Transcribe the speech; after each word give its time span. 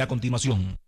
A 0.00 0.06
continuación. 0.06 0.78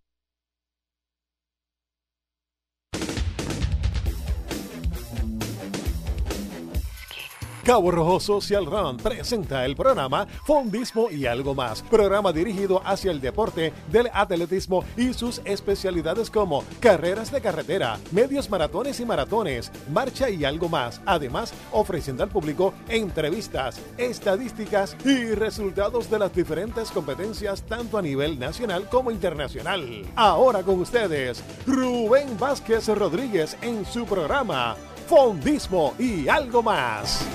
Cabo 7.65 7.91
Rojo 7.91 8.21
Social 8.21 8.65
Run 8.65 8.97
presenta 8.97 9.67
el 9.67 9.77
programa 9.77 10.27
Fondismo 10.47 11.11
y 11.11 11.27
algo 11.27 11.55
más, 11.55 11.83
programa 11.83 12.33
dirigido 12.33 12.81
hacia 12.87 13.11
el 13.11 13.21
deporte 13.21 13.75
del 13.93 14.09
atletismo 14.15 14.83
y 14.97 15.13
sus 15.13 15.43
especialidades 15.45 16.31
como 16.31 16.65
carreras 16.81 17.31
de 17.31 17.43
carretera, 17.43 17.99
medios 18.13 18.49
maratones 18.49 18.99
y 19.01 19.05
maratones, 19.05 19.71
marcha 19.93 20.31
y 20.31 20.45
algo 20.45 20.71
más, 20.71 21.03
además 21.05 21.53
ofreciendo 21.71 22.23
al 22.23 22.31
público 22.31 22.73
entrevistas, 22.89 23.79
estadísticas 23.99 24.97
y 25.05 25.35
resultados 25.35 26.11
de 26.11 26.19
las 26.19 26.35
diferentes 26.35 26.91
competencias 26.91 27.63
tanto 27.63 27.99
a 27.99 28.03
nivel 28.03 28.39
nacional 28.39 28.89
como 28.89 29.11
internacional. 29.11 30.07
Ahora 30.17 30.63
con 30.63 30.81
ustedes, 30.81 31.45
Rubén 31.67 32.39
Vázquez 32.39 32.89
Rodríguez 32.89 33.57
en 33.61 33.85
su 33.85 34.07
programa 34.07 34.77
Fondismo 35.11 35.93
y 35.99 36.29
algo 36.29 36.63
más. 36.63 37.27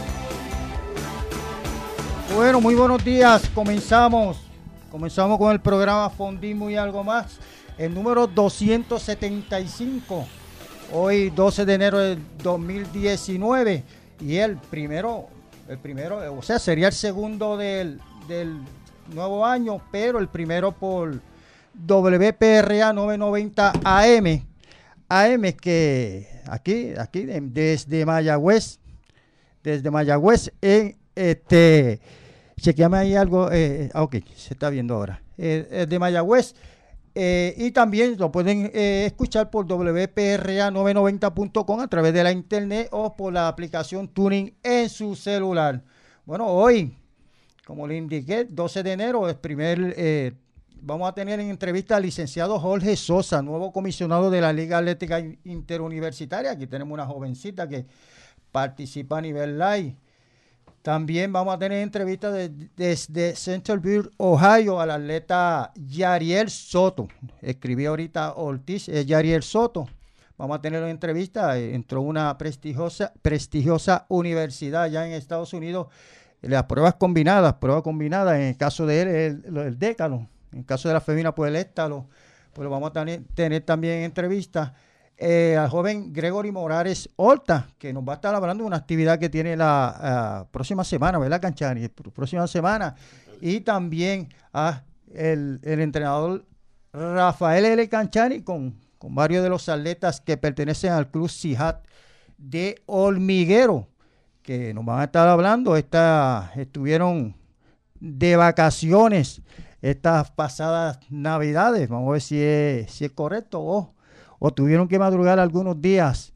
Bueno, 2.33 2.61
muy 2.61 2.73
buenos 2.73 3.03
días. 3.03 3.51
Comenzamos. 3.53 4.37
Comenzamos 4.89 5.37
con 5.37 5.51
el 5.51 5.59
programa 5.59 6.09
Fondismo 6.09 6.69
y 6.69 6.77
algo 6.77 7.03
más. 7.03 7.37
El 7.77 7.93
número 7.93 8.27
275. 8.27 10.25
Hoy 10.93 11.31
12 11.31 11.65
de 11.65 11.73
enero 11.73 11.99
de 11.99 12.17
2019. 12.41 13.83
Y 14.21 14.37
el 14.37 14.55
primero, 14.55 15.27
el 15.67 15.77
primero, 15.77 16.33
o 16.33 16.41
sea, 16.41 16.59
sería 16.59 16.87
el 16.87 16.93
segundo 16.93 17.57
del, 17.57 17.99
del 18.29 18.57
nuevo 19.13 19.45
año, 19.45 19.81
pero 19.91 20.19
el 20.19 20.29
primero 20.29 20.71
por 20.71 21.19
WPRA 21.73 22.93
990 22.93 23.73
AM. 23.83 24.45
AM 25.09 25.41
que 25.61 26.34
aquí, 26.47 26.93
aquí 26.97 27.25
desde 27.25 28.05
Mayagüez, 28.05 28.79
desde 29.63 29.91
Mayagüez 29.91 30.53
en 30.61 30.97
este, 31.15 31.99
chequeame 32.59 32.97
ahí 32.97 33.15
algo. 33.15 33.51
Eh, 33.51 33.89
ah, 33.93 34.03
ok, 34.03 34.17
se 34.35 34.53
está 34.53 34.69
viendo 34.69 34.95
ahora. 34.95 35.21
Eh, 35.37 35.85
de 35.87 35.99
Mayagüez. 35.99 36.55
Eh, 37.17 37.55
y 37.57 37.71
también 37.71 38.17
lo 38.17 38.29
pueden 38.29 38.69
eh, 38.73 39.05
escuchar 39.05 39.49
por 39.49 39.65
wpra990.com 39.65 41.79
a 41.79 41.87
través 41.87 42.13
de 42.13 42.23
la 42.23 42.33
internet 42.33 42.89
o 42.91 43.15
por 43.15 43.31
la 43.31 43.47
aplicación 43.47 44.09
Tuning 44.09 44.53
en 44.61 44.89
su 44.89 45.15
celular. 45.15 45.81
Bueno, 46.25 46.47
hoy, 46.47 46.97
como 47.65 47.87
le 47.87 47.95
indiqué, 47.95 48.43
12 48.43 48.83
de 48.83 48.91
enero, 48.91 49.29
es 49.29 49.35
primer, 49.35 49.95
vamos 50.85 51.09
a 51.09 51.13
tener 51.13 51.39
en 51.39 51.49
entrevista 51.49 51.95
al 51.95 52.03
licenciado 52.03 52.59
Jorge 52.59 52.95
Sosa, 52.95 53.41
nuevo 53.41 53.71
comisionado 53.71 54.29
de 54.29 54.39
la 54.39 54.53
Liga 54.53 54.77
Atlética 54.77 55.19
Interuniversitaria. 55.43 56.51
Aquí 56.51 56.67
tenemos 56.67 56.93
una 56.93 57.07
jovencita 57.07 57.67
que 57.67 57.87
participa 58.51 59.17
a 59.17 59.21
nivel 59.21 59.57
live. 59.57 59.95
También 60.83 61.33
vamos 61.33 61.55
a 61.55 61.57
tener 61.57 61.81
entrevistas 61.81 62.51
desde 62.75 63.35
Centerville, 63.35 64.11
Ohio, 64.17 64.79
al 64.79 64.91
atleta 64.91 65.73
Yariel 65.75 66.51
Soto. 66.51 67.07
Escribí 67.41 67.87
ahorita 67.87 68.33
Ortiz, 68.35 68.87
es 68.87 69.07
Yariel 69.07 69.41
Soto. 69.41 69.87
Vamos 70.37 70.59
a 70.59 70.61
tener 70.61 70.83
una 70.83 70.91
entrevista. 70.91 71.57
Entró 71.57 72.01
una 72.01 72.37
prestigiosa, 72.37 73.11
prestigiosa 73.23 74.05
universidad 74.07 74.83
allá 74.83 75.07
en 75.07 75.13
Estados 75.13 75.53
Unidos. 75.53 75.87
Las 76.41 76.65
pruebas 76.65 76.93
combinadas, 76.93 77.55
pruebas 77.55 77.81
combinadas, 77.81 78.35
en 78.35 78.41
el 78.41 78.57
caso 78.57 78.85
de 78.85 79.01
él, 79.01 79.43
el, 79.47 79.57
el 79.57 79.79
décalo. 79.79 80.27
En 80.55 80.63
caso 80.63 80.87
de 80.87 80.93
la 80.93 81.01
femina, 81.01 81.35
pues 81.35 81.49
el 81.49 81.57
éstalo. 81.57 82.07
Pues 82.53 82.63
lo 82.63 82.69
vamos 82.69 82.91
a 82.91 82.93
tener, 82.93 83.61
también 83.61 84.03
entrevistas 84.03 84.71
eh, 85.17 85.57
al 85.59 85.69
joven 85.69 86.13
Gregory 86.13 86.51
Morales 86.53 87.09
Horta, 87.17 87.67
que 87.77 87.91
nos 87.91 88.07
va 88.07 88.13
a 88.13 88.15
estar 88.15 88.33
hablando 88.33 88.63
de 88.63 88.67
una 88.67 88.77
actividad 88.77 89.19
que 89.19 89.27
tiene 89.27 89.57
la 89.57 90.47
próxima 90.51 90.85
semana, 90.85 91.19
¿verdad, 91.19 91.41
Canchani? 91.41 91.89
Próxima 91.89 92.47
semana. 92.47 92.95
Y 93.41 93.59
también 93.59 94.29
a 94.53 94.83
el, 95.13 95.59
el 95.63 95.81
entrenador 95.81 96.45
Rafael 96.93 97.65
L. 97.65 97.89
Canchani 97.89 98.41
con, 98.41 98.79
con, 98.97 99.13
varios 99.13 99.43
de 99.43 99.49
los 99.49 99.67
atletas 99.67 100.21
que 100.21 100.37
pertenecen 100.37 100.93
al 100.93 101.11
Club 101.11 101.29
Sijat 101.29 101.85
de 102.37 102.81
Hormiguero, 102.85 103.89
que 104.41 104.73
nos 104.73 104.85
van 104.85 105.01
a 105.01 105.03
estar 105.03 105.27
hablando. 105.27 105.75
Esta, 105.75 106.53
estuvieron 106.55 107.35
de 107.99 108.37
vacaciones 108.37 109.41
estas 109.89 110.31
pasadas 110.31 110.99
navidades. 111.09 111.87
Vamos 111.89 112.09
a 112.09 112.11
ver 112.13 112.21
si 112.21 112.41
es, 112.41 112.91
si 112.91 113.05
es 113.05 113.11
correcto 113.11 113.61
o 113.61 113.95
o 114.39 114.51
tuvieron 114.53 114.87
que 114.87 114.99
madrugar 114.99 115.39
algunos 115.39 115.81
días 115.81 116.33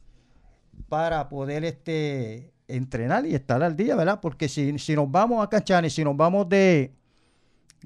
para 0.87 1.29
poder 1.29 1.63
este, 1.63 2.51
entrenar 2.67 3.25
y 3.25 3.35
estar 3.35 3.61
al 3.61 3.75
día, 3.75 3.95
¿verdad? 3.95 4.19
Porque 4.21 4.49
si, 4.49 4.79
si 4.79 4.95
nos 4.95 5.11
vamos 5.11 5.43
a 5.43 5.49
Canchani, 5.49 5.89
si 5.89 6.03
nos 6.03 6.15
vamos 6.15 6.49
de 6.49 6.93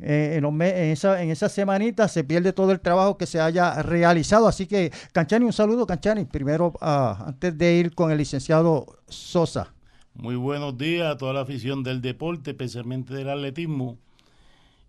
eh, 0.02 0.40
en, 0.42 0.62
esa, 0.62 1.22
en 1.22 1.30
esa 1.30 1.50
semanita 1.50 2.08
se 2.08 2.24
pierde 2.24 2.54
todo 2.54 2.72
el 2.72 2.80
trabajo 2.80 3.18
que 3.18 3.26
se 3.26 3.40
haya 3.40 3.82
realizado. 3.82 4.48
Así 4.48 4.66
que, 4.66 4.92
Canchani, 5.12 5.46
un 5.46 5.54
saludo, 5.54 5.86
Canchani, 5.86 6.26
primero 6.26 6.74
ah, 6.80 7.26
antes 7.28 7.58
de 7.58 7.76
ir 7.76 7.94
con 7.94 8.12
el 8.12 8.18
licenciado 8.18 8.86
Sosa. 9.08 9.74
Muy 10.16 10.36
buenos 10.36 10.78
días 10.78 11.14
a 11.14 11.18
toda 11.18 11.34
la 11.34 11.42
afición 11.42 11.84
del 11.84 12.02
deporte, 12.02 12.52
especialmente 12.52 13.14
del 13.14 13.30
atletismo. 13.30 13.98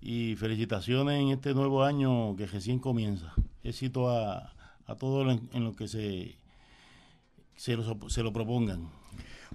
Y 0.07 0.37
felicitaciones 0.37 1.19
en 1.19 1.29
este 1.31 1.55
nuevo 1.55 1.83
año 1.83 2.37
que 2.37 2.45
recién 2.45 2.79
comienza. 2.79 3.33
Éxito 3.63 4.11
a, 4.11 4.53
a 4.87 4.95
todo 4.97 5.31
en, 5.31 5.65
lo 5.65 5.75
que 5.75 5.89
se, 5.89 6.35
se, 7.57 7.75
lo, 7.75 8.11
se 8.11 8.23
lo 8.23 8.31
propongan. 8.31 8.91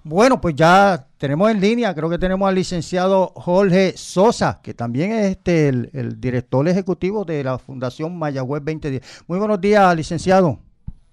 Bueno, 0.03 0.41
pues 0.41 0.55
ya 0.55 1.05
tenemos 1.19 1.51
en 1.51 1.61
línea, 1.61 1.93
creo 1.93 2.09
que 2.09 2.17
tenemos 2.17 2.49
al 2.49 2.55
licenciado 2.55 3.27
Jorge 3.35 3.91
Sosa, 3.95 4.59
que 4.63 4.73
también 4.73 5.11
es 5.11 5.25
este, 5.27 5.67
el, 5.67 6.19
director 6.19 6.67
ejecutivo 6.67 7.25
de 7.25 7.43
la 7.43 7.59
Fundación 7.59 8.17
Mayagüez 8.17 8.65
2010. 8.65 9.25
Muy 9.27 9.37
buenos 9.37 9.61
días, 9.61 9.95
licenciado. 9.95 10.57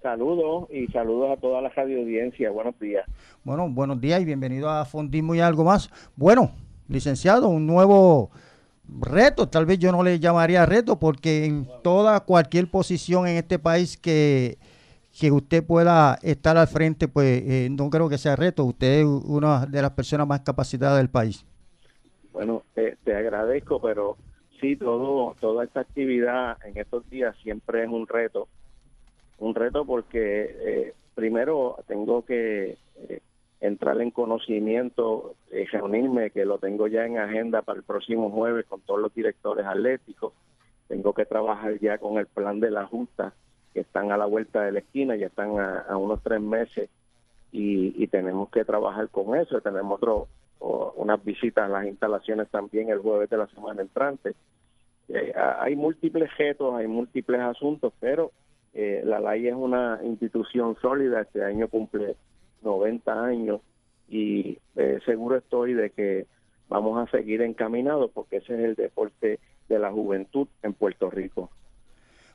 Saludos 0.01 0.67
y 0.71 0.87
saludos 0.87 1.37
a 1.37 1.39
toda 1.39 1.61
la 1.61 1.69
radio 1.69 1.99
audiencia. 1.99 2.49
Buenos 2.49 2.79
días. 2.79 3.05
Bueno, 3.43 3.69
buenos 3.69 4.01
días 4.01 4.19
y 4.19 4.25
bienvenido 4.25 4.67
a 4.67 4.83
Fondismo 4.83 5.35
y 5.35 5.41
algo 5.41 5.63
más. 5.63 5.91
Bueno, 6.15 6.49
licenciado, 6.87 7.49
un 7.49 7.67
nuevo 7.67 8.31
reto, 9.01 9.47
tal 9.47 9.65
vez 9.65 9.79
yo 9.79 9.91
no 9.91 10.03
le 10.03 10.19
llamaría 10.19 10.65
reto, 10.65 10.99
porque 10.99 11.45
en 11.45 11.67
toda 11.83 12.19
cualquier 12.21 12.69
posición 12.69 13.27
en 13.27 13.37
este 13.37 13.59
país 13.59 13.97
que, 13.97 14.57
que 15.19 15.31
usted 15.31 15.63
pueda 15.63 16.19
estar 16.21 16.57
al 16.57 16.67
frente, 16.67 17.07
pues 17.07 17.43
eh, 17.45 17.69
no 17.71 17.89
creo 17.89 18.09
que 18.09 18.17
sea 18.17 18.35
reto. 18.35 18.63
Usted 18.63 18.99
es 18.99 19.05
una 19.05 19.65
de 19.65 19.81
las 19.81 19.91
personas 19.91 20.27
más 20.27 20.41
capacitadas 20.41 20.97
del 20.97 21.09
país. 21.09 21.45
Bueno, 22.33 22.63
te 22.75 23.15
agradezco, 23.15 23.81
pero 23.81 24.15
sí, 24.59 24.75
todo, 24.75 25.35
toda 25.39 25.63
esta 25.63 25.81
actividad 25.81 26.57
en 26.65 26.77
estos 26.77 27.09
días 27.09 27.35
siempre 27.43 27.83
es 27.83 27.89
un 27.89 28.07
reto. 28.07 28.47
Un 29.39 29.55
reto 29.55 29.85
porque 29.85 30.55
eh, 30.59 30.93
primero 31.15 31.77
tengo 31.87 32.25
que 32.25 32.77
eh, 32.95 33.21
entrar 33.59 33.99
en 34.01 34.11
conocimiento, 34.11 35.35
eh, 35.51 35.65
reunirme, 35.71 36.29
que 36.29 36.45
lo 36.45 36.59
tengo 36.59 36.87
ya 36.87 37.05
en 37.05 37.17
agenda 37.17 37.61
para 37.61 37.79
el 37.79 37.83
próximo 37.83 38.29
jueves 38.29 38.65
con 38.65 38.81
todos 38.81 38.99
los 38.99 39.13
directores 39.13 39.65
atléticos. 39.65 40.33
Tengo 40.87 41.13
que 41.13 41.25
trabajar 41.25 41.79
ya 41.79 41.97
con 41.97 42.17
el 42.17 42.27
plan 42.27 42.59
de 42.59 42.71
la 42.71 42.85
Junta, 42.85 43.33
que 43.73 43.81
están 43.81 44.11
a 44.11 44.17
la 44.17 44.25
vuelta 44.25 44.61
de 44.61 44.71
la 44.71 44.79
esquina, 44.79 45.15
ya 45.15 45.27
están 45.27 45.59
a, 45.59 45.97
unos 45.97 46.21
tres 46.23 46.41
meses 46.41 46.89
y, 47.51 48.07
tenemos 48.07 48.49
que 48.49 48.63
trabajar 48.63 49.09
con 49.09 49.37
eso. 49.37 49.59
Tenemos 49.61 49.97
otro, 49.97 50.27
unas 50.95 51.23
visitas 51.23 51.65
a 51.65 51.67
las 51.67 51.85
instalaciones 51.85 52.49
también 52.49 52.89
el 52.89 52.99
jueves 52.99 53.29
de 53.29 53.37
la 53.37 53.47
semana 53.47 53.81
entrante. 53.81 54.33
Eh, 55.09 55.33
hay 55.35 55.75
múltiples 55.75 56.35
retos, 56.37 56.75
hay 56.75 56.87
múltiples 56.87 57.41
asuntos, 57.41 57.93
pero 57.99 58.31
eh, 58.73 59.01
la 59.05 59.19
LAI 59.19 59.47
es 59.47 59.55
una 59.55 59.99
institución 60.03 60.75
sólida. 60.81 61.21
Este 61.21 61.43
año 61.43 61.67
cumple 61.67 62.15
90 62.61 63.25
años 63.25 63.61
y 64.09 64.57
eh, 64.75 64.99
seguro 65.05 65.37
estoy 65.37 65.73
de 65.73 65.89
que 65.91 66.25
vamos 66.69 66.97
a 66.97 67.11
seguir 67.11 67.41
encaminados 67.41 68.11
porque 68.13 68.37
ese 68.37 68.53
es 68.53 68.59
el 68.59 68.75
deporte 68.75 69.39
de 69.69 69.79
la 69.79 69.91
juventud 69.91 70.47
en 70.63 70.73
Puerto 70.73 71.09
Rico. 71.09 71.49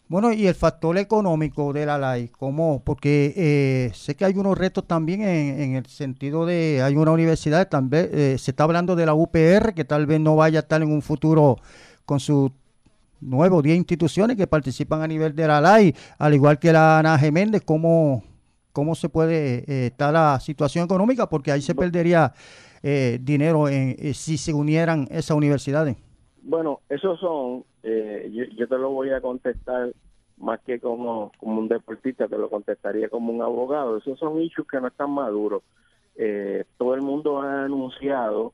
Bueno, 0.08 0.32
y 0.32 0.46
el 0.46 0.54
factor 0.54 0.98
económico 0.98 1.72
de 1.72 1.86
la 1.86 1.96
LAI, 1.96 2.28
¿cómo? 2.28 2.82
Porque 2.84 3.32
eh, 3.34 3.90
sé 3.94 4.14
que 4.14 4.26
hay 4.26 4.34
unos 4.36 4.58
retos 4.58 4.86
también 4.86 5.22
en, 5.22 5.74
el 5.74 5.86
sentido 5.86 6.44
de, 6.44 6.82
hay 6.82 6.96
una 6.96 7.12
universidad, 7.12 7.68
también 7.68 8.10
eh, 8.12 8.36
se 8.38 8.50
está 8.50 8.64
hablando 8.64 8.94
de 8.94 9.06
la 9.06 9.14
UPR, 9.14 9.72
que 9.74 9.84
tal 9.86 10.04
vez 10.04 10.20
no 10.20 10.36
vaya 10.36 10.58
a 10.58 10.62
estar 10.62 10.82
en 10.82 10.92
un 10.92 11.00
futuro 11.00 11.56
con 12.04 12.20
sus 12.20 12.50
nuevos 13.22 13.62
10 13.62 13.78
instituciones 13.78 14.36
que 14.36 14.46
participan 14.46 15.00
a 15.00 15.06
nivel 15.06 15.34
de 15.34 15.46
la 15.46 15.62
LAI, 15.62 15.94
al 16.18 16.34
igual 16.34 16.58
que 16.58 16.72
la 16.72 16.98
Ana 16.98 17.18
Geméndez, 17.18 17.62
¿cómo, 17.64 18.22
cómo 18.72 18.94
se 18.94 19.08
puede 19.08 19.64
eh, 19.66 19.86
estar 19.86 20.12
la 20.12 20.40
situación 20.40 20.84
económica, 20.84 21.28
porque 21.28 21.52
ahí 21.52 21.60
se 21.60 21.74
perdería 21.74 22.32
eh, 22.82 23.18
dinero 23.20 23.68
en, 23.68 23.96
eh, 23.98 24.14
si 24.14 24.36
se 24.36 24.52
unieran 24.52 25.06
esas 25.10 25.36
universidades. 25.36 25.96
Bueno, 26.42 26.80
esos 26.88 27.20
son, 27.20 27.64
eh, 27.82 28.30
yo, 28.56 28.66
te 28.66 28.78
lo 28.78 28.90
voy 28.90 29.10
a 29.10 29.20
contestar 29.20 29.92
más 30.38 30.60
que 30.60 30.80
como, 30.80 31.30
como 31.38 31.60
un 31.60 31.68
deportista, 31.68 32.26
te 32.26 32.36
lo 32.36 32.50
contestaría 32.50 33.08
como 33.08 33.32
un 33.32 33.42
abogado. 33.42 33.98
Esos 33.98 34.18
son 34.18 34.40
issues 34.40 34.66
que 34.66 34.80
no 34.80 34.88
están 34.88 35.10
maduros. 35.10 35.62
Eh, 36.16 36.64
todo 36.78 36.94
el 36.94 37.02
mundo 37.02 37.40
ha 37.40 37.64
anunciado 37.64 38.52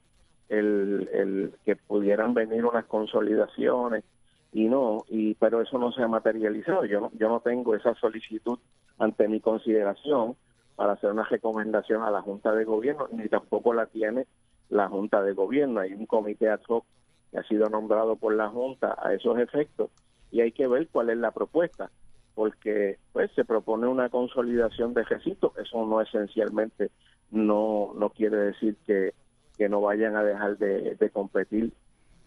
el, 0.51 1.09
el 1.13 1.53
que 1.65 1.77
pudieran 1.77 2.35
venir 2.35 2.65
unas 2.65 2.85
consolidaciones 2.85 4.05
y 4.53 4.69
no, 4.69 5.05
y 5.09 5.35
pero 5.35 5.61
eso 5.61 5.79
no 5.79 5.93
se 5.93 6.03
ha 6.03 6.09
materializado. 6.09 6.85
Yo 6.85 7.01
no, 7.01 7.11
yo 7.15 7.29
no 7.29 7.41
tengo 7.41 7.75
esa 7.75 7.95
solicitud 7.95 8.59
ante 8.99 9.29
mi 9.29 9.41
consideración 9.41 10.37
para 10.77 10.93
hacer 10.93 11.11
una 11.11 11.25
recomendación 11.25 12.03
a 12.03 12.11
la 12.11 12.23
Junta 12.23 12.53
de 12.53 12.65
Gobierno, 12.65 13.09
ni 13.13 13.29
tampoco 13.29 13.75
la 13.75 13.87
tiene 13.87 14.27
la 14.69 14.89
Junta 14.89 15.23
de 15.23 15.33
Gobierno. 15.33 15.81
Hay 15.81 15.93
un 15.93 16.07
comité 16.07 16.49
ad 16.49 16.61
hoc 16.69 16.85
que 17.31 17.39
ha 17.39 17.43
sido 17.45 17.69
nombrado 17.69 18.17
por 18.17 18.35
la 18.35 18.49
Junta 18.49 18.97
a 19.01 19.13
esos 19.13 19.39
efectos 19.39 19.91
y 20.31 20.41
hay 20.41 20.53
que 20.53 20.67
ver 20.67 20.89
cuál 20.89 21.11
es 21.11 21.19
la 21.19 21.31
propuesta, 21.31 21.91
porque 22.35 22.99
pues 23.13 23.31
se 23.33 23.45
propone 23.45 23.87
una 23.87 24.09
consolidación 24.09 24.95
de 24.95 25.05
recintos, 25.05 25.53
eso 25.59 25.85
no 25.85 26.01
esencialmente 26.01 26.91
no 27.31 27.93
no 27.95 28.11
quiere 28.11 28.37
decir 28.37 28.77
que, 28.87 29.13
que 29.57 29.69
no 29.69 29.81
vayan 29.81 30.17
a 30.17 30.23
dejar 30.23 30.57
de, 30.59 30.95
de 30.95 31.11
competir 31.11 31.73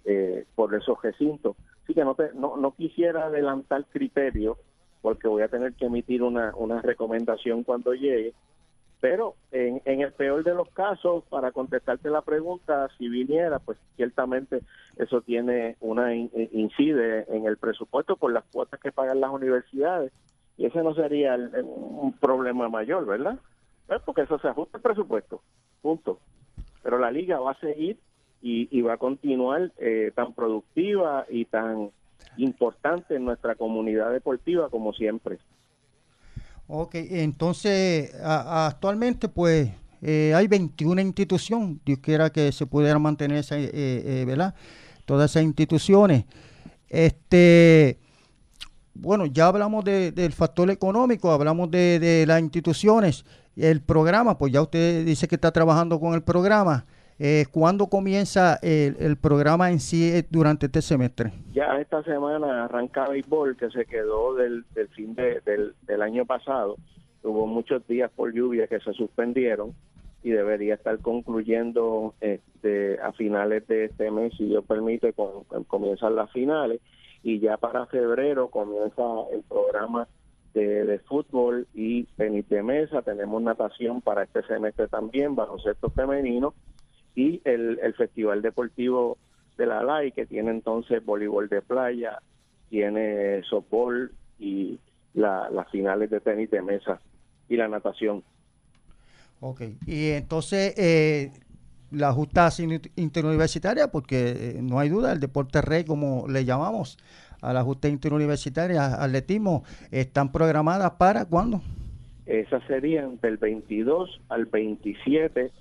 eh, 0.03 0.45
por 0.55 0.73
esos 0.75 1.01
recintos. 1.01 1.55
Así 1.83 1.93
que 1.93 2.03
no, 2.03 2.15
te, 2.15 2.33
no, 2.33 2.57
no 2.57 2.71
quisiera 2.71 3.25
adelantar 3.25 3.85
criterios 3.85 4.57
porque 5.01 5.27
voy 5.27 5.41
a 5.41 5.47
tener 5.47 5.73
que 5.73 5.85
emitir 5.85 6.21
una, 6.21 6.53
una 6.55 6.81
recomendación 6.81 7.63
cuando 7.63 7.93
llegue, 7.93 8.33
pero 8.99 9.35
en, 9.51 9.81
en 9.85 10.01
el 10.01 10.13
peor 10.13 10.43
de 10.43 10.53
los 10.53 10.69
casos, 10.69 11.23
para 11.27 11.51
contestarte 11.51 12.09
la 12.11 12.21
pregunta, 12.21 12.87
si 12.97 13.09
viniera, 13.09 13.57
pues 13.57 13.79
ciertamente 13.95 14.61
eso 14.97 15.21
tiene 15.21 15.75
una 15.79 16.13
incide 16.15 17.25
en 17.35 17.47
el 17.47 17.57
presupuesto 17.57 18.15
por 18.15 18.31
las 18.31 18.43
cuotas 18.45 18.79
que 18.79 18.91
pagan 18.91 19.19
las 19.19 19.31
universidades 19.31 20.13
y 20.55 20.67
ese 20.67 20.83
no 20.83 20.93
sería 20.93 21.35
un 21.35 22.13
problema 22.19 22.69
mayor, 22.69 23.07
¿verdad? 23.07 23.39
Pues 23.87 24.01
porque 24.05 24.21
eso 24.21 24.37
se 24.37 24.47
ajusta 24.47 24.77
al 24.77 24.83
presupuesto, 24.83 25.41
punto. 25.81 26.19
Pero 26.83 26.99
la 26.99 27.09
liga 27.09 27.39
va 27.39 27.51
a 27.51 27.59
seguir 27.59 27.97
y, 28.41 28.81
va 28.81 28.93
a 28.93 28.97
continuar 28.97 29.71
eh, 29.77 30.11
tan 30.15 30.33
productiva 30.33 31.25
y 31.29 31.45
tan 31.45 31.91
importante 32.37 33.15
en 33.15 33.25
nuestra 33.25 33.55
comunidad 33.55 34.11
deportiva 34.11 34.69
como 34.69 34.93
siempre. 34.93 35.37
Ok, 36.67 36.95
entonces 36.95 38.15
actualmente 38.23 39.27
pues 39.27 39.71
eh, 40.01 40.33
hay 40.35 40.47
21 40.47 40.99
instituciones, 41.01 41.77
Dios 41.85 41.99
quiera 41.99 42.31
que 42.31 42.51
se 42.51 42.65
pudiera 42.65 42.97
mantener 42.97 43.37
esa, 43.37 43.57
eh, 43.57 43.69
eh, 43.73 44.23
¿verdad? 44.25 44.55
todas 45.05 45.31
esas 45.31 45.43
instituciones. 45.43 46.25
Este, 46.89 47.99
bueno, 48.93 49.27
ya 49.27 49.47
hablamos 49.47 49.85
del 49.85 50.33
factor 50.33 50.71
económico, 50.71 51.31
hablamos 51.31 51.69
de, 51.69 51.99
de 51.99 52.25
las 52.25 52.41
instituciones, 52.41 53.25
el 53.55 53.81
programa, 53.81 54.37
pues 54.37 54.51
ya 54.51 54.61
usted 54.61 55.05
dice 55.05 55.27
que 55.27 55.35
está 55.35 55.51
trabajando 55.51 55.99
con 55.99 56.13
el 56.13 56.23
programa. 56.23 56.85
Eh, 57.23 57.45
¿Cuándo 57.51 57.85
comienza 57.85 58.57
el, 58.63 59.15
programa 59.15 59.69
en 59.69 59.79
sí 59.79 60.11
eh, 60.11 60.25
durante 60.31 60.65
este 60.65 60.81
semestre? 60.81 61.31
Ya 61.53 61.79
esta 61.79 62.01
semana 62.01 62.65
arranca 62.65 63.07
béisbol, 63.09 63.55
que 63.57 63.69
se 63.69 63.85
quedó 63.85 64.33
del, 64.33 64.65
fin 64.95 65.13
del, 65.13 66.01
año 66.01 66.25
pasado. 66.25 66.77
Hubo 67.21 67.45
muchos 67.45 67.85
días 67.85 68.09
por 68.09 68.33
lluvia 68.33 68.65
que 68.65 68.79
se 68.79 68.91
suspendieron 68.93 69.75
y 70.23 70.31
debería 70.31 70.73
estar 70.73 70.97
concluyendo 70.97 72.15
este, 72.21 72.99
a 72.99 73.11
finales 73.11 73.67
de 73.67 73.85
este 73.85 74.09
mes, 74.09 74.33
si 74.35 74.45
Dios 74.45 74.65
permite, 74.65 75.13
con, 75.13 75.43
comienzan 75.67 76.15
las 76.15 76.31
finales. 76.31 76.81
Y 77.21 77.39
ya 77.39 77.57
para 77.57 77.85
febrero 77.85 78.49
comienza 78.49 79.03
el 79.31 79.43
programa 79.43 80.07
de, 80.55 80.99
fútbol 81.07 81.67
y 81.75 82.05
tenis 82.17 82.49
de 82.49 82.63
mesa. 82.63 83.03
Tenemos 83.03 83.43
natación 83.43 84.01
para 84.01 84.23
este 84.23 84.41
semestre 84.47 84.87
también, 84.87 85.35
baloncesto 85.35 85.91
femenino 85.91 86.55
y 87.15 87.41
el, 87.43 87.79
el 87.81 87.93
Festival 87.93 88.41
Deportivo 88.41 89.17
de 89.57 89.65
la 89.65 89.83
LAI, 89.83 90.11
que 90.11 90.25
tiene 90.25 90.51
entonces 90.51 91.03
voleibol 91.05 91.49
de 91.49 91.61
playa, 91.61 92.19
tiene 92.69 93.43
softball 93.43 94.11
y 94.39 94.79
las 95.13 95.69
finales 95.71 96.09
de 96.09 96.19
tenis 96.21 96.49
de 96.49 96.61
mesa 96.61 96.99
y 97.49 97.57
la 97.57 97.67
natación. 97.67 98.23
Ok, 99.41 99.61
y 99.85 100.11
entonces 100.11 100.73
eh, 100.77 101.31
la 101.91 102.13
justa 102.13 102.49
interuniversitaria, 102.95 103.91
porque 103.91 104.29
eh, 104.29 104.59
no 104.61 104.79
hay 104.79 104.89
duda, 104.89 105.11
el 105.11 105.19
deporte 105.19 105.61
rey, 105.61 105.83
como 105.83 106.27
le 106.27 106.45
llamamos 106.45 106.97
a 107.41 107.53
la 107.53 107.63
justa 107.63 107.87
interuniversitaria, 107.87 109.03
atletismo, 109.03 109.63
están 109.89 110.31
programadas 110.31 110.91
para 110.91 111.25
cuándo? 111.25 111.61
Esas 112.25 112.63
serían 112.67 113.19
del 113.21 113.37
22 113.37 114.21
al 114.29 114.45
27 114.45 115.51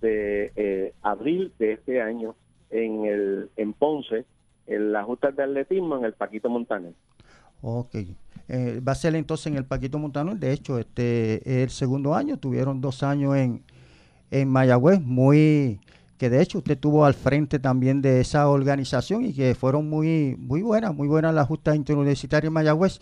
de 0.00 0.52
eh, 0.56 0.94
abril 1.02 1.52
de 1.58 1.72
este 1.72 2.00
año 2.00 2.34
en 2.70 3.04
el 3.06 3.50
en 3.56 3.72
Ponce, 3.72 4.24
en 4.66 4.92
la 4.92 5.04
Justa 5.04 5.30
de 5.30 5.42
Atletismo, 5.42 5.96
en 5.96 6.04
el 6.04 6.12
Paquito 6.12 6.48
Montaner. 6.48 6.92
Ok. 7.62 7.94
Eh, 8.48 8.80
va 8.86 8.92
a 8.92 8.94
ser 8.94 9.14
entonces 9.14 9.48
en 9.48 9.56
el 9.56 9.64
Paquito 9.64 9.98
Montaner. 9.98 10.36
De 10.36 10.52
hecho, 10.52 10.78
este 10.78 11.36
es 11.36 11.64
el 11.64 11.70
segundo 11.70 12.14
año. 12.14 12.38
Tuvieron 12.38 12.80
dos 12.80 13.02
años 13.02 13.36
en, 13.36 13.62
en 14.30 14.48
Mayagüez, 14.48 15.00
muy 15.00 15.80
que 16.18 16.30
de 16.30 16.40
hecho 16.40 16.58
usted 16.58 16.72
estuvo 16.72 17.04
al 17.04 17.14
frente 17.14 17.58
también 17.58 18.00
de 18.00 18.20
esa 18.20 18.48
organización 18.48 19.24
y 19.24 19.34
que 19.34 19.54
fueron 19.54 19.88
muy 19.88 20.34
muy 20.38 20.62
buenas, 20.62 20.94
muy 20.94 21.08
buenas 21.08 21.34
las 21.34 21.46
justas 21.46 21.76
interuniversitarias 21.76 22.48
en 22.48 22.54
Mayagüez 22.54 23.00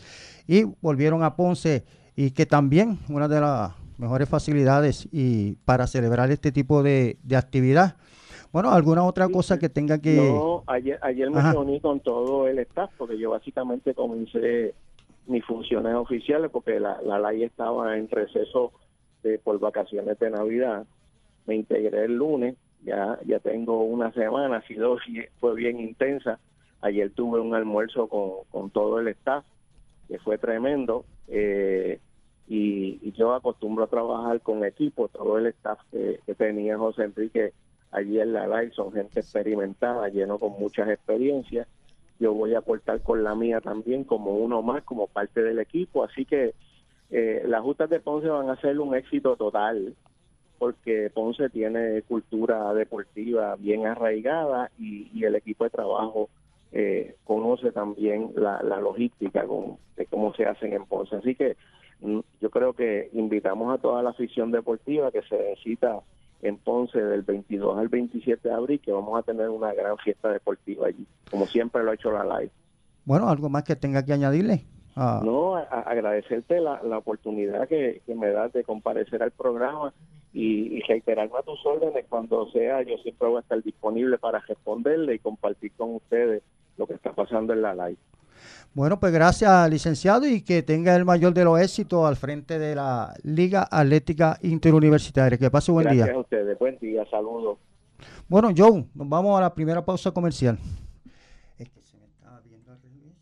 y 0.48 0.64
volvieron 0.80 1.22
a 1.22 1.36
Ponce 1.36 1.84
y 2.16 2.32
que 2.32 2.46
también 2.46 2.98
una 3.08 3.28
de 3.28 3.40
las 3.40 3.72
mejores 3.98 4.28
facilidades 4.28 5.08
y 5.12 5.56
para 5.64 5.86
celebrar 5.86 6.30
este 6.30 6.52
tipo 6.52 6.82
de, 6.82 7.16
actividad. 7.36 7.96
Bueno, 8.52 8.70
¿alguna 8.70 9.04
otra 9.04 9.28
cosa 9.28 9.58
que 9.58 9.68
tenga 9.68 9.98
que...? 9.98 10.16
No, 10.16 10.62
ayer, 10.66 10.98
ayer 11.02 11.30
me 11.30 11.40
reuní 11.40 11.80
con 11.80 12.00
todo 12.00 12.46
el 12.46 12.58
staff 12.60 12.90
porque 12.96 13.18
yo 13.18 13.30
básicamente 13.30 13.94
comencé 13.94 14.74
mis 15.26 15.44
funciones 15.44 15.94
oficiales 15.94 16.50
porque 16.50 16.78
la, 16.78 17.00
la 17.02 17.18
ley 17.18 17.42
estaba 17.42 17.96
en 17.96 18.08
receso 18.08 18.72
de, 19.22 19.38
por 19.38 19.58
vacaciones 19.58 20.18
de 20.18 20.30
Navidad. 20.30 20.86
Me 21.46 21.56
integré 21.56 22.04
el 22.04 22.16
lunes, 22.16 22.56
ya, 22.84 23.18
ya 23.26 23.40
tengo 23.40 23.82
una 23.82 24.12
semana, 24.12 24.58
ha 24.58 24.66
sido, 24.66 24.98
fue 25.40 25.54
bien 25.54 25.80
intensa. 25.80 26.38
Ayer 26.80 27.10
tuve 27.10 27.40
un 27.40 27.54
almuerzo 27.54 28.08
con, 28.08 28.44
con 28.50 28.70
todo 28.70 29.00
el 29.00 29.08
staff, 29.08 29.44
que 30.06 30.18
fue 30.18 30.38
tremendo. 30.38 31.04
Eh, 31.28 31.98
y, 32.46 33.12
yo 33.12 33.32
acostumbro 33.32 33.84
a 33.84 33.88
trabajar 33.88 34.40
con 34.40 34.64
equipo, 34.64 35.08
todo 35.08 35.38
el 35.38 35.46
staff 35.46 35.78
que, 35.90 36.20
tenía 36.36 36.76
José 36.76 37.04
Enrique 37.04 37.52
allí 37.90 38.20
en 38.20 38.32
la 38.32 38.46
LAI 38.46 38.70
son 38.72 38.92
gente 38.92 39.20
experimentada, 39.20 40.08
lleno 40.08 40.38
con 40.38 40.52
muchas 40.58 40.88
experiencias. 40.88 41.68
Yo 42.18 42.34
voy 42.34 42.54
a 42.54 42.58
aportar 42.58 43.00
con 43.02 43.22
la 43.22 43.34
mía 43.34 43.60
también 43.60 44.04
como 44.04 44.32
uno 44.32 44.62
más, 44.62 44.82
como 44.82 45.06
parte 45.06 45.42
del 45.42 45.58
equipo. 45.58 46.04
Así 46.04 46.24
que 46.24 46.54
eh, 47.10 47.42
las 47.46 47.62
justas 47.62 47.88
de 47.90 48.00
Ponce 48.00 48.28
van 48.28 48.50
a 48.50 48.60
ser 48.60 48.78
un 48.80 48.94
éxito 48.94 49.36
total, 49.36 49.94
porque 50.58 51.10
Ponce 51.14 51.48
tiene 51.50 52.02
cultura 52.02 52.74
deportiva 52.74 53.56
bien 53.56 53.86
arraigada 53.86 54.70
y, 54.78 55.24
el 55.24 55.36
equipo 55.36 55.64
de 55.64 55.70
trabajo 55.70 56.28
eh, 56.72 57.14
conoce 57.24 57.70
también 57.70 58.32
la, 58.34 58.60
logística 58.80 59.46
de 59.96 60.06
cómo 60.06 60.34
se 60.34 60.44
hacen 60.46 60.72
en 60.72 60.84
Ponce. 60.84 61.16
Así 61.16 61.34
que 61.36 61.56
yo 62.00 62.50
creo 62.50 62.72
que 62.74 63.10
invitamos 63.12 63.74
a 63.74 63.80
toda 63.80 64.02
la 64.02 64.10
afición 64.10 64.50
deportiva 64.50 65.10
que 65.10 65.22
se 65.22 65.56
cita 65.62 66.00
en 66.42 66.58
Ponce 66.58 67.00
del 67.00 67.22
22 67.22 67.78
al 67.78 67.88
27 67.88 68.48
de 68.48 68.54
abril, 68.54 68.80
que 68.80 68.92
vamos 68.92 69.18
a 69.18 69.22
tener 69.22 69.48
una 69.48 69.72
gran 69.72 69.96
fiesta 69.98 70.30
deportiva 70.30 70.88
allí, 70.88 71.06
como 71.30 71.46
siempre 71.46 71.82
lo 71.82 71.90
ha 71.90 71.94
hecho 71.94 72.10
la 72.10 72.24
live. 72.24 72.50
Bueno, 73.04 73.28
¿algo 73.28 73.48
más 73.48 73.64
que 73.64 73.76
tenga 73.76 74.04
que 74.04 74.12
añadirle? 74.12 74.64
Ah. 74.96 75.20
No, 75.24 75.56
agradecerte 75.56 76.60
la, 76.60 76.80
oportunidad 76.96 77.66
que, 77.66 78.02
me 78.14 78.30
das 78.30 78.52
de 78.52 78.62
comparecer 78.62 79.22
al 79.22 79.32
programa 79.32 79.92
y, 80.32 80.76
y, 80.76 80.80
reiterarme 80.82 81.38
a 81.38 81.42
tus 81.42 81.64
órdenes 81.66 82.04
cuando 82.08 82.48
sea, 82.50 82.82
yo 82.82 82.96
siempre 82.98 83.28
voy 83.28 83.38
a 83.38 83.40
estar 83.40 83.62
disponible 83.62 84.18
para 84.18 84.38
responderle 84.40 85.14
y 85.14 85.18
compartir 85.18 85.72
con 85.76 85.94
ustedes 85.96 86.42
lo 86.76 86.86
que 86.86 86.94
está 86.94 87.12
pasando 87.12 87.52
en 87.52 87.62
la 87.62 87.74
live. 87.74 87.98
Bueno, 88.74 88.98
pues 88.98 89.12
gracias, 89.12 89.70
licenciado, 89.70 90.26
y 90.26 90.42
que 90.42 90.62
tenga 90.62 90.96
el 90.96 91.04
mayor 91.04 91.32
de 91.32 91.44
los 91.44 91.60
éxitos 91.60 92.04
al 92.06 92.16
frente 92.16 92.58
de 92.58 92.74
la 92.74 93.14
Liga 93.22 93.68
Atlética 93.70 94.38
Interuniversitaria. 94.42 95.38
Que 95.38 95.50
pase 95.50 95.70
buen 95.70 95.88
día. 95.88 96.06
Gracias 96.06 96.16
a 96.16 96.20
ustedes, 96.20 96.58
buen 96.58 96.78
día, 96.78 97.04
saludos. 97.10 97.58
Bueno, 98.28 98.50
Joe, 98.56 98.84
nos 98.94 99.08
vamos 99.08 99.38
a 99.38 99.42
la 99.42 99.54
primera 99.54 99.84
pausa 99.84 100.10
comercial. 100.10 100.58
Es 101.56 101.68
que 101.70 101.82
se 101.82 101.96
me 101.98 102.06
estaba 102.06 102.40
viendo 102.40 102.72
al 102.72 102.80
revés. 102.82 103.14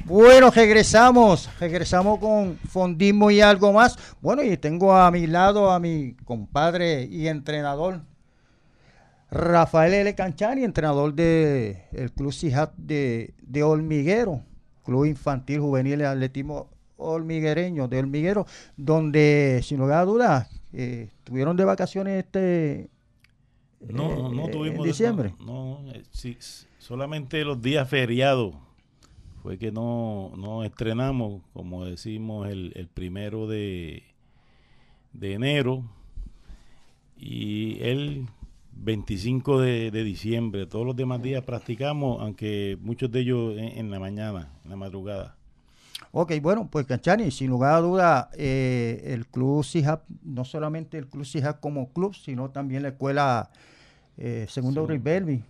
Bueno, 0.09 0.51
regresamos, 0.51 1.51
regresamos 1.61 2.19
con 2.19 2.57
fondismo 2.57 3.31
y 3.31 3.43
algo 3.43 3.75
más. 3.75 3.99
Bueno, 4.23 4.43
y 4.43 4.57
tengo 4.57 4.97
a 4.97 5.11
mi 5.11 5.27
lado 5.27 5.71
a 5.71 5.79
mi 5.79 6.15
compadre 6.25 7.03
y 7.03 7.29
entrenador, 7.29 8.01
Rafael 9.31 9.93
L. 9.93 10.15
Canchani, 10.15 10.65
entrenador 10.65 11.13
del 11.13 11.77
el 11.93 12.11
Club 12.13 12.33
Cijat 12.33 12.73
de, 12.79 13.35
de 13.43 13.63
Hormiguero, 13.63 14.41
Club 14.83 15.05
Infantil 15.05 15.61
Juvenil 15.61 16.03
Atletismo 16.03 16.71
Hormiguereño, 16.97 17.87
de 17.87 17.99
Hormiguero, 17.99 18.47
donde, 18.79 19.61
sin 19.63 19.79
lugar 19.79 19.99
a 19.99 20.05
dudas, 20.07 20.58
eh, 20.73 21.11
¿Tuvieron 21.25 21.57
de 21.57 21.65
vacaciones 21.65 22.25
este 22.25 22.91
no, 23.81 24.29
no 24.29 24.47
eh, 24.47 24.51
tuvimos 24.51 24.81
en 24.81 24.85
diciembre? 24.85 25.35
no, 25.41 25.83
eh, 25.93 26.03
sí, 26.11 26.37
solamente 26.79 27.45
los 27.45 27.63
días 27.63 27.89
feriados 27.89 28.55
fue 29.43 29.57
que 29.57 29.71
no, 29.71 30.33
no 30.37 30.65
estrenamos, 30.65 31.43
como 31.53 31.85
decimos, 31.85 32.49
el, 32.49 32.73
el 32.75 32.89
primero 32.89 33.47
de, 33.47 34.03
de 35.13 35.33
enero 35.33 35.85
y 37.17 37.81
el 37.83 38.27
25 38.73 39.61
de, 39.61 39.91
de, 39.91 40.05
diciembre. 40.05 40.67
Todos 40.67 40.85
los 40.85 40.97
demás 40.97 41.23
días 41.23 41.45
practicamos, 41.45 42.21
aunque 42.21 42.77
muchos 42.81 43.11
de 43.11 43.21
ellos 43.21 43.55
en 43.57 43.91
la 43.91 44.01
mañana, 44.01 44.53
en 44.65 44.71
la 44.71 44.77
madrugada. 44.77 45.38
Ok, 46.13 46.33
bueno, 46.41 46.69
pues 46.71 46.87
Canchani, 46.87 47.31
sin 47.31 47.51
lugar 47.51 47.75
a 47.75 47.81
duda, 47.81 48.31
eh, 48.35 49.03
el 49.07 49.27
Club 49.27 49.65
CIJAP, 49.65 50.03
no 50.23 50.45
solamente 50.45 50.97
el 50.97 51.07
Club 51.07 51.27
CIJAP 51.27 51.61
como 51.61 51.93
club, 51.93 52.15
sino 52.15 52.51
también 52.51 52.83
la 52.83 52.89
escuela 52.89 53.51
eh, 54.17 54.47
Segundo 54.49 54.87
sí. 54.89 54.99
Belvi, 54.99 55.45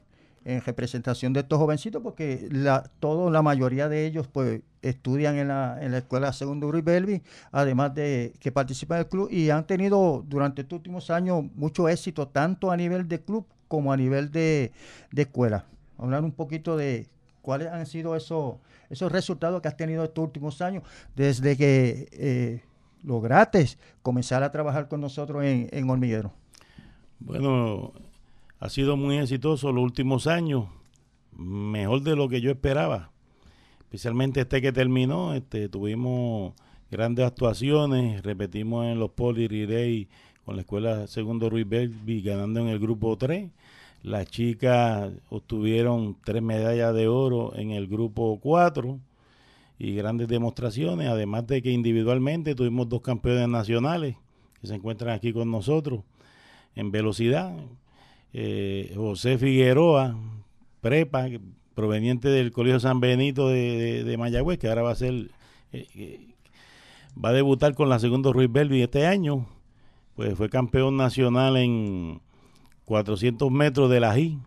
en 0.45 0.61
representación 0.61 1.33
de 1.33 1.41
estos 1.41 1.59
jovencitos, 1.59 2.03
porque 2.03 2.49
la, 2.51 2.91
todo, 3.01 3.31
la 3.31 3.43
mayoría 3.43 3.89
de 3.89 4.07
ellos 4.07 4.27
pues 4.27 4.63
estudian 4.83 5.37
en 5.37 5.49
la, 5.49 5.79
en 5.81 5.93
la 5.93 5.99
escuela 5.99 6.33
Segundo 6.33 6.71
Belvi, 6.71 7.23
además 7.53 7.95
de 7.95 8.33
que 8.41 8.51
participan 8.51 8.99
del 8.99 9.09
club 9.09 9.29
y 9.31 9.51
han 9.51 9.67
tenido 9.67 10.25
durante 10.27 10.63
estos 10.63 10.79
últimos 10.79 11.11
años 11.11 11.45
mucho 11.55 11.89
éxito, 11.89 12.29
tanto 12.29 12.71
a 12.71 12.77
nivel 12.77 13.09
de 13.09 13.21
club 13.21 13.47
como 13.69 13.93
a 13.93 13.97
nivel 13.97 14.31
de, 14.33 14.73
de 15.13 15.23
escuela. 15.23 15.65
Hablar 15.99 16.25
un 16.25 16.33
poquito 16.33 16.77
de 16.77 17.07
cuáles 17.49 17.69
han 17.69 17.87
sido 17.87 18.15
esos 18.15 18.57
esos 18.91 19.11
resultados 19.11 19.63
que 19.63 19.69
has 19.69 19.77
tenido 19.79 20.05
estos 20.05 20.23
últimos 20.23 20.61
años 20.61 20.83
desde 21.17 21.57
que 21.57 22.07
eh, 22.13 22.61
lograste 23.03 23.65
comenzar 24.03 24.43
a 24.43 24.53
trabajar 24.53 24.87
con 24.87 25.01
nosotros 25.01 25.43
en, 25.45 25.67
en 25.73 25.89
Hormiguero? 25.89 26.31
Bueno, 27.19 27.95
ha 28.61 28.69
sido 28.69 28.99
muy 28.99 29.17
exitoso 29.17 29.73
los 29.73 29.83
últimos 29.83 30.27
años, 30.27 30.67
mejor 31.33 32.03
de 32.03 32.17
lo 32.17 32.29
que 32.29 32.43
yo 32.43 32.51
esperaba. 32.51 33.13
Especialmente 33.81 34.41
este 34.41 34.61
que 34.61 34.71
terminó, 34.71 35.33
este, 35.33 35.71
tuvimos 35.71 36.53
grandes 36.91 37.25
actuaciones, 37.25 38.23
repetimos 38.23 38.85
en 38.85 38.99
los 38.99 39.09
Poli 39.13 39.65
Day 39.65 40.07
con 40.45 40.57
la 40.57 40.61
escuela 40.61 41.07
Segundo 41.07 41.49
Ruiz 41.49 41.67
Belvi 41.67 42.21
ganando 42.21 42.61
en 42.61 42.69
el 42.69 42.79
grupo 42.79 43.17
3 43.17 43.51
las 44.03 44.27
chicas 44.27 45.11
obtuvieron 45.29 46.17
tres 46.25 46.43
medallas 46.43 46.95
de 46.95 47.09
oro 47.09 47.55
en 47.57 47.73
el 47.73 47.89
grupo 47.89 48.39
4 48.41 48.99
y 49.79 49.95
grandes 49.95 50.29
demostraciones, 50.29 51.09
además 51.09 51.47
de 51.47 51.63
que 51.63 51.71
individualmente 51.71 52.55
tuvimos 52.55 52.89
dos 52.89 53.01
campeones 53.01 53.49
nacionales 53.49 54.17
que 54.61 54.67
se 54.67 54.75
encuentran 54.75 55.15
aquí 55.15 55.33
con 55.33 55.51
nosotros 55.51 56.01
en 56.75 56.91
velocidad. 56.91 57.55
Eh, 58.33 58.93
José 58.95 59.39
Figueroa, 59.39 60.17
prepa, 60.81 61.27
proveniente 61.75 62.29
del 62.29 62.51
Colegio 62.51 62.81
San 62.81 63.01
Benito 63.01 63.49
de, 63.49 64.17
Mayagüez, 64.19 64.59
que 64.59 64.69
ahora 64.69 64.83
va 64.83 64.91
a 64.91 64.97
ser, 64.97 65.31
eh, 65.73 65.87
eh, 65.95 66.35
va 67.23 67.31
a 67.31 67.33
debutar 67.33 67.75
con 67.75 67.89
la 67.89 67.99
segunda 67.99 68.33
Ruiz 68.33 68.51
Belvi 68.51 68.83
este 68.83 69.07
año, 69.07 69.47
pues 70.17 70.35
fue 70.37 70.49
campeón 70.49 70.97
nacional 70.97 71.57
en 71.57 72.21
400 72.89 73.51
metros 73.53 73.91
de 73.91 74.01
la 74.01 74.17
G 74.17 74.39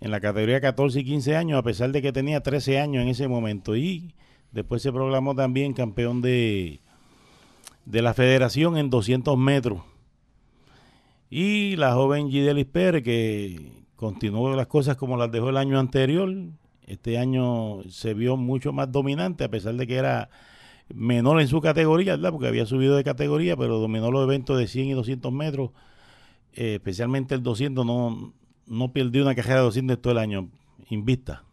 en 0.00 0.10
la 0.10 0.20
categoría 0.20 0.60
14 0.60 1.00
y 1.00 1.04
15 1.04 1.36
años, 1.36 1.58
a 1.58 1.62
pesar 1.62 1.90
de 1.90 2.02
que 2.02 2.12
tenía 2.12 2.42
13 2.42 2.78
años 2.78 3.02
en 3.02 3.08
ese 3.08 3.28
momento. 3.28 3.76
Y 3.76 4.14
después 4.50 4.82
se 4.82 4.92
proclamó 4.92 5.34
también 5.34 5.72
campeón 5.72 6.20
de, 6.20 6.80
de 7.86 8.02
la 8.02 8.12
federación 8.12 8.76
en 8.76 8.90
200 8.90 9.38
metros. 9.38 9.80
Y 11.30 11.76
la 11.76 11.94
joven 11.94 12.30
Gidelis 12.30 12.66
Pérez, 12.66 13.02
que 13.02 13.72
continuó 13.96 14.54
las 14.54 14.66
cosas 14.66 14.96
como 14.96 15.16
las 15.16 15.32
dejó 15.32 15.48
el 15.48 15.56
año 15.56 15.78
anterior, 15.78 16.30
este 16.86 17.16
año 17.16 17.82
se 17.88 18.12
vio 18.12 18.36
mucho 18.36 18.74
más 18.74 18.92
dominante, 18.92 19.44
a 19.44 19.48
pesar 19.48 19.76
de 19.76 19.86
que 19.86 19.96
era 19.96 20.28
menor 20.92 21.40
en 21.40 21.48
su 21.48 21.62
categoría, 21.62 22.16
¿verdad? 22.16 22.32
porque 22.32 22.48
había 22.48 22.66
subido 22.66 22.96
de 22.96 23.04
categoría, 23.04 23.56
pero 23.56 23.78
dominó 23.78 24.10
los 24.10 24.24
eventos 24.24 24.58
de 24.58 24.66
100 24.66 24.88
y 24.88 24.92
200 24.92 25.32
metros 25.32 25.70
eh, 26.54 26.74
especialmente 26.74 27.34
el 27.34 27.42
200, 27.42 27.84
no, 27.84 28.32
no 28.66 28.92
perdió 28.92 29.22
una 29.22 29.34
carrera 29.34 29.56
de 29.56 29.62
200 29.62 30.00
todo 30.00 30.12
el 30.12 30.18
año, 30.18 30.48
invista. 30.88 31.44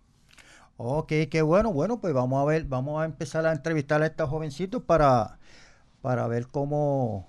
Ok, 0.78 1.12
qué 1.30 1.42
bueno. 1.42 1.74
Bueno, 1.74 2.00
pues 2.00 2.14
vamos 2.14 2.42
a 2.42 2.46
ver, 2.46 2.66
vamos 2.66 3.02
a 3.02 3.06
empezar 3.06 3.46
a 3.46 3.52
entrevistar 3.52 4.02
a 4.02 4.06
estos 4.06 4.30
jovencitos 4.30 4.82
para, 4.84 5.40
para 6.02 6.28
ver 6.28 6.48
cómo, 6.48 7.28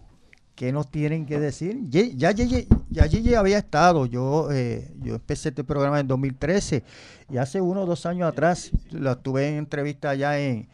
¿Qué 0.61 0.73
nos 0.73 0.91
tienen 0.91 1.25
que 1.25 1.41
decir? 1.41 1.89
Ya 1.89 2.35
Gigi, 2.35 2.69
ya 2.91 3.41
había 3.41 3.57
estado, 3.57 4.05
yo, 4.05 4.53
eh, 4.53 4.93
yo 5.01 5.15
empecé 5.15 5.49
este 5.49 5.65
programa 5.65 6.01
en 6.01 6.07
2013 6.07 6.85
y 7.31 7.39
hace 7.39 7.63
uno 7.63 7.85
o 7.85 7.87
dos 7.87 8.05
años 8.05 8.29
atrás 8.29 8.71
la 8.91 9.17
tuve 9.17 9.49
en 9.49 9.55
entrevista 9.55 10.11
allá 10.11 10.39
en, 10.39 10.69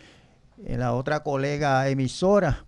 en 0.64 0.80
la 0.80 0.92
otra 0.92 1.22
colega 1.22 1.88
emisora 1.88 2.64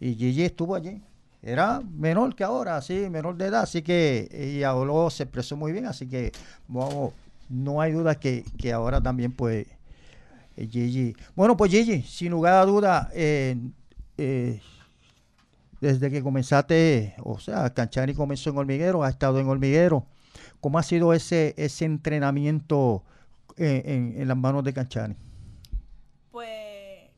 y 0.00 0.16
Gigi 0.16 0.42
estuvo 0.42 0.74
allí. 0.74 1.00
Era 1.48 1.80
menor 1.80 2.34
que 2.34 2.44
ahora, 2.44 2.82
sí, 2.82 3.08
menor 3.08 3.38
de 3.38 3.46
edad, 3.46 3.62
así 3.62 3.80
que 3.80 4.28
ella 4.30 4.68
habló, 4.68 5.08
se 5.08 5.22
expresó 5.22 5.56
muy 5.56 5.72
bien, 5.72 5.86
así 5.86 6.06
que 6.06 6.30
vamos, 6.66 7.14
no 7.48 7.80
hay 7.80 7.92
duda 7.92 8.16
que, 8.16 8.44
que 8.58 8.70
ahora 8.70 9.00
también 9.00 9.32
pues 9.32 9.66
eh, 10.56 10.66
Gigi. 10.66 11.16
Bueno, 11.34 11.56
pues 11.56 11.70
Gigi, 11.70 12.02
sin 12.02 12.32
lugar 12.32 12.52
a 12.52 12.66
duda, 12.66 13.10
eh, 13.14 13.56
eh, 14.18 14.60
desde 15.80 16.10
que 16.10 16.22
comenzaste, 16.22 17.14
o 17.24 17.38
sea, 17.38 17.72
Canchani 17.72 18.12
comenzó 18.12 18.50
en 18.50 18.58
hormiguero, 18.58 19.02
ha 19.02 19.08
estado 19.08 19.40
en 19.40 19.48
hormiguero. 19.48 20.04
¿Cómo 20.60 20.78
ha 20.78 20.82
sido 20.82 21.14
ese, 21.14 21.54
ese 21.56 21.86
entrenamiento 21.86 23.04
en, 23.56 24.20
en 24.20 24.28
las 24.28 24.36
manos 24.36 24.64
de 24.64 24.74
Canchani? 24.74 25.16
Pues 26.30 27.08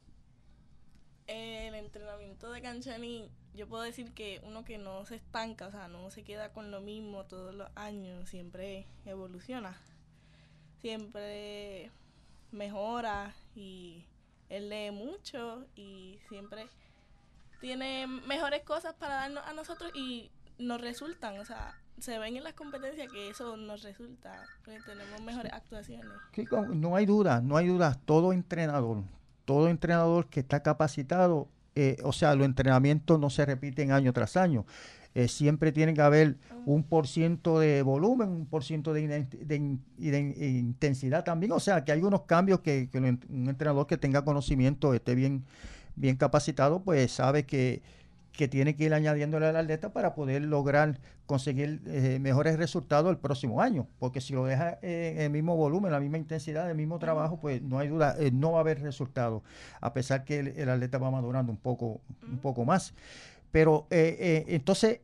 el 1.27 1.75
entrenamiento 1.75 2.53
de 2.53 2.63
Canchani, 2.63 3.33
yo 3.61 3.69
puedo 3.69 3.83
decir 3.83 4.15
que 4.15 4.41
uno 4.47 4.65
que 4.65 4.79
no 4.79 5.05
se 5.05 5.17
estanca, 5.17 5.67
o 5.67 5.71
sea, 5.71 5.87
no 5.87 6.11
se 6.11 6.23
queda 6.23 6.51
con 6.51 6.71
lo 6.71 6.81
mismo 6.81 7.25
todos 7.25 7.55
los 7.55 7.69
años, 7.75 8.27
siempre 8.31 8.87
evoluciona, 9.05 9.79
siempre 10.81 11.91
mejora 12.53 13.35
y 13.55 14.07
él 14.49 14.71
lee 14.71 14.91
mucho 14.93 15.67
y 15.77 16.19
siempre 16.31 16.69
tiene 17.61 18.07
mejores 18.07 18.63
cosas 18.63 18.95
para 18.95 19.17
darnos 19.17 19.47
a 19.47 19.53
nosotros 19.53 19.93
y 19.95 20.31
nos 20.59 20.81
resultan, 20.81 21.39
o 21.39 21.45
sea, 21.45 21.79
se 21.99 22.19
ven 22.19 22.39
en 22.39 22.45
las 22.45 22.55
competencias 22.55 23.13
que 23.13 23.29
eso 23.29 23.59
nos 23.59 23.83
resulta, 23.83 24.43
porque 24.65 24.81
tenemos 24.87 25.21
mejores 25.21 25.53
actuaciones. 25.53 26.11
No 26.71 26.97
hay 26.97 27.05
duda, 27.05 27.43
no 27.43 27.59
hay 27.59 27.67
duda, 27.67 28.01
todo 28.07 28.33
entrenador, 28.33 29.05
todo 29.45 29.69
entrenador 29.69 30.29
que 30.29 30.41
está 30.41 30.63
capacitado, 30.63 31.47
eh, 31.83 31.97
o 32.03 32.13
sea, 32.13 32.35
los 32.35 32.45
entrenamientos 32.45 33.19
no 33.19 33.31
se 33.31 33.47
repiten 33.47 33.91
año 33.91 34.13
tras 34.13 34.37
año. 34.37 34.67
Eh, 35.15 35.29
siempre 35.29 35.73
tiene 35.73 35.95
que 35.95 36.03
haber 36.03 36.37
un 36.67 36.85
por 36.85 37.09
ciento 37.09 37.59
de 37.59 37.83
volumen, 37.83 38.29
un 38.29 38.47
por 38.47 38.65
ciento 38.65 38.93
de, 38.93 39.79
intensidad 39.99 41.25
también. 41.25 41.53
O 41.53 41.61
sea, 41.61 41.83
que 41.85 41.93
hay 41.93 42.03
unos 42.03 42.23
cambios 42.23 42.61
que, 42.61 42.91
un 42.95 43.49
entrenador 43.49 43.87
que 43.87 43.97
tenga 43.97 44.25
conocimiento, 44.25 44.93
esté 44.93 45.15
bien 45.15 45.45
bien 45.97 46.17
capacitado, 46.17 46.83
pues 46.83 47.13
sabe 47.13 47.45
que, 47.45 47.83
tiene 48.49 48.77
que 48.77 48.85
ir 48.85 48.95
añadiéndole 48.95 49.47
al 49.47 49.57
atleta 49.57 49.93
para 49.93 50.15
poder 50.15 50.43
lograr 50.43 50.99
conseguir 51.27 51.81
eh, 51.87 52.19
mejores 52.21 52.57
resultados 52.57 53.11
el 53.11 53.19
próximo 53.19 53.61
año. 53.61 53.87
Porque 53.99 54.21
si 54.21 54.33
lo 54.33 54.45
deja 54.45 54.79
en 54.83 55.21
el 55.21 55.31
mismo 55.31 55.57
volumen, 55.57 55.93
la 55.93 56.01
misma 56.01 56.19
intensidad, 56.19 56.71
el 56.71 56.77
mismo 56.77 56.99
trabajo, 56.99 57.39
pues 57.39 57.63
no 57.63 57.79
hay 57.79 57.89
duda, 57.89 58.17
eh, 58.19 58.31
no 58.33 58.53
va 58.53 58.59
a 58.59 58.61
haber 58.61 58.81
resultados, 58.83 59.43
a 59.81 59.93
pesar 59.93 60.25
que 60.25 60.41
el, 60.41 60.69
atleta 60.69 60.99
va 60.99 61.11
madurando 61.11 61.53
un 61.53 61.59
poco, 61.59 62.01
un 62.29 62.39
poco 62.39 62.65
más. 62.65 62.95
Pero 63.53 63.87
eh, 63.91 64.45
entonces, 64.49 65.01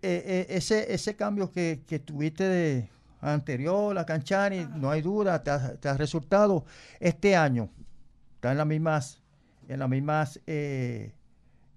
ese, 0.00 0.94
ese 0.94 1.16
cambio 1.16 1.50
que, 1.52 1.82
que 1.86 1.98
tuviste 1.98 2.44
de 2.44 2.88
anterior, 3.20 3.94
la 3.94 4.06
Canchani, 4.06 4.66
no 4.76 4.90
hay 4.90 5.02
duda, 5.02 5.42
te 5.42 5.50
ha, 5.50 5.74
te 5.74 5.88
ha 5.88 5.96
resultado. 5.96 6.64
Este 7.00 7.36
año, 7.36 7.68
está 8.36 8.52
en 8.52 8.58
las 8.58 8.66
mismas 8.66 9.20
en 9.70 9.78
las 9.78 9.88
mismas 9.88 10.40
eh, 10.48 11.12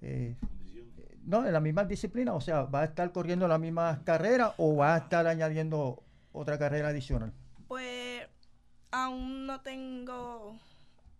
eh, 0.03 0.35
no, 1.23 1.45
en 1.45 1.53
las 1.53 1.61
mismas 1.61 1.87
disciplinas, 1.87 2.35
o 2.35 2.41
sea, 2.41 2.63
va 2.63 2.81
a 2.81 2.85
estar 2.85 3.11
corriendo 3.13 3.47
la 3.47 3.57
misma 3.57 4.01
carrera 4.03 4.53
o 4.57 4.75
va 4.75 4.95
a 4.95 4.97
estar 4.97 5.25
añadiendo 5.25 6.03
otra 6.33 6.59
carrera 6.59 6.89
adicional. 6.89 7.31
Pues 7.69 8.27
aún 8.91 9.47
no 9.47 9.61
tengo 9.61 10.59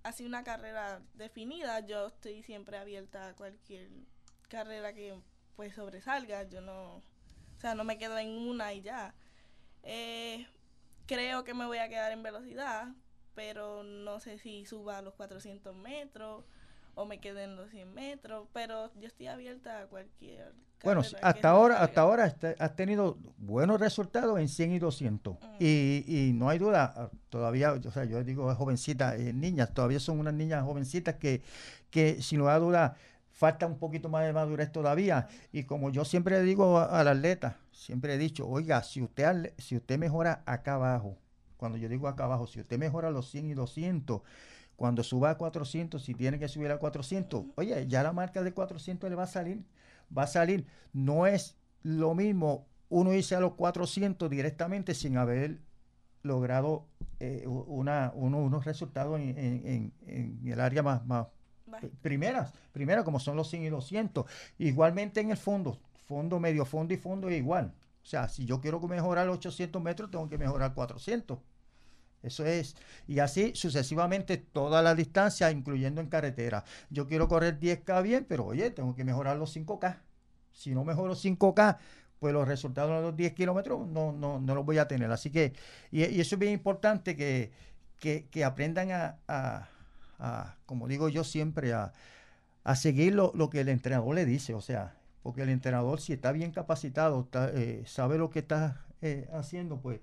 así 0.04 0.26
una 0.26 0.44
carrera 0.44 1.02
definida, 1.14 1.80
yo 1.80 2.08
estoy 2.08 2.44
siempre 2.44 2.78
abierta 2.78 3.30
a 3.30 3.34
cualquier 3.34 3.88
carrera 4.50 4.94
que 4.94 5.16
pues 5.56 5.74
sobresalga, 5.74 6.44
yo 6.50 6.60
no, 6.60 6.96
o 6.96 7.60
sea, 7.60 7.74
no 7.74 7.86
me 7.86 7.98
quedo 7.98 8.18
en 8.18 8.30
una 8.30 8.74
y 8.74 8.82
ya. 8.82 9.16
Eh, 9.84 10.46
creo 11.06 11.46
que 11.46 11.54
me 11.54 11.66
voy 11.66 11.78
a 11.78 11.88
quedar 11.88 12.12
en 12.12 12.24
velocidad, 12.24 12.90
pero 13.36 13.84
no 13.84 14.20
sé 14.20 14.38
si 14.38 14.66
suba 14.66 14.98
a 14.98 15.02
los 15.02 15.14
400 15.14 15.74
metros 15.74 16.44
o 16.96 17.06
me 17.06 17.20
quedé 17.20 17.44
en 17.44 17.56
los 17.56 17.70
100 17.72 17.94
metros, 17.94 18.48
pero 18.54 18.92
yo 19.00 19.08
estoy 19.08 19.28
abierta 19.28 19.82
a 19.82 19.86
cualquier. 19.88 20.54
Bueno, 20.84 21.02
hasta 21.22 21.50
ahora, 21.50 21.82
hasta 21.82 22.02
ahora 22.02 22.36
has 22.60 22.76
tenido 22.76 23.18
buenos 23.38 23.80
resultados 23.80 24.40
en 24.40 24.50
100 24.50 24.74
y 24.74 24.80
200. 24.80 25.38
Y, 25.60 26.04
y, 26.06 26.34
no 26.34 26.50
hay 26.50 26.60
duda, 26.60 26.94
ah, 26.96 27.10
todavía, 27.30 27.72
o 27.74 27.92
sea, 27.92 28.04
yo 28.04 28.22
digo 28.24 28.54
jovencitas, 28.54 29.18
eh, 29.18 29.32
niñas, 29.32 29.74
todavía 29.74 30.00
son 30.00 30.20
unas 30.20 30.34
niñas 30.34 30.64
jovencitas 30.64 31.16
que, 31.16 31.42
que 31.90 32.22
sin 32.22 32.40
lugar 32.40 32.58
a 32.58 32.60
duda 32.60 32.98
falta 33.32 33.66
un 33.66 33.78
poquito 33.80 34.10
más 34.10 34.26
de 34.26 34.34
madurez 34.34 34.72
todavía. 34.72 35.28
Y 35.52 35.64
como 35.64 35.90
yo 35.90 36.06
siempre 36.06 36.42
digo 36.42 36.80
al 36.80 37.08
atleta, 37.08 37.58
siempre 37.72 38.14
he 38.14 38.18
dicho, 38.18 38.48
oiga, 38.48 38.84
si 38.84 39.02
usted, 39.02 39.54
si 39.58 39.78
usted 39.78 39.98
mejora 39.98 40.44
acá 40.46 40.76
abajo, 40.76 41.18
cuando 41.58 41.78
yo 41.78 41.88
digo 41.88 42.08
acá 42.08 42.26
abajo, 42.26 42.46
si 42.46 42.60
usted 42.60 42.78
mejora 42.78 43.10
los 43.10 43.30
100 43.32 43.52
y 43.52 43.54
200, 43.54 44.22
cuando 44.84 45.02
suba 45.02 45.30
a 45.30 45.38
400, 45.38 46.04
si 46.04 46.14
tiene 46.14 46.38
que 46.38 46.50
subir 46.50 46.70
a 46.70 46.78
400, 46.78 47.46
oye, 47.56 47.88
ya 47.88 48.04
la 48.04 48.12
marca 48.12 48.44
de 48.44 48.54
400 48.54 49.10
le 49.10 49.16
va 49.16 49.24
a 49.24 49.28
salir, 49.28 49.64
va 50.16 50.24
a 50.24 50.28
salir. 50.28 50.68
No 50.92 51.26
es 51.26 51.56
lo 51.84 52.14
mismo 52.14 52.68
uno 52.90 53.14
irse 53.14 53.34
a 53.34 53.40
los 53.40 53.54
400 53.54 54.30
directamente 54.30 54.94
sin 54.94 55.16
haber 55.16 55.62
logrado 56.22 56.86
eh, 57.22 57.46
una, 57.48 58.12
unos 58.14 58.66
resultados 58.66 59.22
en, 59.22 59.94
el 60.44 60.60
área 60.60 60.84
más, 60.84 61.06
más 61.06 61.28
primeras, 62.02 62.52
primeras 62.74 63.06
como 63.06 63.22
son 63.22 63.38
los 63.38 63.50
100 63.50 63.64
y 63.64 63.70
200. 63.70 64.26
Igualmente 64.58 65.22
en 65.22 65.32
el 65.32 65.38
fondo, 65.38 65.80
fondo, 66.10 66.42
medio 66.42 66.66
fondo 66.66 66.94
y 66.94 66.98
fondo 66.98 67.30
es 67.30 67.38
igual. 67.38 67.74
O 68.04 68.06
sea, 68.06 68.28
si 68.28 68.44
yo 68.44 68.60
quiero 68.60 68.82
mejorar 68.82 69.30
800 69.30 69.82
metros, 69.82 70.12
tengo 70.12 70.28
que 70.28 70.38
mejorar 70.38 70.74
400. 70.74 71.40
Eso 72.24 72.46
es. 72.46 72.76
Y 73.08 73.20
así 73.20 73.52
sucesivamente 73.54 74.38
toda 74.38 74.82
la 74.82 74.96
distancia, 74.96 75.52
incluyendo 75.52 76.02
en 76.02 76.08
carretera. 76.08 76.64
Yo 76.90 77.08
quiero 77.08 77.28
correr 77.28 77.60
10K 77.60 78.02
bien, 78.02 78.26
pero 78.28 78.46
oye, 78.46 78.72
tengo 78.72 78.96
que 78.96 79.04
mejorar 79.04 79.38
los 79.38 79.56
5K. 79.56 80.00
Si 80.54 80.74
no 80.74 80.86
mejoro 80.86 81.16
5K, 81.16 81.78
pues 82.20 82.34
los 82.34 82.48
resultados 82.48 82.96
de 82.96 83.02
los 83.02 83.16
10 83.18 83.34
kilómetros 83.34 83.86
no, 83.88 84.14
no, 84.14 84.40
no 84.40 84.56
los 84.56 84.66
voy 84.66 84.78
a 84.78 84.88
tener. 84.88 85.12
Así 85.12 85.30
que, 85.30 85.54
y, 85.92 86.04
eso 86.04 86.36
es 86.36 86.40
bien 86.40 86.54
importante 86.54 87.16
que, 87.18 87.52
que, 88.00 88.44
aprendan 88.46 88.92
a, 88.92 89.18
a, 89.28 90.56
como 90.66 90.88
digo 90.88 91.10
yo 91.10 91.26
siempre, 91.26 91.74
a, 91.74 91.92
a 92.64 92.76
seguir 92.76 93.16
lo, 93.16 93.50
que 93.50 93.62
el 93.62 93.70
entrenador 93.70 94.16
le 94.16 94.26
dice. 94.26 94.54
O 94.54 94.62
sea, 94.62 94.96
porque 95.22 95.42
el 95.42 95.50
entrenador, 95.50 96.00
si 96.00 96.14
está 96.14 96.32
bien 96.32 96.52
capacitado, 96.52 97.28
eh, 97.54 97.84
sabe 97.86 98.18
lo 98.18 98.30
que 98.30 98.40
está 98.40 98.86
eh, 99.02 99.28
haciendo, 99.34 99.82
pues 99.82 100.00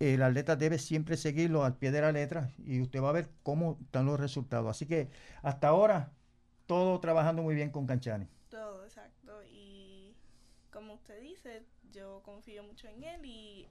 el 0.00 0.22
atleta 0.22 0.56
debe 0.56 0.78
siempre 0.78 1.16
seguirlo 1.16 1.64
al 1.64 1.76
pie 1.76 1.90
de 1.90 2.00
la 2.00 2.12
letra 2.12 2.50
y 2.58 2.80
usted 2.80 3.00
va 3.00 3.10
a 3.10 3.12
ver 3.12 3.30
cómo 3.42 3.78
están 3.80 4.06
los 4.06 4.18
resultados. 4.18 4.68
Así 4.68 4.86
que 4.86 5.08
hasta 5.42 5.68
ahora, 5.68 6.12
todo 6.66 6.98
trabajando 7.00 7.42
muy 7.42 7.54
bien 7.54 7.70
con 7.70 7.86
Canchani. 7.86 8.26
Todo, 8.48 8.84
exacto. 8.84 9.42
Y 9.44 10.14
como 10.70 10.94
usted 10.94 11.20
dice, 11.20 11.62
yo 11.92 12.22
confío 12.24 12.62
mucho 12.64 12.88
en 12.88 13.04
él 13.04 13.24
y 13.24 13.68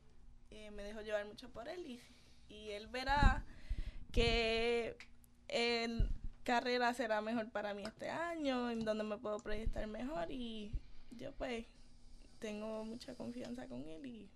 eh, 0.52 0.72
me 0.72 0.84
dejo 0.84 1.02
llevar 1.02 1.26
mucho 1.26 1.50
por 1.50 1.68
él 1.68 1.86
y, 1.86 2.00
él 2.50 2.88
verá 2.88 3.44
que 4.12 4.96
en 5.48 6.08
carrera 6.44 6.94
será 6.94 7.20
mejor 7.20 7.50
para 7.50 7.74
mí 7.74 7.84
este 7.84 8.12
año, 8.12 8.70
en 8.70 8.86
donde 8.86 9.04
me 9.04 9.18
puedo 9.18 9.40
proyectar 9.40 9.88
mejor 9.88 10.30
y 10.30 10.72
yo 11.10 11.32
pues 11.34 11.66
tengo 12.38 12.86
mucha 12.86 13.16
confianza 13.16 13.68
con 13.68 13.88
él 13.88 14.06
y 14.06 14.30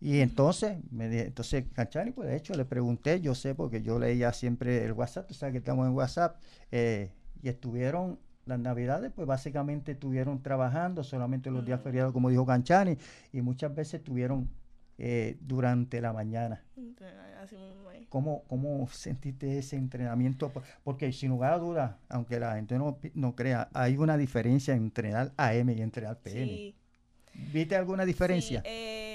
y 0.00 0.20
entonces, 0.20 0.76
me 0.90 1.06
entonces 1.22 1.64
Canchani, 1.72 2.10
pues 2.10 2.28
de 2.28 2.36
hecho 2.36 2.54
le 2.54 2.64
pregunté, 2.64 3.20
yo 3.20 3.34
sé 3.34 3.54
porque 3.54 3.82
yo 3.82 3.98
leía 3.98 4.32
siempre 4.32 4.84
el 4.84 4.92
WhatsApp, 4.92 5.26
tú 5.28 5.34
sabes 5.34 5.52
que 5.52 5.58
estamos 5.58 5.86
en 5.86 5.94
WhatsApp, 5.94 6.36
eh, 6.70 7.10
y 7.42 7.48
estuvieron 7.48 8.18
las 8.44 8.58
navidades, 8.58 9.12
pues 9.14 9.26
básicamente 9.26 9.92
estuvieron 9.92 10.42
trabajando 10.42 11.02
solamente 11.02 11.50
los 11.50 11.64
días 11.64 11.80
feriados, 11.80 12.12
como 12.12 12.28
dijo 12.28 12.44
Canchani, 12.44 12.98
y 13.32 13.40
muchas 13.40 13.74
veces 13.74 13.94
estuvieron 13.94 14.50
eh, 14.98 15.38
durante 15.40 16.00
la 16.00 16.12
mañana. 16.12 16.62
¿Cómo, 18.08 18.44
¿Cómo 18.46 18.86
sentiste 18.88 19.58
ese 19.58 19.76
entrenamiento? 19.76 20.52
Porque 20.84 21.12
sin 21.12 21.30
lugar 21.30 21.54
a 21.54 21.58
dudas, 21.58 21.96
aunque 22.08 22.38
la 22.38 22.54
gente 22.56 22.78
no, 22.78 22.98
no 23.14 23.34
crea, 23.34 23.68
hay 23.72 23.96
una 23.96 24.16
diferencia 24.16 24.74
entre 24.74 25.08
entrenar 25.08 25.32
AM 25.36 25.70
y 25.70 25.80
entrenar 25.80 26.18
PM. 26.18 26.74
¿Viste 27.52 27.74
alguna 27.74 28.04
diferencia? 28.04 28.60
Sí, 28.60 28.68
eh, 28.68 29.13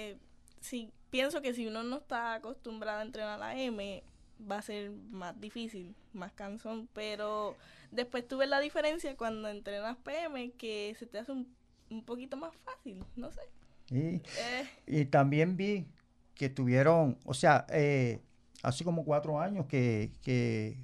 sí, 0.62 0.92
pienso 1.10 1.42
que 1.42 1.54
si 1.54 1.68
uno 1.68 1.84
no 1.84 1.98
está 1.98 2.36
acostumbrado 2.36 3.00
a 3.00 3.04
entrenar 3.04 3.42
a 3.42 3.60
M, 3.60 4.04
va 4.50 4.58
a 4.60 4.62
ser 4.62 4.92
más 4.92 5.40
difícil, 5.40 5.96
más 6.14 6.32
cansón, 6.34 6.90
pero 6.94 7.58
después 7.92 8.28
tuve 8.28 8.48
la 8.48 8.60
diferencia 8.60 9.18
cuando 9.18 9.50
entrenas 9.50 9.98
PM 9.98 10.52
que 10.54 10.96
se 10.98 11.06
te 11.06 11.20
hace 11.20 11.32
un, 11.32 11.56
un 11.90 12.06
poquito 12.06 12.38
más 12.38 12.56
fácil, 12.66 13.04
no 13.16 13.32
sé. 13.32 13.42
Y, 13.90 14.22
Eh, 14.36 14.70
y 14.88 15.06
también 15.06 15.58
vi 15.58 15.88
que 16.36 16.50
tuvieron, 16.50 17.18
o 17.26 17.34
sea, 17.34 17.66
eh, 17.70 18.22
hace 18.64 18.84
como 18.84 19.04
cuatro 19.06 19.40
años 19.40 19.66
que, 19.68 20.14
que, 20.22 20.78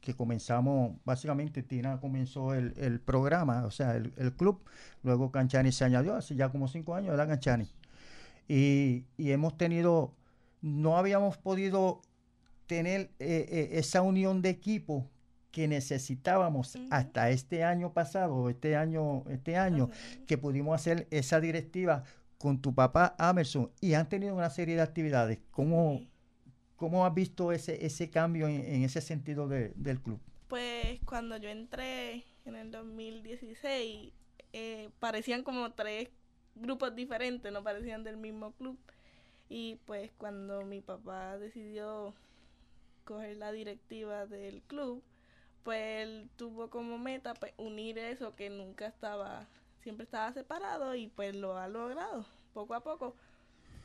que 0.00 0.14
comenzamos, 0.16 0.96
básicamente 1.04 1.62
Tina 1.62 2.00
comenzó 2.00 2.54
el, 2.54 2.74
el 2.76 3.00
programa, 3.00 3.64
o 3.66 3.70
sea, 3.70 3.96
el, 3.96 4.12
el 4.16 4.34
club, 4.34 4.62
luego 5.02 5.30
Canchani 5.30 5.72
se 5.72 5.84
añadió, 5.84 6.14
hace 6.16 6.34
ya 6.36 6.50
como 6.50 6.68
cinco 6.68 6.94
años 6.94 7.14
era 7.14 7.26
Canchani. 7.26 7.68
Y, 8.48 9.04
y 9.16 9.30
hemos 9.32 9.56
tenido, 9.56 10.14
no 10.62 10.96
habíamos 10.98 11.36
podido 11.36 12.00
tener 12.66 13.10
eh, 13.18 13.46
eh, 13.50 13.68
esa 13.72 14.02
unión 14.02 14.42
de 14.42 14.50
equipo 14.50 15.08
que 15.50 15.68
necesitábamos 15.68 16.76
hasta 16.90 17.30
este 17.30 17.64
año 17.64 17.92
pasado, 17.92 18.50
este 18.50 18.76
año, 18.76 19.24
este 19.30 19.56
año, 19.56 19.90
que 20.26 20.36
pudimos 20.36 20.74
hacer 20.74 21.06
esa 21.10 21.40
directiva 21.40 22.04
con 22.38 22.60
tu 22.60 22.74
papá 22.74 23.14
Amerson 23.18 23.70
y 23.80 23.94
han 23.94 24.08
tenido 24.08 24.34
una 24.34 24.50
serie 24.50 24.76
de 24.76 24.82
actividades. 24.82 25.38
¿Cómo, 25.50 26.02
cómo 26.76 27.06
has 27.06 27.14
visto 27.14 27.52
ese, 27.52 27.86
ese 27.86 28.10
cambio 28.10 28.48
en, 28.48 28.60
en 28.60 28.82
ese 28.82 29.00
sentido 29.00 29.48
de- 29.48 29.72
del 29.76 30.00
club? 30.00 30.20
Pues 30.48 31.00
cuando 31.06 31.36
yo 31.38 31.48
entré 31.48 32.24
en 32.44 32.54
el 32.56 32.70
2016, 32.70 34.12
eh, 34.52 34.90
parecían 35.00 35.42
como 35.42 35.72
tres 35.72 36.08
grupos 36.56 36.94
diferentes, 36.94 37.52
no 37.52 37.62
parecían 37.62 38.04
del 38.04 38.16
mismo 38.16 38.52
club. 38.52 38.78
Y 39.48 39.76
pues 39.86 40.10
cuando 40.18 40.64
mi 40.64 40.80
papá 40.80 41.38
decidió 41.38 42.14
coger 43.04 43.36
la 43.36 43.52
directiva 43.52 44.26
del 44.26 44.62
club, 44.62 45.02
pues 45.62 46.02
él 46.02 46.28
tuvo 46.36 46.68
como 46.70 46.98
meta 46.98 47.34
pues, 47.34 47.52
unir 47.56 47.98
eso 47.98 48.34
que 48.34 48.50
nunca 48.50 48.86
estaba, 48.86 49.46
siempre 49.82 50.04
estaba 50.04 50.32
separado 50.32 50.94
y 50.94 51.08
pues 51.08 51.34
lo 51.34 51.56
ha 51.56 51.68
logrado 51.68 52.26
poco 52.52 52.74
a 52.74 52.80
poco. 52.80 53.14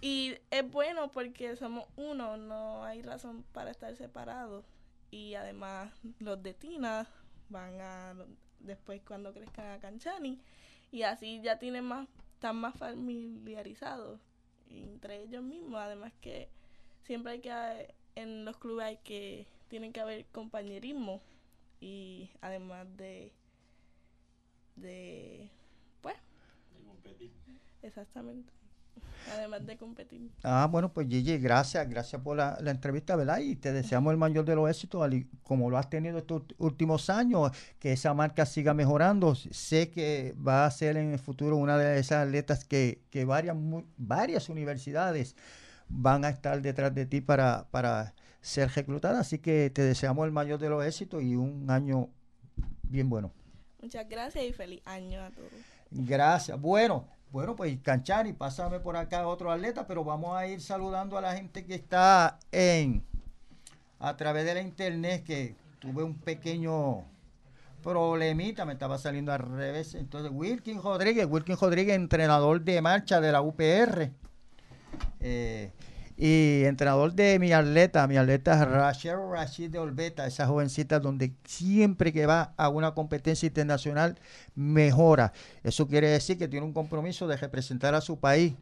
Y 0.01 0.35
es 0.49 0.69
bueno 0.69 1.11
porque 1.11 1.55
somos 1.55 1.87
uno, 1.95 2.35
no 2.37 2.83
hay 2.83 3.03
razón 3.03 3.43
para 3.53 3.69
estar 3.69 3.95
separados. 3.95 4.65
Y 5.11 5.35
además 5.35 5.93
los 6.19 6.41
de 6.41 6.53
Tina 6.53 7.07
van 7.49 7.79
a, 7.81 8.15
después 8.59 9.01
cuando 9.05 9.33
crezcan 9.33 9.71
a 9.71 9.79
Canchani, 9.79 10.39
y 10.91 11.03
así 11.03 11.41
ya 11.41 11.59
tienen 11.59 11.85
más, 11.85 12.07
están 12.41 12.55
más 12.55 12.75
familiarizados 12.75 14.19
entre 14.71 15.21
ellos 15.21 15.43
mismos. 15.43 15.79
Además 15.79 16.11
que 16.21 16.49
siempre 17.03 17.33
hay 17.33 17.39
que, 17.39 17.93
en 18.15 18.45
los 18.45 18.57
clubes 18.57 18.87
hay 18.87 18.97
que, 18.97 19.45
tienen 19.67 19.93
que 19.93 19.99
haber 20.01 20.25
compañerismo 20.31 21.21
y 21.79 22.31
además 22.41 22.87
de, 22.97 23.31
de, 24.75 25.51
pues, 26.01 26.15
exactamente, 27.83 28.51
además 29.33 29.65
de 29.65 29.77
competir. 29.77 30.29
Ah, 30.43 30.67
bueno, 30.69 30.91
pues 30.91 31.07
Gigi, 31.07 31.37
gracias, 31.37 31.87
gracias 31.87 32.21
por 32.21 32.37
la, 32.37 32.57
la 32.61 32.71
entrevista, 32.71 33.15
¿verdad? 33.15 33.39
Y 33.39 33.55
te 33.55 33.71
deseamos 33.71 34.11
el 34.11 34.17
mayor 34.17 34.45
de 34.45 34.55
los 34.55 34.69
éxitos, 34.69 35.07
como 35.43 35.69
lo 35.69 35.77
has 35.77 35.89
tenido 35.89 36.17
estos 36.17 36.43
últimos 36.57 37.09
años, 37.09 37.51
que 37.79 37.93
esa 37.93 38.13
marca 38.13 38.45
siga 38.45 38.73
mejorando. 38.73 39.35
Sé 39.35 39.89
que 39.89 40.35
va 40.45 40.65
a 40.65 40.71
ser 40.71 40.97
en 40.97 41.11
el 41.11 41.19
futuro 41.19 41.55
una 41.57 41.77
de 41.77 41.99
esas 41.99 42.27
atletas 42.27 42.65
que, 42.65 43.01
que 43.09 43.25
varias, 43.25 43.55
mu- 43.55 43.83
varias 43.97 44.49
universidades 44.49 45.35
van 45.87 46.25
a 46.25 46.29
estar 46.29 46.61
detrás 46.61 46.93
de 46.95 47.05
ti 47.05 47.21
para, 47.21 47.67
para 47.69 48.13
ser 48.41 48.69
reclutada. 48.69 49.19
Así 49.19 49.39
que 49.39 49.69
te 49.69 49.83
deseamos 49.83 50.25
el 50.25 50.31
mayor 50.31 50.59
de 50.59 50.69
los 50.69 50.83
éxitos 50.85 51.21
y 51.21 51.35
un 51.35 51.69
año 51.69 52.09
bien 52.83 53.09
bueno. 53.09 53.31
Muchas 53.81 54.07
gracias 54.07 54.43
y 54.45 54.53
feliz 54.53 54.81
año 54.85 55.21
a 55.21 55.29
todos. 55.31 55.49
Gracias. 55.91 56.59
Bueno, 56.59 57.07
bueno, 57.31 57.55
pues 57.55 57.77
Canchani, 57.81 58.33
pásame 58.33 58.79
por 58.79 58.97
acá 58.97 59.25
otro 59.27 59.51
atleta, 59.51 59.87
pero 59.87 60.03
vamos 60.03 60.35
a 60.35 60.47
ir 60.47 60.61
saludando 60.61 61.17
a 61.17 61.21
la 61.21 61.33
gente 61.33 61.65
que 61.65 61.75
está 61.75 62.39
en 62.51 63.03
a 63.99 64.17
través 64.17 64.45
de 64.45 64.55
la 64.55 64.61
internet, 64.61 65.23
que 65.23 65.55
tuve 65.79 66.03
un 66.03 66.15
pequeño 66.15 67.05
problemita, 67.83 68.65
me 68.65 68.73
estaba 68.73 68.97
saliendo 68.97 69.31
al 69.31 69.39
revés. 69.39 69.95
Entonces, 69.95 70.31
Wilkin 70.33 70.81
Rodríguez, 70.81 71.25
Wilkin 71.29 71.55
Rodríguez, 71.57 71.95
entrenador 71.95 72.61
de 72.61 72.81
marcha 72.81 73.21
de 73.21 73.31
la 73.31 73.41
UPR. 73.41 74.11
eh, 75.19 75.71
y 76.23 76.65
entrenador 76.65 77.13
de 77.13 77.39
mi 77.39 77.51
atleta, 77.51 78.05
mi 78.05 78.15
atleta 78.15 78.63
Rachel 78.63 79.17
Rashid 79.31 79.71
de 79.71 79.79
Olbeta, 79.79 80.27
esa 80.27 80.45
jovencita 80.45 80.99
donde 80.99 81.33
siempre 81.45 82.13
que 82.13 82.27
va 82.27 82.53
a 82.57 82.69
una 82.69 82.93
competencia 82.93 83.47
internacional 83.47 84.19
mejora. 84.53 85.33
Eso 85.63 85.87
quiere 85.87 86.09
decir 86.09 86.37
que 86.37 86.47
tiene 86.47 86.63
un 86.63 86.73
compromiso 86.73 87.27
de 87.27 87.37
representar 87.37 87.95
a 87.95 88.01
su 88.01 88.19
país 88.19 88.53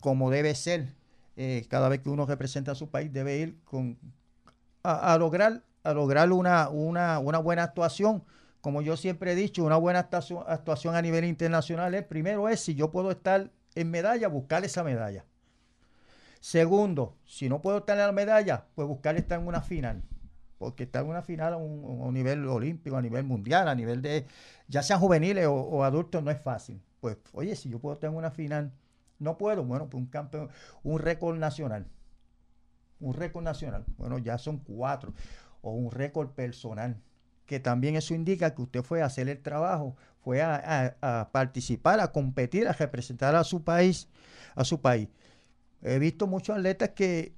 como 0.00 0.28
debe 0.28 0.56
ser. 0.56 0.88
Eh, 1.36 1.66
cada 1.68 1.88
vez 1.88 2.00
que 2.00 2.08
uno 2.08 2.26
representa 2.26 2.72
a 2.72 2.74
su 2.74 2.88
país 2.88 3.12
debe 3.12 3.36
ir 3.38 3.56
con 3.64 3.96
a, 4.82 5.16
lograr 5.18 5.62
a 5.84 5.92
lograr 5.92 6.32
una, 6.32 6.68
una, 6.68 7.20
una 7.20 7.38
buena 7.38 7.62
actuación. 7.62 8.24
Como 8.60 8.82
yo 8.82 8.96
siempre 8.96 9.34
he 9.34 9.36
dicho, 9.36 9.62
una 9.62 9.76
buena 9.76 10.00
actuación 10.00 10.96
a 10.96 11.02
nivel 11.02 11.26
internacional 11.26 11.94
es, 11.94 12.02
primero 12.02 12.48
es, 12.48 12.58
si 12.58 12.74
yo 12.74 12.90
puedo 12.90 13.12
estar 13.12 13.52
en 13.76 13.88
medalla, 13.88 14.26
buscar 14.26 14.64
esa 14.64 14.82
medalla. 14.82 15.24
Segundo, 16.40 17.16
si 17.24 17.48
no 17.48 17.60
puedo 17.62 17.84
en 17.88 17.98
la 17.98 18.12
medalla, 18.12 18.66
pues 18.74 18.86
buscar 18.88 19.16
estar 19.16 19.40
en 19.40 19.46
una 19.46 19.60
final. 19.60 20.02
Porque 20.58 20.84
estar 20.84 21.04
en 21.04 21.10
una 21.10 21.22
final 21.22 21.52
a 21.54 21.56
un, 21.56 22.12
nivel 22.12 22.46
olímpico, 22.48 22.96
a 22.96 23.02
nivel 23.02 23.24
mundial, 23.24 23.68
a 23.68 23.74
nivel 23.74 24.02
de, 24.02 24.26
ya 24.66 24.82
sean 24.82 25.00
juveniles 25.00 25.46
o, 25.48 25.84
adultos, 25.84 26.22
no 26.22 26.30
es 26.30 26.40
fácil. 26.40 26.80
Pues, 27.00 27.16
oye, 27.32 27.54
si 27.54 27.68
yo 27.68 27.78
puedo 27.78 27.98
en 28.02 28.14
una 28.14 28.30
final, 28.30 28.72
no 29.20 29.38
puedo, 29.38 29.64
bueno, 29.64 29.88
pues 29.88 30.00
un 30.02 30.08
campeón, 30.08 30.48
un 30.82 30.98
récord 30.98 31.36
nacional. 31.38 31.86
Un 33.00 33.14
récord 33.14 33.44
nacional. 33.44 33.84
Bueno, 33.96 34.18
ya 34.18 34.38
son 34.38 34.58
cuatro. 34.58 35.14
O 35.62 35.72
un 35.72 35.90
récord 35.92 36.30
personal. 36.30 37.00
Que 37.46 37.60
también 37.60 37.96
eso 37.96 38.14
indica 38.14 38.54
que 38.54 38.62
usted 38.62 38.82
fue 38.82 39.00
a 39.02 39.06
hacer 39.06 39.28
el 39.28 39.40
trabajo, 39.40 39.96
fue 40.20 40.42
a- 40.42 40.96
a 41.00 41.30
participar, 41.32 42.00
a 42.00 42.12
competir, 42.12 42.68
a 42.68 42.72
representar 42.72 43.34
a 43.36 43.44
su 43.44 43.62
país, 43.64 44.08
a 44.54 44.64
su 44.64 44.80
país. 44.80 45.08
He 45.82 45.98
visto 45.98 46.26
muchos 46.26 46.56
atletas 46.56 46.90
que, 46.90 47.32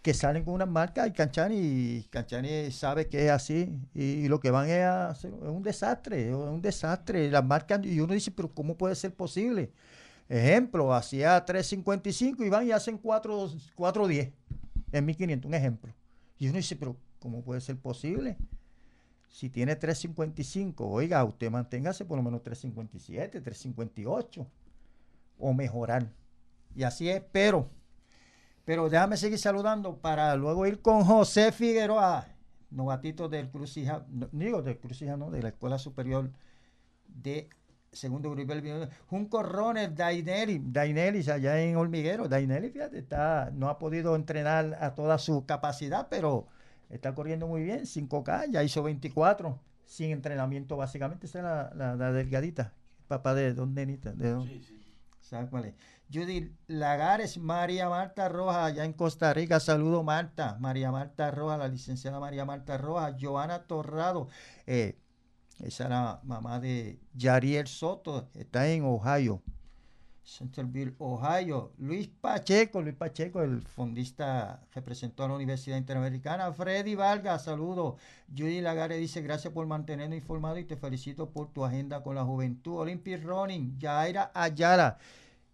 que 0.00 0.14
salen 0.14 0.44
con 0.44 0.54
una 0.54 0.66
marca 0.66 1.06
y 1.06 1.12
Canchani, 1.12 1.56
y 1.56 2.06
Canchani 2.10 2.70
sabe 2.70 3.06
que 3.06 3.26
es 3.26 3.30
así 3.30 3.78
y, 3.94 4.28
lo 4.28 4.40
que 4.40 4.50
van 4.50 4.68
es 4.68 4.84
hacer 4.84 5.32
es 5.32 5.48
un 5.48 5.62
desastre, 5.62 6.28
es 6.30 6.34
un 6.34 6.62
desastre. 6.62 7.30
Las 7.30 7.44
marcas, 7.44 7.84
y 7.84 8.00
uno 8.00 8.14
dice, 8.14 8.30
pero 8.30 8.52
¿cómo 8.52 8.76
puede 8.76 8.94
ser 8.94 9.14
posible? 9.14 9.70
Ejemplo, 10.28 10.94
hacía 10.94 11.44
3.55 11.44 12.46
y 12.46 12.48
van 12.48 12.66
y 12.66 12.72
hacen 12.72 12.96
4 12.96 13.50
4.10 13.76 14.32
en 14.92 15.06
1.500, 15.06 15.44
un 15.44 15.54
ejemplo. 15.54 15.92
Y 16.38 16.48
uno 16.48 16.56
dice, 16.56 16.76
pero 16.76 16.96
¿cómo 17.18 17.42
puede 17.42 17.60
ser 17.60 17.76
posible? 17.76 18.36
Si 19.28 19.48
tiene 19.48 19.78
3.55, 19.78 20.74
oiga, 20.78 21.24
usted 21.24 21.50
manténgase 21.50 22.04
por 22.04 22.16
lo 22.16 22.22
menos 22.22 22.42
3.57, 22.42 23.42
3.58 23.42 24.46
o 25.38 25.52
mejorar. 25.54 26.10
Y 26.74 26.82
así 26.82 27.08
es, 27.08 27.22
pero, 27.32 27.68
pero 28.64 28.88
déjame 28.88 29.16
seguir 29.16 29.38
saludando 29.38 29.96
para 29.96 30.34
luego 30.36 30.66
ir 30.66 30.80
con 30.80 31.04
José 31.04 31.52
Figueroa, 31.52 32.28
novatito 32.70 33.28
del 33.28 33.50
Crucija, 33.50 34.04
no, 34.08 34.28
digo 34.32 34.62
del 34.62 34.78
Crucija, 34.78 35.16
no, 35.16 35.30
de 35.30 35.42
la 35.42 35.48
Escuela 35.48 35.78
Superior 35.78 36.30
de 37.06 37.48
Segundo 37.92 38.30
Grupo. 38.30 38.54
Junco 39.06 39.42
Roner, 39.42 39.94
Dainelli, 39.94 40.62
Dainelli 40.64 41.28
allá 41.30 41.60
en 41.60 41.76
Hormiguero. 41.76 42.26
Dainelli, 42.26 42.70
fíjate, 42.70 42.98
está, 42.98 43.50
no 43.52 43.68
ha 43.68 43.78
podido 43.78 44.16
entrenar 44.16 44.78
a 44.80 44.94
toda 44.94 45.18
su 45.18 45.44
capacidad, 45.44 46.08
pero 46.08 46.46
está 46.88 47.14
corriendo 47.14 47.46
muy 47.46 47.62
bien, 47.62 47.80
5K, 47.80 48.50
ya 48.50 48.62
hizo 48.62 48.82
24, 48.82 49.58
sin 49.84 50.10
entrenamiento 50.10 50.76
básicamente, 50.76 51.26
esa 51.26 51.38
es 51.38 51.44
la, 51.44 51.72
la, 51.74 51.96
la 51.96 52.12
delgadita, 52.12 52.72
papá 53.08 53.34
de 53.34 53.52
Don 53.52 53.74
Nenita, 53.74 54.12
de 54.12 54.30
don, 54.30 54.48
¿sabes 55.22 55.48
cuál 55.48 55.66
es? 55.66 55.74
Judy 56.12 56.54
Lagares, 56.66 57.38
María 57.38 57.88
Marta 57.88 58.28
Rojas, 58.28 58.72
allá 58.72 58.84
en 58.84 58.92
Costa 58.92 59.32
Rica, 59.32 59.60
saludo 59.60 60.02
Marta, 60.02 60.56
María 60.60 60.90
Marta 60.90 61.30
Rojas, 61.30 61.58
la 61.58 61.68
licenciada 61.68 62.20
María 62.20 62.44
Marta 62.44 62.76
Rojas, 62.76 63.14
Joana 63.18 63.62
Torrado, 63.62 64.28
eh, 64.66 64.98
esa 65.60 65.84
es 65.84 65.90
la 65.90 66.20
mamá 66.24 66.60
de 66.60 67.00
Yariel 67.14 67.66
Soto, 67.66 68.28
está 68.34 68.68
en 68.68 68.84
Ohio, 68.84 69.42
Centerville, 70.24 70.94
Ohio. 70.98 71.72
Luis 71.78 72.08
Pacheco, 72.08 72.80
Luis 72.80 72.94
Pacheco, 72.94 73.42
el 73.42 73.62
fondista, 73.62 74.62
representó 74.72 75.24
a 75.24 75.28
la 75.28 75.34
Universidad 75.34 75.76
Interamericana. 75.76 76.52
Freddy 76.52 76.94
Vargas, 76.94 77.44
saludo. 77.44 77.96
Judy 78.28 78.60
Lagares 78.60 78.98
dice, 78.98 79.22
gracias 79.22 79.52
por 79.52 79.66
mantenernos 79.66 80.16
informados 80.16 80.60
y 80.60 80.64
te 80.64 80.76
felicito 80.76 81.30
por 81.30 81.52
tu 81.52 81.64
agenda 81.64 82.02
con 82.02 82.14
la 82.14 82.24
juventud. 82.24 82.78
Olympic 82.78 83.22
Running, 83.24 83.78
Yaira 83.78 84.30
Ayala, 84.34 84.98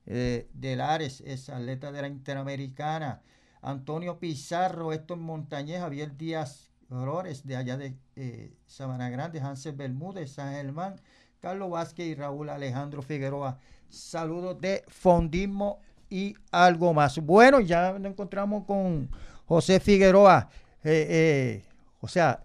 eh, 0.07 0.49
de 0.53 0.77
Lares, 0.77 1.23
es 1.23 1.49
atleta 1.49 1.91
de 1.93 2.03
la 2.03 2.09
Interamericana. 2.09 3.23
Antonio 3.61 4.19
Pizarro, 4.19 4.93
Héctor 4.93 5.19
Montañez, 5.19 5.81
Javier 5.81 6.17
Díaz 6.17 6.71
Flores, 6.89 7.47
de 7.47 7.57
allá 7.57 7.77
de 7.77 7.97
eh, 8.17 8.55
Sabana 8.67 9.11
Grande, 9.11 9.41
Hansel 9.41 9.75
Bermúdez, 9.75 10.33
San 10.33 10.53
Germán, 10.53 11.01
Carlos 11.41 11.71
Vázquez 11.71 12.07
y 12.07 12.15
Raúl 12.15 12.49
Alejandro 12.51 13.03
Figueroa. 13.03 13.59
Saludos 13.89 14.61
de 14.61 14.85
Fondismo 14.89 15.81
y 16.11 16.35
algo 16.51 16.93
más. 16.93 17.19
Bueno, 17.19 17.61
ya 17.61 17.99
nos 17.99 18.13
encontramos 18.13 18.65
con 18.65 19.09
José 19.47 19.81
Figueroa. 19.81 20.49
Eh, 20.85 21.07
eh, 21.09 21.65
o 22.01 22.09
sea, 22.09 22.43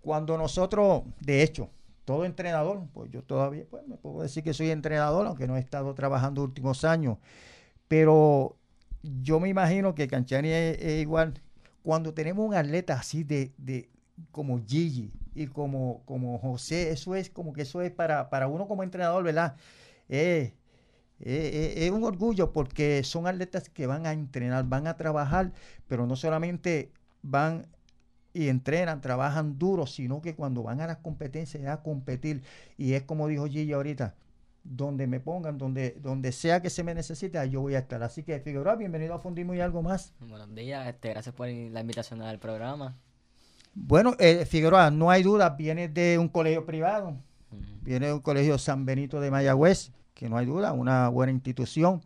cuando 0.00 0.36
nosotros, 0.38 1.02
de 1.20 1.42
hecho, 1.42 1.70
todo 2.04 2.24
entrenador, 2.24 2.82
pues 2.92 3.10
yo 3.10 3.22
todavía 3.22 3.64
pues, 3.70 3.86
me 3.86 3.96
puedo 3.96 4.22
decir 4.22 4.42
que 4.42 4.54
soy 4.54 4.70
entrenador, 4.70 5.26
aunque 5.26 5.46
no 5.46 5.56
he 5.56 5.60
estado 5.60 5.94
trabajando 5.94 6.42
últimos 6.42 6.84
años, 6.84 7.18
pero 7.88 8.56
yo 9.02 9.40
me 9.40 9.48
imagino 9.48 9.94
que 9.94 10.08
Canchani 10.08 10.48
es, 10.50 11.00
igual. 11.00 11.34
Cuando 11.82 12.14
tenemos 12.14 12.46
un 12.46 12.54
atleta 12.54 12.94
así 12.94 13.24
de, 13.24 13.52
de 13.58 13.90
como 14.30 14.58
Gigi 14.66 15.12
y 15.34 15.46
como, 15.46 16.02
como 16.06 16.38
José, 16.38 16.90
eso 16.90 17.14
es 17.14 17.28
como 17.28 17.52
que 17.52 17.62
eso 17.62 17.82
es 17.82 17.90
para, 17.90 18.30
para 18.30 18.48
uno 18.48 18.66
como 18.66 18.82
entrenador, 18.82 19.22
¿verdad? 19.22 19.56
Es 20.08 21.90
un 21.90 22.04
orgullo 22.04 22.52
porque 22.52 23.02
son 23.04 23.26
atletas 23.26 23.68
que 23.68 23.86
van 23.86 24.06
a 24.06 24.12
entrenar, 24.12 24.64
van 24.68 24.86
a 24.86 24.96
trabajar, 24.96 25.52
pero 25.88 26.06
no 26.06 26.16
solamente 26.16 26.90
van 27.22 27.66
y 28.34 28.48
entrenan, 28.48 29.00
trabajan 29.00 29.58
duro, 29.58 29.86
sino 29.86 30.20
que 30.20 30.34
cuando 30.34 30.64
van 30.64 30.80
a 30.80 30.88
las 30.88 30.98
competencias 30.98 31.64
a 31.66 31.82
competir, 31.82 32.42
y 32.76 32.94
es 32.94 33.04
como 33.04 33.28
dijo 33.28 33.46
Gigi 33.46 33.72
ahorita, 33.72 34.16
donde 34.64 35.06
me 35.06 35.20
pongan, 35.20 35.56
donde, 35.56 35.96
donde 36.00 36.32
sea 36.32 36.60
que 36.60 36.68
se 36.68 36.82
me 36.82 36.94
necesite, 36.94 37.48
yo 37.48 37.60
voy 37.60 37.76
a 37.76 37.78
estar. 37.78 38.02
Así 38.02 38.24
que 38.24 38.40
Figueroa, 38.40 38.74
bienvenido 38.74 39.14
a 39.14 39.18
Fundismo 39.18 39.54
y 39.54 39.60
algo 39.60 39.82
más. 39.82 40.12
Buenos 40.20 40.52
días, 40.54 40.88
este, 40.88 41.10
gracias 41.10 41.34
por 41.34 41.46
la 41.46 41.80
invitación 41.80 42.22
al 42.22 42.40
programa. 42.40 42.96
Bueno, 43.72 44.14
eh, 44.18 44.44
Figueroa, 44.46 44.90
no 44.90 45.10
hay 45.10 45.22
duda, 45.22 45.50
viene 45.50 45.88
de 45.88 46.18
un 46.18 46.28
colegio 46.28 46.66
privado, 46.66 47.16
viene 47.82 48.06
de 48.06 48.12
un 48.14 48.20
colegio 48.20 48.58
San 48.58 48.84
Benito 48.84 49.20
de 49.20 49.30
Mayagüez, 49.30 49.92
que 50.14 50.28
no 50.28 50.36
hay 50.36 50.46
duda, 50.46 50.72
una 50.72 51.08
buena 51.08 51.32
institución, 51.32 52.00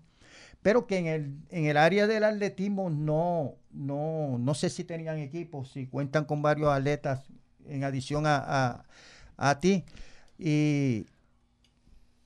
pero 0.63 0.87
que 0.87 0.99
en 0.99 1.07
el, 1.07 1.39
en 1.51 1.67
el 1.67 1.77
área 1.77 2.07
del 2.07 2.25
atletismo 2.25 2.91
no, 2.91 3.55
no, 3.71 4.39
no 4.39 4.55
sé 4.55 4.71
si 4.71 4.85
tenían 4.85 5.19
equipos, 5.19 5.71
si 5.71 5.87
cuentan 5.87 6.25
con 6.25 6.43
varios 6.43 6.71
atletas 6.71 7.25
en 7.67 7.85
adición 7.85 8.25
a, 8.27 8.85
a 9.37 9.59
ti. 9.61 9.85
Y 10.39 11.07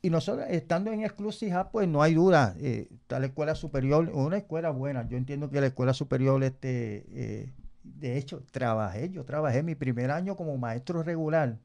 y 0.04 0.11
nosotros, 0.11 0.46
estando 0.50 0.90
en 0.92 1.02
exclusiva, 1.02 1.70
pues 1.70 1.87
no 1.87 2.02
hay 2.02 2.14
duda, 2.14 2.56
eh, 2.58 2.88
está 2.90 3.20
la 3.20 3.26
escuela 3.26 3.54
superior, 3.54 4.11
una 4.12 4.37
escuela 4.37 4.70
buena. 4.70 5.08
Yo 5.08 5.16
entiendo 5.16 5.48
que 5.48 5.61
la 5.61 5.68
escuela 5.68 5.94
superior, 5.94 6.42
este, 6.42 7.04
eh, 7.12 7.52
de 7.85 8.18
hecho, 8.18 8.42
trabajé, 8.50 9.11
yo 9.11 9.24
trabajé 9.24 9.62
mi 9.62 9.76
primer 9.76 10.11
año 10.11 10.35
como 10.37 10.58
maestro 10.58 11.04
regular 11.04 11.56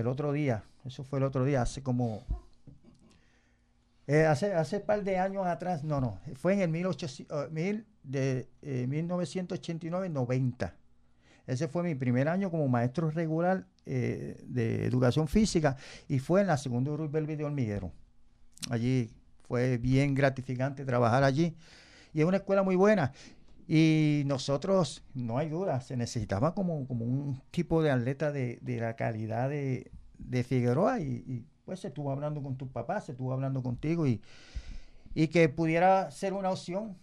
el 0.00 0.06
otro 0.06 0.32
día, 0.32 0.64
eso 0.84 1.04
fue 1.04 1.18
el 1.18 1.24
otro 1.24 1.44
día, 1.44 1.62
hace 1.62 1.82
como, 1.82 2.22
eh, 4.06 4.24
hace, 4.24 4.54
hace 4.54 4.80
par 4.80 5.04
de 5.04 5.18
años 5.18 5.46
atrás, 5.46 5.84
no, 5.84 6.00
no, 6.00 6.18
fue 6.36 6.54
en 6.54 6.60
el 6.60 6.70
1800, 6.70 7.50
mil, 7.50 7.86
de 8.02 8.48
1989-90. 8.62 10.72
Ese 11.46 11.66
fue 11.66 11.82
mi 11.82 11.94
primer 11.94 12.28
año 12.28 12.50
como 12.50 12.68
maestro 12.68 13.10
regular 13.10 13.64
eh, 13.86 14.36
de 14.44 14.84
educación 14.84 15.28
física 15.28 15.78
y 16.06 16.18
fue 16.18 16.42
en 16.42 16.46
la 16.46 16.58
segunda 16.58 16.94
Ruiz 16.94 17.10
Belvi 17.10 17.36
de 17.36 17.44
Hormiguero. 17.44 17.90
Allí 18.68 19.10
fue 19.46 19.78
bien 19.78 20.14
gratificante 20.14 20.84
trabajar 20.84 21.24
allí 21.24 21.56
y 22.12 22.20
es 22.20 22.26
una 22.26 22.36
escuela 22.36 22.62
muy 22.62 22.76
buena. 22.76 23.12
Y 23.68 24.22
nosotros, 24.24 25.04
no 25.14 25.36
hay 25.36 25.50
duda, 25.50 25.82
se 25.82 25.94
necesitaba 25.94 26.54
como, 26.54 26.88
como 26.88 27.04
un 27.04 27.42
tipo 27.50 27.82
de 27.82 27.90
atleta 27.90 28.32
de, 28.32 28.58
la 28.64 28.96
calidad 28.96 29.50
de, 29.50 29.90
Figueroa 30.42 31.00
y, 31.00 31.44
pues 31.66 31.80
se 31.80 31.88
estuvo 31.88 32.10
hablando 32.10 32.42
con 32.42 32.56
tu 32.56 32.66
papá, 32.68 33.02
se 33.02 33.12
estuvo 33.12 33.30
hablando 33.30 33.62
contigo 33.62 34.06
y, 34.06 34.22
y 35.14 35.28
que 35.28 35.50
pudiera 35.50 36.10
ser 36.10 36.32
una 36.32 36.50
opción 36.50 36.96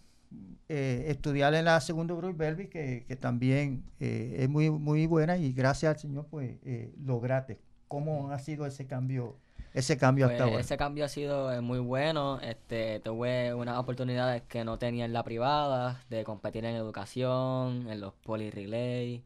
eh, 0.68 1.04
estudiar 1.06 1.54
en 1.54 1.66
la 1.66 1.80
segunda 1.80 2.14
Bruce 2.14 2.36
Belvi, 2.36 2.66
que, 2.66 3.04
que 3.06 3.14
también 3.14 3.84
eh, 4.00 4.38
es 4.40 4.48
muy, 4.48 4.68
muy 4.68 5.06
buena 5.06 5.36
y 5.36 5.52
gracias 5.52 5.94
al 5.94 6.00
Señor 6.00 6.26
pues 6.28 6.56
eh, 6.64 6.92
lograste. 7.00 7.60
¿Cómo 7.86 8.32
ha 8.32 8.40
sido 8.40 8.66
ese 8.66 8.88
cambio? 8.88 9.36
Ese 9.76 9.96
cambio 9.96 10.26
hasta 10.26 10.38
pues, 10.38 10.48
ahora. 10.48 10.60
Ese 10.60 10.76
cambio 10.76 11.04
ha 11.04 11.08
sido 11.08 11.52
eh, 11.52 11.60
muy 11.60 11.78
bueno. 11.78 12.40
Este, 12.40 13.00
tuve 13.00 13.54
unas 13.54 13.78
oportunidades 13.78 14.42
que 14.42 14.64
no 14.64 14.78
tenía 14.78 15.04
en 15.04 15.12
la 15.12 15.22
privada, 15.22 16.02
de 16.10 16.24
competir 16.24 16.64
en 16.64 16.74
educación, 16.74 17.88
en 17.88 18.00
los 18.00 18.12
poly 18.14 18.50
relay. 18.50 19.22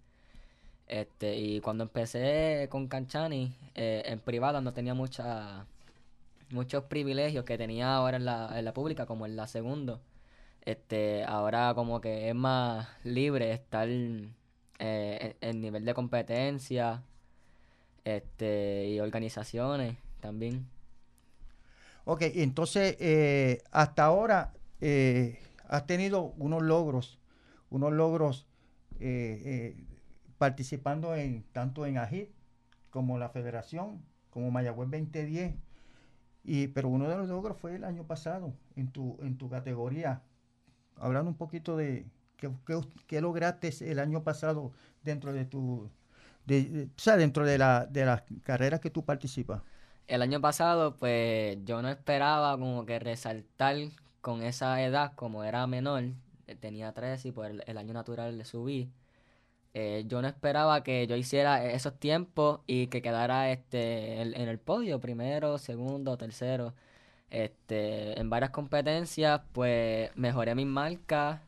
Este, 0.88 1.36
y 1.36 1.60
cuando 1.60 1.84
empecé 1.84 2.66
con 2.70 2.88
Canchani, 2.88 3.54
en 3.74 4.18
privada 4.18 4.60
no 4.60 4.72
tenía 4.72 4.92
mucha, 4.92 5.64
muchos 6.50 6.84
privilegios 6.84 7.44
que 7.44 7.56
tenía 7.56 7.94
ahora 7.94 8.16
en 8.16 8.24
la, 8.24 8.58
en 8.58 8.64
la 8.64 8.74
pública, 8.74 9.06
como 9.06 9.26
en 9.26 9.36
la 9.36 9.46
segunda 9.46 10.00
este 10.62 11.24
ahora 11.24 11.72
como 11.74 12.00
que 12.00 12.28
es 12.28 12.34
más 12.34 12.88
libre 13.04 13.52
estar 13.52 13.88
eh, 13.88 15.36
en, 15.40 15.60
nivel 15.60 15.84
de 15.84 15.94
competencia 15.94 17.02
este 18.04 18.88
y 18.88 19.00
organizaciones 19.00 19.96
también 20.20 20.66
ok 22.04 22.22
entonces 22.35 22.96
eh, 23.00 23.62
hasta 23.70 24.04
ahora 24.04 24.52
eh, 24.80 25.40
has 25.68 25.87
tenido 25.87 26.35
unos 26.38 26.62
logros 26.62 27.18
unos 27.70 27.92
logros 27.92 28.46
participando 30.37 31.14
en 31.14 31.42
tanto 31.52 31.87
en 31.87 31.96
AGIT 31.96 32.30
como 32.90 33.18
la 33.18 33.30
federación 33.30 34.02
como 34.30 34.50
Mayagüez 34.50 34.90
2010 34.90 35.54
y 36.44 36.68
pero 36.68 36.88
uno 36.88 37.09
de 37.09 37.16
los 37.16 37.28
logros 37.28 37.56
fue 37.56 37.76
el 37.76 37.85
año 37.85 38.04
pasado 38.04 38.52
en 38.76 38.90
tu 38.92 39.18
en 39.22 39.38
tu 39.38 39.48
categoría 39.48 40.22
hablando 40.96 41.30
un 41.30 41.37
poquito 41.37 41.76
de 41.76 42.06
qué, 43.06 43.20
lograste 43.20 43.70
el 43.90 43.98
año 43.98 44.22
pasado 44.22 44.72
dentro 45.02 45.33
de 45.33 45.44
tu, 45.44 45.90
de, 46.46 46.88
o 46.96 47.00
sea, 47.00 47.16
dentro 47.16 47.44
de, 47.44 47.59
la, 47.59 47.87
de 47.87 48.04
las 48.04 48.22
carreras 48.42 48.80
que 48.80 48.90
tú 48.90 49.04
participas. 49.04 49.62
El 50.08 50.22
año 50.22 50.40
pasado, 50.40 50.96
pues 50.96 51.58
yo 51.64 51.82
no 51.82 51.88
esperaba 51.88 52.58
como 52.58 52.84
que 52.86 52.98
resaltar 52.98 53.76
con 54.20 54.42
esa 54.42 54.82
edad, 54.82 55.12
como 55.14 55.44
era 55.44 55.66
menor, 55.66 56.04
eh, 56.46 56.56
tenía 56.56 56.92
tres 56.92 57.24
y 57.26 57.32
pues 57.32 57.52
el, 57.66 57.78
año 57.78 57.94
natural 57.94 58.36
le 58.38 58.44
subí. 58.44 58.90
Eh, 59.74 60.04
yo 60.08 60.22
no 60.22 60.28
esperaba 60.28 60.82
que 60.82 61.06
yo 61.06 61.16
hiciera 61.16 61.64
esos 61.64 61.98
tiempos 61.98 62.60
y 62.66 62.88
que 62.88 63.02
quedara 63.02 63.50
este 63.52 64.20
en 64.22 64.48
el 64.48 64.58
podio, 64.58 65.00
primero, 65.00 65.58
segundo, 65.58 66.16
tercero. 66.18 66.74
Este, 67.30 68.18
en 68.20 68.30
varias 68.30 68.50
competencias, 68.50 69.42
pues 69.52 70.10
mejoré 70.16 70.54
mis 70.54 70.66
marcas. 70.66 71.40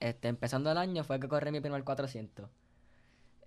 Este, 0.00 0.28
empezando 0.28 0.70
el 0.72 0.78
año 0.78 1.04
fue 1.04 1.20
que 1.20 1.28
corrí 1.28 1.50
mi 1.52 1.60
primer 1.60 1.84
400. 1.84 2.48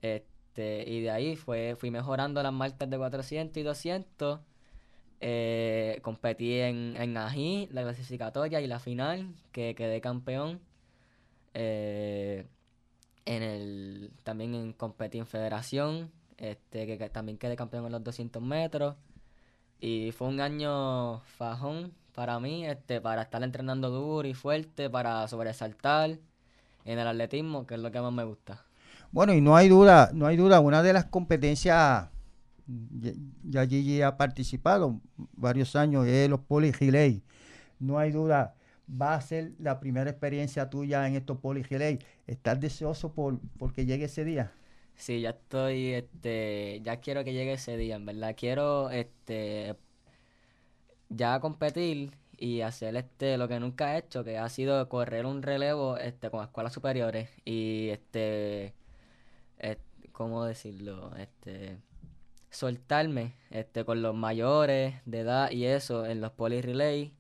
Este, 0.01 0.32
y 0.61 1.01
de 1.01 1.11
ahí 1.11 1.35
fue, 1.35 1.75
fui 1.77 1.91
mejorando 1.91 2.41
las 2.43 2.53
marcas 2.53 2.89
de 2.89 2.97
400 2.97 3.57
y 3.57 3.63
200. 3.63 4.39
Eh, 5.21 5.99
competí 6.01 6.59
en, 6.59 6.95
en 6.97 7.15
AJI, 7.17 7.69
la 7.71 7.83
clasificatoria 7.83 8.59
y 8.61 8.67
la 8.67 8.79
final, 8.79 9.33
que 9.51 9.73
quedé 9.75 10.01
campeón. 10.01 10.59
Eh, 11.53 12.45
en 13.25 13.43
el, 13.43 14.11
también 14.23 14.53
en, 14.55 14.73
competí 14.73 15.19
en 15.19 15.27
federación, 15.27 16.11
este, 16.37 16.85
que 16.85 17.09
también 17.09 17.37
quedé 17.37 17.55
campeón 17.55 17.85
en 17.85 17.93
los 17.93 18.03
200 18.03 18.41
metros. 18.41 18.95
Y 19.79 20.11
fue 20.11 20.27
un 20.27 20.41
año 20.41 21.19
fajón 21.21 21.93
para 22.15 22.39
mí, 22.39 22.65
este, 22.65 23.01
para 23.01 23.23
estar 23.23 23.43
entrenando 23.43 23.89
duro 23.89 24.27
y 24.27 24.33
fuerte, 24.33 24.89
para 24.89 25.27
sobresaltar 25.27 26.19
en 26.85 26.99
el 26.99 27.07
atletismo, 27.07 27.65
que 27.65 27.75
es 27.75 27.79
lo 27.79 27.91
que 27.91 28.01
más 28.01 28.13
me 28.13 28.23
gusta. 28.23 28.65
Bueno, 29.13 29.35
y 29.35 29.41
no 29.41 29.55
hay 29.55 29.69
duda, 29.69 30.09
no 30.11 30.25
hay 30.25 30.35
duda, 30.35 30.59
una 30.59 30.81
de 30.81 30.91
las 30.91 31.05
competencias, 31.05 32.09
ya 33.43 33.67
Gigi 33.67 34.01
ha 34.01 34.17
participado 34.17 35.01
varios 35.33 35.75
años, 35.75 36.07
es 36.07 36.27
los 36.27 36.39
Poli 36.39 36.71
No 37.79 37.99
hay 37.99 38.11
duda, 38.11 38.55
va 38.89 39.13
a 39.13 39.21
ser 39.21 39.51
la 39.59 39.79
primera 39.79 40.09
experiencia 40.09 40.67
tuya 40.67 41.07
en 41.07 41.15
estos 41.15 41.37
Poli 41.37 41.63
¿Estás 42.25 42.59
deseoso 42.59 43.13
por, 43.13 43.39
por 43.59 43.71
que 43.71 43.85
llegue 43.85 44.05
ese 44.05 44.25
día? 44.25 44.51
Sí, 44.95 45.21
ya 45.21 45.29
estoy, 45.29 45.93
este, 45.93 46.81
ya 46.83 46.97
quiero 46.99 47.23
que 47.23 47.33
llegue 47.33 47.53
ese 47.53 47.77
día, 47.77 47.97
en 47.97 48.07
verdad. 48.07 48.33
Quiero, 48.35 48.89
este, 48.89 49.75
ya 51.09 51.39
competir 51.39 52.17
y 52.35 52.61
hacer 52.61 52.95
este 52.95 53.37
lo 53.37 53.47
que 53.47 53.59
nunca 53.59 53.95
he 53.95 53.99
hecho, 53.99 54.23
que 54.23 54.39
ha 54.39 54.49
sido 54.49 54.89
correr 54.89 55.27
un 55.27 55.43
relevo, 55.43 55.97
este, 55.97 56.31
con 56.31 56.43
escuelas 56.43 56.73
superiores 56.73 57.29
y, 57.45 57.89
este, 57.89 58.73
¿cómo 60.13 60.45
decirlo? 60.45 61.11
Este, 61.17 61.77
soltarme, 62.49 63.33
este, 63.49 63.83
con 63.83 64.01
los 64.01 64.15
mayores 64.15 64.95
de 65.05 65.19
edad 65.19 65.51
y 65.51 65.65
eso 65.65 66.05
en 66.05 66.21
los 66.21 66.31
poly 66.31 66.61
relay 66.61 67.11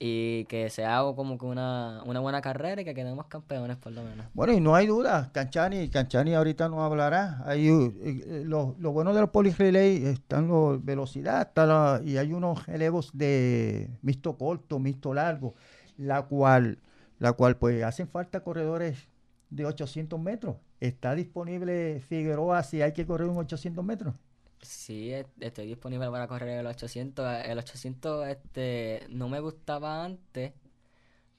y 0.00 0.44
que 0.44 0.70
sea 0.70 1.02
como 1.16 1.36
que 1.36 1.44
una, 1.44 2.02
una 2.04 2.20
buena 2.20 2.40
carrera 2.40 2.80
y 2.80 2.84
que 2.84 2.94
quedemos 2.94 3.26
campeones 3.26 3.76
por 3.76 3.92
lo 3.92 4.04
menos. 4.04 4.26
Bueno, 4.32 4.52
y 4.52 4.60
no 4.60 4.76
hay 4.76 4.86
duda, 4.86 5.30
Canchani, 5.32 5.88
Canchani 5.88 6.34
ahorita 6.34 6.68
nos 6.68 6.80
hablará. 6.80 7.42
Hay, 7.44 7.68
uh, 7.70 7.92
eh, 8.00 8.42
lo, 8.46 8.76
lo, 8.78 8.92
bueno 8.92 9.12
de 9.12 9.20
los 9.20 9.58
relay 9.58 10.06
están 10.06 10.48
la 10.48 10.78
velocidad 10.80 11.40
está 11.42 12.00
y 12.04 12.16
hay 12.16 12.32
unos 12.32 12.64
relevos 12.66 13.10
de 13.12 13.90
mixto 14.02 14.38
corto, 14.38 14.78
mixto 14.78 15.12
largo, 15.12 15.54
la 15.96 16.22
cual, 16.22 16.78
la 17.18 17.32
cual 17.32 17.56
pues 17.56 17.82
hacen 17.82 18.06
falta 18.06 18.40
corredores 18.40 19.08
de 19.50 19.66
800 19.66 20.20
metros. 20.20 20.56
¿Está 20.80 21.14
disponible 21.14 22.00
Figueroa 22.00 22.62
si 22.62 22.82
hay 22.82 22.92
que 22.92 23.06
correr 23.06 23.28
un 23.28 23.38
800 23.38 23.84
metros? 23.84 24.14
Sí, 24.62 25.12
estoy 25.40 25.66
disponible 25.66 26.10
para 26.10 26.26
correr 26.26 26.60
el 26.60 26.66
800. 26.66 27.44
El 27.46 27.58
800 27.58 28.28
este, 28.28 29.06
no 29.08 29.28
me 29.28 29.40
gustaba 29.40 30.04
antes, 30.04 30.52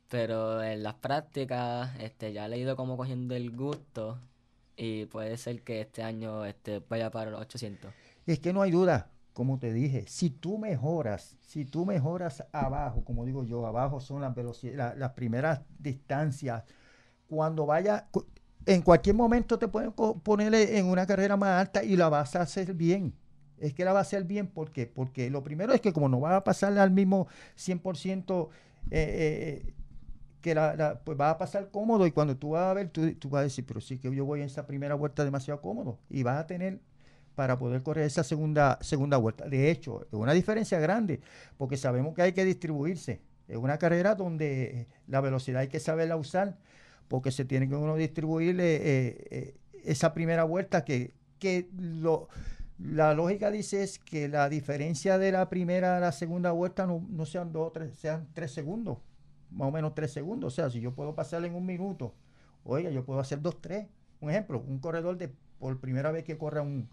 pero 0.10 0.62
en 0.64 0.84
las 0.84 0.96
prácticas 0.96 1.92
este, 2.00 2.34
ya 2.34 2.48
he 2.48 2.58
ido 2.58 2.76
como 2.76 2.98
cogiendo 2.98 3.36
el 3.36 3.56
gusto 3.56 4.20
y 4.76 5.06
puede 5.06 5.38
ser 5.38 5.62
que 5.64 5.82
este 5.82 6.04
año 6.04 6.46
este, 6.46 6.80
vaya 6.88 7.12
para 7.12 7.32
los 7.32 7.42
800. 7.42 7.92
Es 8.26 8.40
que 8.40 8.54
no 8.54 8.62
hay 8.62 8.72
duda, 8.72 9.10
como 9.34 9.60
te 9.60 9.74
dije, 9.74 10.06
si 10.08 10.30
tú 10.30 10.58
mejoras, 10.58 11.38
si 11.42 11.66
tú 11.66 11.86
mejoras 11.86 12.46
abajo, 12.52 13.04
como 13.04 13.26
digo 13.26 13.44
yo, 13.44 13.66
abajo 13.66 14.00
son 14.00 14.22
las 14.22 14.34
velocidades, 14.34 14.98
las 14.98 15.12
primeras 15.12 15.62
distancias, 15.78 16.64
cuando 17.28 17.66
vaya, 17.66 18.08
en 18.66 18.82
cualquier 18.82 19.16
momento 19.16 19.58
te 19.58 19.68
pueden 19.68 19.92
ponerle 19.92 20.78
en 20.78 20.86
una 20.86 21.06
carrera 21.06 21.38
más 21.38 21.62
alta 21.62 21.84
y 21.84 21.96
la 21.96 22.10
vas 22.10 22.36
a 22.36 22.42
hacer 22.42 22.74
bien. 22.74 23.14
Es 23.58 23.74
que 23.74 23.84
la 23.84 23.94
vas 23.94 24.00
a 24.00 24.08
hacer 24.08 24.24
bien, 24.24 24.48
¿por 24.48 24.72
qué? 24.72 24.88
Porque 24.88 25.30
lo 25.30 25.44
primero 25.44 25.74
es 25.74 25.82
que 25.82 25.92
como 25.92 26.08
no 26.08 26.22
va 26.22 26.38
a 26.38 26.44
pasar 26.44 26.78
al 26.78 26.92
mismo 26.92 27.28
100%, 27.58 28.50
eh, 28.92 29.64
eh, 29.66 29.74
que 30.42 30.56
la, 30.56 31.02
pues 31.04 31.20
va 31.20 31.32
a 31.32 31.38
pasar 31.38 31.70
cómodo 31.70 32.08
y 32.08 32.12
cuando 32.12 32.38
tú 32.38 32.52
vas 32.52 32.70
a 32.70 32.74
ver, 32.74 32.90
tú, 32.90 33.14
tú 33.16 33.30
vas 33.30 33.42
a 33.42 33.44
decir, 33.44 33.66
pero 33.66 33.82
sí 33.82 33.98
que 33.98 34.14
yo 34.16 34.24
voy 34.24 34.40
en 34.40 34.46
esa 34.46 34.66
primera 34.66 34.96
vuelta 34.96 35.26
demasiado 35.26 35.62
cómodo 35.62 36.00
y 36.10 36.24
vas 36.24 36.40
a 36.40 36.48
tener 36.48 36.80
para 37.36 37.58
poder 37.58 37.84
correr 37.84 38.06
esa 38.06 38.24
segunda, 38.24 38.78
segunda 38.82 39.18
vuelta. 39.18 39.48
De 39.48 39.72
hecho, 39.72 40.02
es 40.04 40.14
una 40.14 40.34
diferencia 40.34 40.80
grande, 40.80 41.22
porque 41.58 41.78
sabemos 41.78 42.14
que 42.14 42.22
hay 42.22 42.34
que 42.34 42.46
distribuirse. 42.46 43.22
Es 43.48 43.58
una 43.58 43.78
carrera 43.78 44.16
donde 44.16 44.88
la 45.08 45.22
velocidad 45.22 45.62
hay 45.62 45.70
que 45.70 45.80
saberla 45.80 46.16
usar 46.18 46.58
porque 47.10 47.32
se 47.32 47.44
tiene 47.44 47.68
que 47.68 47.76
uno 47.76 47.96
distribuir 47.96 48.58
eh, 48.62 49.28
eh, 49.30 49.56
esa 49.84 50.14
primera 50.14 50.46
vuelta 50.46 50.86
que, 50.86 51.14
que 51.40 51.68
lo, 51.78 52.30
la 52.78 53.14
lógica 53.14 53.52
dice 53.52 53.84
es 53.84 54.00
que 54.00 54.30
la 54.30 54.48
diferencia 54.48 55.18
de 55.18 55.34
la 55.34 55.50
primera 55.50 55.98
a 55.98 56.00
la 56.00 56.14
segunda 56.14 56.52
vuelta 56.52 56.86
no, 56.86 57.06
no 57.10 57.26
sean 57.26 57.52
dos 57.52 57.74
tres, 57.74 57.98
sean 57.98 58.28
tres 58.34 58.52
segundos, 58.52 59.00
más 59.52 59.68
o 59.68 59.72
menos 59.72 59.94
tres 59.96 60.12
segundos. 60.12 60.54
O 60.54 60.56
sea, 60.56 60.70
si 60.70 60.80
yo 60.80 60.94
puedo 60.94 61.14
pasar 61.16 61.44
en 61.44 61.56
un 61.56 61.66
minuto, 61.66 62.14
oiga, 62.64 62.90
yo 62.90 63.04
puedo 63.04 63.20
hacer 63.20 63.42
dos, 63.42 63.60
tres. 63.60 63.88
Un 64.22 64.30
ejemplo, 64.30 64.64
un 64.66 64.80
corredor 64.80 65.18
de 65.18 65.30
por 65.60 65.78
primera 65.80 66.12
vez 66.12 66.24
que 66.24 66.38
corra 66.38 66.62
un, 66.62 66.88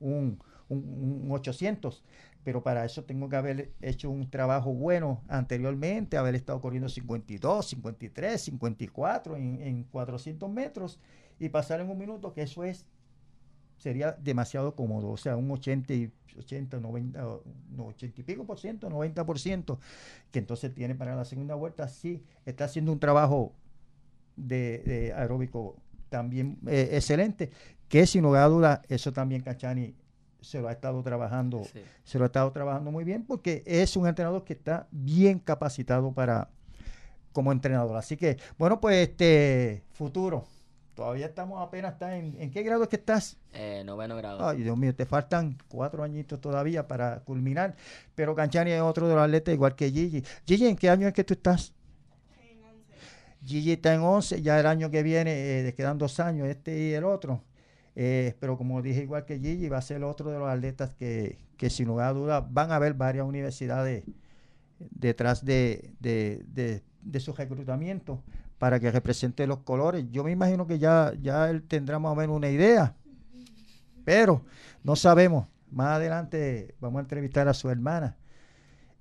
un, 0.00 0.38
un, 0.68 1.28
800, 1.30 2.02
pero 2.46 2.62
para 2.62 2.84
eso 2.84 3.02
tengo 3.02 3.28
que 3.28 3.34
haber 3.34 3.72
hecho 3.82 4.08
un 4.08 4.30
trabajo 4.30 4.72
bueno 4.72 5.20
anteriormente, 5.26 6.16
haber 6.16 6.36
estado 6.36 6.60
corriendo 6.60 6.88
52, 6.88 7.66
53, 7.66 8.40
54 8.40 9.34
en, 9.34 9.60
en 9.62 9.82
400 9.82 10.48
metros 10.48 11.00
y 11.40 11.48
pasar 11.48 11.80
en 11.80 11.90
un 11.90 11.98
minuto, 11.98 12.32
que 12.32 12.42
eso 12.42 12.62
es 12.62 12.86
sería 13.78 14.12
demasiado 14.12 14.76
cómodo, 14.76 15.08
o 15.08 15.16
sea, 15.16 15.36
un 15.36 15.50
80, 15.50 15.92
80 16.38 16.78
90, 16.78 17.26
80 17.78 18.20
y 18.20 18.22
pico 18.22 18.46
por 18.46 18.60
ciento, 18.60 18.88
90 18.88 19.26
por 19.26 19.40
ciento, 19.40 19.80
que 20.30 20.38
entonces 20.38 20.72
tiene 20.72 20.94
para 20.94 21.16
la 21.16 21.24
segunda 21.24 21.56
vuelta, 21.56 21.88
sí, 21.88 22.22
está 22.44 22.66
haciendo 22.66 22.92
un 22.92 23.00
trabajo 23.00 23.54
de, 24.36 25.12
aeróbico 25.16 25.78
también 26.10 26.58
eh, 26.68 26.90
excelente, 26.92 27.50
que 27.88 28.06
sin 28.06 28.22
lugar 28.22 28.44
a 28.44 28.48
duda, 28.48 28.82
eso 28.88 29.12
también 29.12 29.42
Cachani 29.42 29.96
se 30.46 30.60
lo 30.60 30.68
ha 30.68 30.72
estado 30.72 31.02
trabajando, 31.02 31.62
se 32.04 32.18
lo 32.18 32.24
ha 32.24 32.26
estado 32.26 32.52
trabajando 32.52 32.92
muy 32.92 33.02
bien 33.02 33.24
porque 33.24 33.64
es 33.66 33.96
un 33.96 34.06
entrenador 34.06 34.44
que 34.44 34.52
está 34.52 34.86
bien 34.92 35.40
capacitado 35.40 36.12
para 36.12 36.50
como 37.32 37.50
entrenador. 37.50 37.96
Así 37.96 38.16
que, 38.16 38.38
bueno, 38.56 38.80
pues 38.80 39.08
este 39.08 39.82
futuro. 39.90 40.44
Todavía 40.94 41.26
estamos 41.26 41.60
apenas, 41.60 41.94
está 41.94 42.16
en, 42.16 42.40
¿en 42.40 42.50
qué 42.50 42.62
grado 42.62 42.84
es 42.84 42.88
que 42.88 42.96
estás? 42.96 43.36
Eh, 43.52 43.82
noveno 43.84 44.16
grado. 44.16 44.48
Ay, 44.48 44.62
Dios 44.62 44.78
mío, 44.78 44.94
te 44.94 45.04
faltan 45.04 45.58
cuatro 45.68 46.04
añitos 46.04 46.40
todavía 46.40 46.86
para 46.86 47.20
culminar. 47.24 47.74
Pero 48.14 48.34
Canchani 48.34 48.70
es 48.70 48.80
otro 48.80 49.08
de 49.08 49.14
los 49.14 49.24
atletas 49.24 49.52
igual 49.52 49.74
que 49.74 49.90
Gigi. 49.90 50.22
Gigi, 50.46 50.68
¿en 50.68 50.76
qué 50.76 50.88
año 50.88 51.08
es 51.08 51.12
que 51.12 51.24
tú 51.24 51.34
estás? 51.34 51.74
En 52.40 52.62
11. 52.62 52.94
Gigi 53.44 53.72
está 53.72 53.92
en 53.92 54.00
11, 54.00 54.40
ya 54.40 54.58
el 54.58 54.66
año 54.66 54.90
que 54.90 55.02
viene, 55.02 55.68
eh, 55.68 55.74
quedan 55.74 55.98
dos 55.98 56.18
años, 56.20 56.48
este 56.48 56.78
y 56.78 56.92
el 56.94 57.04
otro. 57.04 57.42
Eh, 57.98 58.34
pero 58.38 58.58
como 58.58 58.82
dije, 58.82 59.02
igual 59.02 59.24
que 59.24 59.38
Gigi, 59.38 59.70
va 59.70 59.78
a 59.78 59.82
ser 59.82 60.04
otro 60.04 60.30
de 60.30 60.38
los 60.38 60.48
atletas 60.48 60.94
que, 60.94 61.38
que 61.56 61.70
sin 61.70 61.88
lugar 61.88 62.08
a 62.10 62.12
dudas 62.12 62.44
van 62.50 62.70
a 62.70 62.76
haber 62.76 62.92
varias 62.92 63.26
universidades 63.26 64.04
detrás 64.78 65.42
de, 65.42 65.94
de, 65.98 67.20
su 67.20 67.32
reclutamiento 67.32 68.22
para 68.58 68.78
que 68.78 68.90
represente 68.90 69.46
los 69.46 69.60
colores. 69.60 70.04
Yo 70.10 70.24
me 70.24 70.30
imagino 70.30 70.66
que 70.66 70.78
ya, 70.78 71.14
ya 71.22 71.48
él 71.48 71.62
tendrá 71.62 71.98
más 71.98 72.12
o 72.12 72.14
menos 72.14 72.36
una 72.36 72.50
idea, 72.50 72.94
pero 74.04 74.42
no 74.84 74.94
sabemos. 74.94 75.48
Más 75.70 75.96
adelante 75.96 76.74
vamos 76.80 76.98
a 76.98 77.02
entrevistar 77.02 77.48
a 77.48 77.54
su 77.54 77.70
hermana 77.70 78.16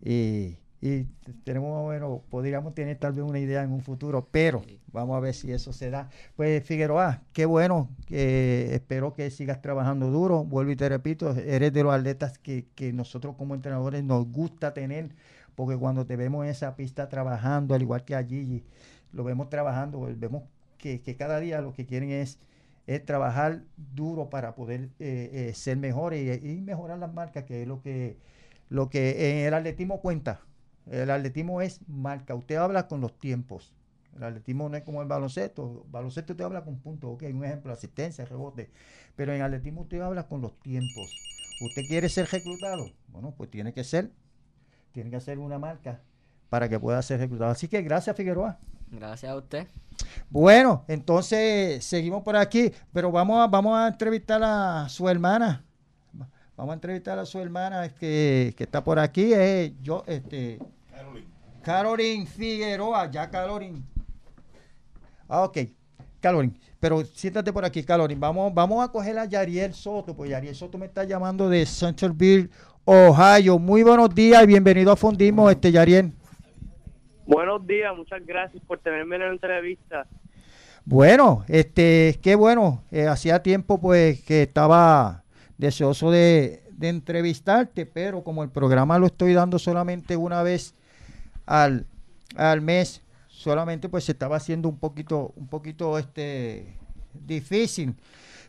y 0.02 0.58
y 0.82 1.06
tenemos 1.44 1.74
más 1.74 1.84
o 1.84 1.90
menos, 1.90 2.22
podríamos 2.30 2.74
tener 2.76 2.98
tal 2.98 3.14
vez 3.14 3.24
una 3.24 3.40
idea 3.40 3.64
en 3.64 3.72
un 3.72 3.82
futuro, 3.82 4.28
pero 4.32 4.62
vamos 4.92 5.18
a 5.18 5.20
ver 5.20 5.34
si 5.34 5.52
eso 5.52 5.74
se 5.74 5.90
da. 5.90 6.10
Pues 6.36 6.64
Figueroa, 6.64 7.24
qué 7.34 7.46
bueno, 7.46 7.90
que 8.06 8.74
espero 8.76 9.14
que 9.14 9.32
sigas 9.32 9.62
trabajando 9.62 10.12
duro, 10.12 10.44
vuelvo 10.44 10.72
y 10.72 10.76
te 10.76 10.90
repito, 10.90 11.32
eres 11.32 11.74
de 11.74 11.84
los 11.84 11.94
atletas 11.94 12.38
que, 12.38 12.68
que 12.76 12.94
nosotros 12.94 13.36
como 13.38 13.56
entrenadores 13.56 14.04
nos 14.04 14.28
gusta 14.28 14.74
tener, 14.74 15.10
porque 15.56 15.78
cuando 15.78 16.06
te 16.06 16.18
vemos 16.18 16.46
en 16.46 16.52
esa 16.52 16.76
pista 16.76 17.10
trabajando, 17.10 17.74
al 17.74 17.82
igual 17.82 18.04
que 18.04 18.16
allí, 18.16 18.64
lo 19.14 19.24
vemos 19.24 19.50
trabajando, 19.50 20.08
vemos 20.18 20.44
que, 20.78 21.02
que 21.02 21.16
cada 21.16 21.40
día 21.40 21.62
lo 21.62 21.74
que 21.74 21.86
quieren 21.86 22.12
es 22.12 22.40
es 22.88 23.04
trabajar 23.04 23.64
duro 23.96 24.30
para 24.30 24.56
poder 24.56 24.90
eh, 25.00 25.30
eh, 25.50 25.54
ser 25.56 25.78
mejores 25.78 26.44
y, 26.44 26.48
y, 26.48 26.62
mejorar 26.62 27.00
las 27.00 27.14
marcas, 27.14 27.44
que 27.44 27.64
es 27.64 27.68
lo 27.68 27.82
que, 27.82 28.18
lo 28.70 28.90
que 28.90 29.40
en 29.42 29.48
el 29.48 29.54
atletismo 29.54 30.02
cuenta. 30.02 30.42
El 30.90 31.10
atletismo 31.10 31.62
es 31.62 31.80
marca. 31.88 32.36
Usted 32.36 32.56
habla 32.56 32.88
con 32.88 33.02
los 33.02 33.20
tiempos. 33.20 33.74
El 34.16 34.24
atletismo 34.24 34.70
no 34.70 34.78
es 34.78 34.84
como 34.84 35.02
el 35.02 35.08
baloncesto. 35.08 35.84
El 35.86 35.92
baloncesto 35.92 36.34
usted 36.34 36.46
habla 36.46 36.64
con 36.64 36.80
puntos. 36.80 37.12
Ok, 37.14 37.24
un 37.34 37.44
ejemplo, 37.44 37.74
asistencia, 37.74 38.26
rebote. 38.26 38.70
Pero 39.16 39.34
en 39.34 39.42
atletismo 39.42 39.82
usted 39.82 40.02
habla 40.02 40.28
con 40.28 40.42
los 40.42 40.58
tiempos. 40.60 41.10
¿Usted 41.62 41.84
quiere 41.88 42.10
ser 42.10 42.28
reclutado? 42.30 42.92
Bueno, 43.08 43.34
pues 43.36 43.50
tiene 43.50 43.74
que 43.74 43.84
ser. 43.84 44.12
Tiene 44.92 45.10
que 45.10 45.16
hacer 45.18 45.40
una 45.40 45.60
marca 45.60 46.02
para 46.50 46.70
que 46.70 46.80
pueda 46.80 47.02
ser 47.02 47.20
reclutado. 47.20 47.52
Así 47.52 47.68
que 47.68 47.82
gracias, 47.82 48.16
Figueroa. 48.16 48.60
Gracias 48.92 49.32
a 49.32 49.36
usted. 49.36 49.68
Bueno, 50.30 50.86
entonces 50.88 51.84
seguimos 51.84 52.24
por 52.24 52.36
aquí, 52.36 52.72
pero 52.94 53.12
vamos 53.12 53.40
a, 53.40 53.48
vamos 53.48 53.78
a 53.78 53.88
entrevistar 53.88 54.42
a 54.44 54.88
su 54.90 55.10
hermana. 55.10 55.64
Vamos 56.56 56.72
a 56.72 56.76
entrevistar 56.76 57.20
a 57.20 57.26
su 57.26 57.40
hermana 57.40 57.90
que, 57.90 58.54
que 58.56 58.64
está 58.64 58.84
por 58.84 58.98
aquí. 59.00 59.34
Eh, 59.34 59.76
yo, 59.82 60.04
este, 60.08 60.60
Carolyn. 61.66 62.28
Figueroa, 62.28 63.10
ya 63.10 63.30
Carolyn. 63.30 63.84
Ah, 65.28 65.44
ok. 65.44 65.58
Carolyn, 66.20 66.58
pero 66.80 67.04
siéntate 67.06 67.52
por 67.52 67.66
aquí, 67.66 67.84
Carolyn. 67.84 68.20
Vamos, 68.20 68.54
vamos 68.54 68.84
a 68.84 68.92
coger 68.92 69.18
a 69.18 69.26
Yariel 69.26 69.74
Soto, 69.74 70.16
pues 70.16 70.30
Yariel 70.30 70.56
Soto 70.56 70.78
me 70.78 70.86
está 70.86 71.04
llamando 71.04 71.50
de 71.50 71.66
Centerville, 71.66 72.50
Ohio. 72.84 73.60
Muy 73.60 73.84
buenos 73.84 74.14
días 74.14 74.44
y 74.44 74.48
bienvenido 74.48 74.92
a 74.92 74.96
Fundismo, 74.96 75.50
este 75.50 75.72
Yariel. 75.72 76.12
Buenos 77.26 77.66
días, 77.66 77.96
muchas 77.96 78.24
gracias 78.26 78.64
por 78.66 78.80
tenerme 78.80 79.16
en 79.16 79.22
la 79.22 79.30
entrevista. 79.30 80.08
Bueno, 80.84 81.46
este, 81.48 82.20
qué 82.22 82.36
bueno. 82.36 82.84
Eh, 82.92 83.08
hacía 83.08 83.42
tiempo 83.42 83.80
pues 83.80 84.24
que 84.24 84.44
estaba 84.44 85.24
deseoso 85.58 86.12
de, 86.12 86.64
de 86.72 86.90
entrevistarte, 86.90 87.88
pero 87.88 88.24
como 88.24 88.44
el 88.44 88.50
programa 88.50 89.00
lo 89.00 89.08
estoy 89.08 89.34
dando 89.34 89.58
solamente 89.58 90.16
una 90.16 90.44
vez 90.44 90.76
al, 91.46 91.86
al 92.36 92.62
mes, 92.62 93.04
solamente 93.28 93.90
pues 93.90 94.04
se 94.06 94.12
estaba 94.14 94.38
haciendo 94.38 94.70
un 94.70 94.80
poquito, 94.80 95.34
un 95.36 95.48
poquito 95.48 95.98
este 95.98 96.78
difícil. 97.14 97.96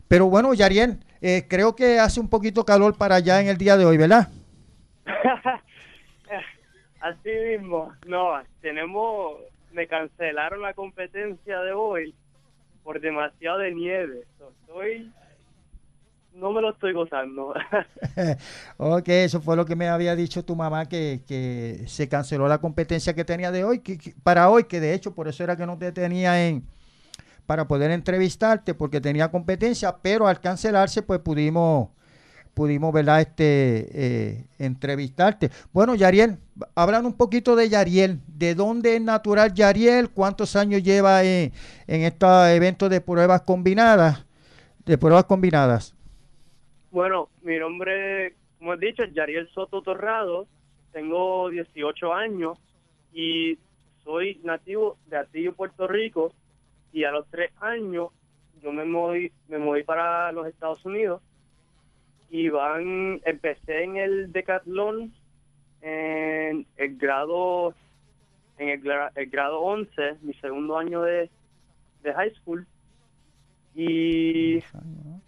Pero 0.08 0.26
bueno, 0.26 0.54
Yariel, 0.54 0.98
eh, 1.20 1.46
creo 1.48 1.74
que 1.74 1.98
hace 1.98 2.20
un 2.20 2.28
poquito 2.28 2.64
calor 2.64 2.96
para 2.96 3.16
allá 3.16 3.40
en 3.40 3.48
el 3.48 3.56
día 3.56 3.76
de 3.76 3.84
hoy, 3.84 3.96
¿verdad? 3.96 4.28
Así 7.00 7.30
mismo, 7.30 7.92
no, 8.06 8.40
tenemos, 8.60 9.38
me 9.72 9.86
cancelaron 9.86 10.62
la 10.62 10.74
competencia 10.74 11.60
de 11.60 11.72
hoy 11.72 12.14
por 12.82 13.00
demasiado 13.00 13.58
de 13.58 13.74
nieve. 13.74 14.24
Estoy 14.62 15.12
no 16.36 16.52
me 16.52 16.60
lo 16.60 16.70
estoy 16.70 16.92
gozando. 16.92 17.54
ok, 18.76 19.08
eso 19.08 19.40
fue 19.40 19.56
lo 19.56 19.64
que 19.64 19.76
me 19.76 19.88
había 19.88 20.14
dicho 20.14 20.44
tu 20.44 20.54
mamá, 20.54 20.86
que, 20.86 21.22
que 21.26 21.84
se 21.86 22.08
canceló 22.08 22.46
la 22.46 22.58
competencia 22.58 23.14
que 23.14 23.24
tenía 23.24 23.50
de 23.50 23.64
hoy, 23.64 23.80
que, 23.80 24.14
para 24.22 24.50
hoy, 24.50 24.64
que 24.64 24.80
de 24.80 24.94
hecho 24.94 25.14
por 25.14 25.28
eso 25.28 25.42
era 25.42 25.56
que 25.56 25.66
no 25.66 25.78
te 25.78 25.92
tenía 25.92 26.46
en 26.46 26.64
para 27.46 27.68
poder 27.68 27.92
entrevistarte, 27.92 28.74
porque 28.74 29.00
tenía 29.00 29.30
competencia, 29.30 29.96
pero 30.02 30.26
al 30.26 30.40
cancelarse, 30.40 31.02
pues 31.02 31.20
pudimos 31.20 31.90
pudimos 32.54 32.92
¿verdad? 32.92 33.20
Este, 33.20 33.88
eh, 33.92 34.46
entrevistarte. 34.58 35.50
Bueno, 35.74 35.94
Yariel, 35.94 36.38
hablan 36.74 37.04
un 37.04 37.12
poquito 37.12 37.54
de 37.54 37.68
Yariel. 37.68 38.22
¿De 38.26 38.54
dónde 38.54 38.96
es 38.96 39.02
natural 39.02 39.52
Yariel? 39.52 40.08
¿Cuántos 40.10 40.56
años 40.56 40.82
lleva 40.82 41.22
en, 41.22 41.52
en 41.86 42.02
estos 42.02 42.48
eventos 42.48 42.88
de 42.88 43.02
pruebas 43.02 43.42
combinadas? 43.42 44.24
De 44.86 44.96
pruebas 44.96 45.24
combinadas. 45.24 45.95
Bueno, 46.96 47.28
mi 47.42 47.58
nombre, 47.58 48.36
como 48.58 48.72
he 48.72 48.78
dicho, 48.78 49.02
es 49.02 49.12
Yariel 49.12 49.50
Soto 49.50 49.82
Torrado. 49.82 50.46
Tengo 50.92 51.50
18 51.50 52.14
años 52.14 52.58
y 53.12 53.58
soy 54.02 54.40
nativo 54.44 54.96
de 55.08 55.18
Atillo, 55.18 55.52
Puerto 55.52 55.86
Rico. 55.86 56.32
Y 56.94 57.04
a 57.04 57.10
los 57.10 57.26
tres 57.26 57.52
años 57.60 58.08
yo 58.62 58.72
me 58.72 58.86
moví, 58.86 59.30
me 59.48 59.58
moví 59.58 59.82
para 59.82 60.32
los 60.32 60.46
Estados 60.46 60.82
Unidos 60.86 61.20
y 62.30 62.48
van, 62.48 63.20
empecé 63.26 63.84
en 63.84 63.98
el 63.98 64.32
decatlón 64.32 65.12
en 65.82 66.66
el 66.78 66.96
grado 66.96 67.74
en 68.56 68.70
el, 68.70 69.26
grado 69.30 69.60
11, 69.60 70.16
mi 70.22 70.32
segundo 70.32 70.78
año 70.78 71.02
de, 71.02 71.28
de 72.02 72.14
high 72.14 72.32
school 72.36 72.66
y 73.74 74.64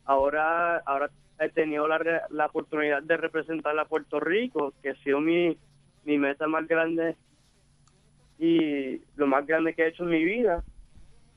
ahora 0.07 0.79
ahora 0.79 1.11
he 1.39 1.49
tenido 1.51 1.87
la, 1.87 2.01
la 2.31 2.47
oportunidad 2.47 3.03
de 3.03 3.17
representar 3.17 3.79
a 3.79 3.85
Puerto 3.85 4.21
Rico, 4.21 4.73
que 4.83 4.91
ha 4.91 4.95
sido 4.97 5.21
mi, 5.21 5.57
mi 6.05 6.19
meta 6.19 6.47
más 6.47 6.67
grande 6.67 7.17
y 8.39 9.01
lo 9.17 9.27
más 9.27 9.47
grande 9.47 9.75
que 9.75 9.83
he 9.83 9.89
hecho 9.89 10.05
en 10.05 10.11
mi 10.11 10.25
vida. 10.25 10.65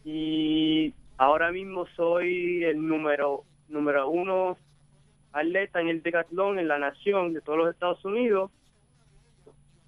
Y 0.04 0.94
ahora 1.18 1.52
mismo 1.52 1.86
soy 1.96 2.64
el 2.64 2.88
número 2.88 3.44
número 3.68 4.10
uno 4.10 4.58
atleta 5.32 5.80
en 5.80 5.88
el 5.88 6.04
decatlón 6.04 6.60
en 6.60 6.68
la 6.68 6.78
nación 6.78 7.34
de 7.34 7.42
todos 7.42 7.58
los 7.58 7.74
Estados 7.74 8.04
Unidos 8.04 8.52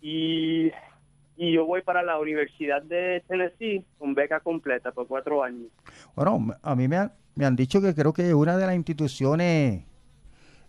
y, 0.01 0.71
y 1.35 1.51
yo 1.53 1.65
voy 1.65 1.81
para 1.81 2.01
la 2.01 2.17
Universidad 2.19 2.81
de 2.81 3.21
Tennessee 3.27 3.83
con 3.97 4.13
beca 4.13 4.39
completa 4.39 4.91
por 4.91 5.07
cuatro 5.07 5.43
años. 5.43 5.67
Bueno, 6.15 6.55
a 6.61 6.75
mí 6.75 6.87
me 6.87 6.97
han, 6.97 7.11
me 7.35 7.45
han 7.45 7.55
dicho 7.55 7.81
que 7.81 7.93
creo 7.93 8.13
que 8.13 8.33
una 8.33 8.57
de 8.57 8.65
las 8.65 8.75
instituciones 8.75 9.83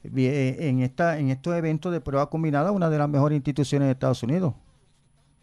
en 0.04 0.80
esta 0.80 1.18
en 1.18 1.30
estos 1.30 1.54
eventos 1.56 1.92
de 1.92 2.00
prueba 2.00 2.28
combinada, 2.28 2.72
una 2.72 2.90
de 2.90 2.98
las 2.98 3.08
mejores 3.08 3.36
instituciones 3.36 3.88
de 3.88 3.92
Estados 3.92 4.22
Unidos. 4.22 4.54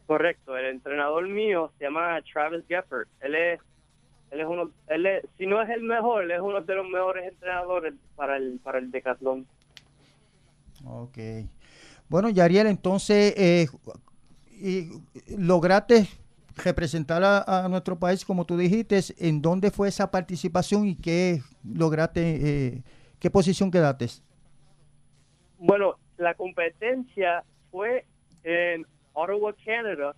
Correcto, 0.07 0.57
el 0.57 0.65
entrenador 0.65 1.27
mío 1.27 1.71
se 1.77 1.85
llama 1.85 2.19
Travis 2.31 2.63
Geffert. 2.67 3.09
Él 3.21 3.35
es 3.35 3.59
él 4.31 4.39
es 4.39 4.47
uno, 4.47 4.71
él 4.87 5.05
es, 5.05 5.25
si 5.37 5.45
no 5.45 5.61
es 5.61 5.69
el 5.69 5.83
mejor, 5.83 6.23
él 6.23 6.31
es 6.31 6.39
uno 6.39 6.61
de 6.61 6.75
los 6.75 6.87
mejores 6.87 7.27
entrenadores 7.27 7.93
para 8.15 8.37
el, 8.37 8.59
para 8.63 8.79
el 8.79 8.89
decatlón. 8.89 9.45
Ok. 10.85 11.17
Bueno, 12.07 12.29
Yariel, 12.29 12.67
entonces, 12.67 13.33
eh, 13.37 13.67
y 14.49 14.89
lograste 15.37 16.07
representar 16.55 17.23
a, 17.23 17.67
nuestro 17.69 17.97
país, 17.97 18.25
como 18.25 18.45
tú 18.45 18.57
dijiste, 18.57 18.99
¿en 19.17 19.41
dónde 19.41 19.71
fue 19.71 19.89
esa 19.89 20.11
participación 20.11 20.87
y 20.87 20.95
qué 20.95 21.41
lograste, 21.63 22.21
eh, 22.21 22.83
qué 23.19 23.29
posición 23.29 23.71
quedaste? 23.71 24.07
Bueno, 25.63 25.97
la 26.17 26.33
competencia 26.33 27.43
fue 27.69 28.03
en 28.43 28.83
Ottawa, 29.13 29.53
Canadá, 29.63 30.15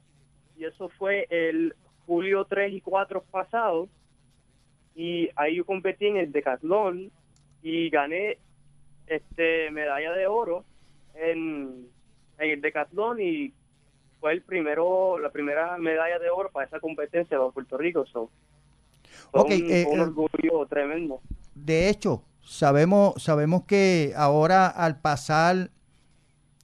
y 0.58 0.64
eso 0.64 0.88
fue 0.98 1.28
el 1.30 1.76
julio 2.06 2.46
3 2.46 2.72
y 2.72 2.80
4 2.80 3.22
pasado 3.30 3.90
y 4.96 5.30
ahí 5.36 5.58
yo 5.58 5.66
competí 5.66 6.08
en 6.08 6.16
el 6.16 6.32
decatlón 6.32 7.12
y 7.62 7.90
gané 7.90 8.38
este 9.08 9.70
medalla 9.72 10.14
de 10.14 10.28
oro 10.28 10.64
en, 11.14 11.90
el 12.38 12.62
decatlón 12.62 13.22
y 13.22 13.52
fue 14.22 14.32
el 14.32 14.44
primero 14.44 15.20
la 15.20 15.30
primera 15.30 15.78
medalla 15.78 16.20
de 16.20 16.30
oro 16.30 16.52
para 16.52 16.68
esa 16.68 16.80
competencia 16.80 17.38
de 17.38 17.52
Puerto 17.52 17.78
Rico 17.78 18.06
so, 18.06 18.30
un, 19.34 19.52
eh, 19.52 19.86
un, 19.90 20.00
eh, 20.00 20.02
orgullo 20.02 20.66
tremendo. 20.70 21.20
de 21.54 21.90
hecho 21.90 22.24
sabemos 22.44 23.22
sabemos 23.22 23.64
que 23.64 24.14
ahora 24.16 24.68
al 24.68 25.00
pasar 25.00 25.72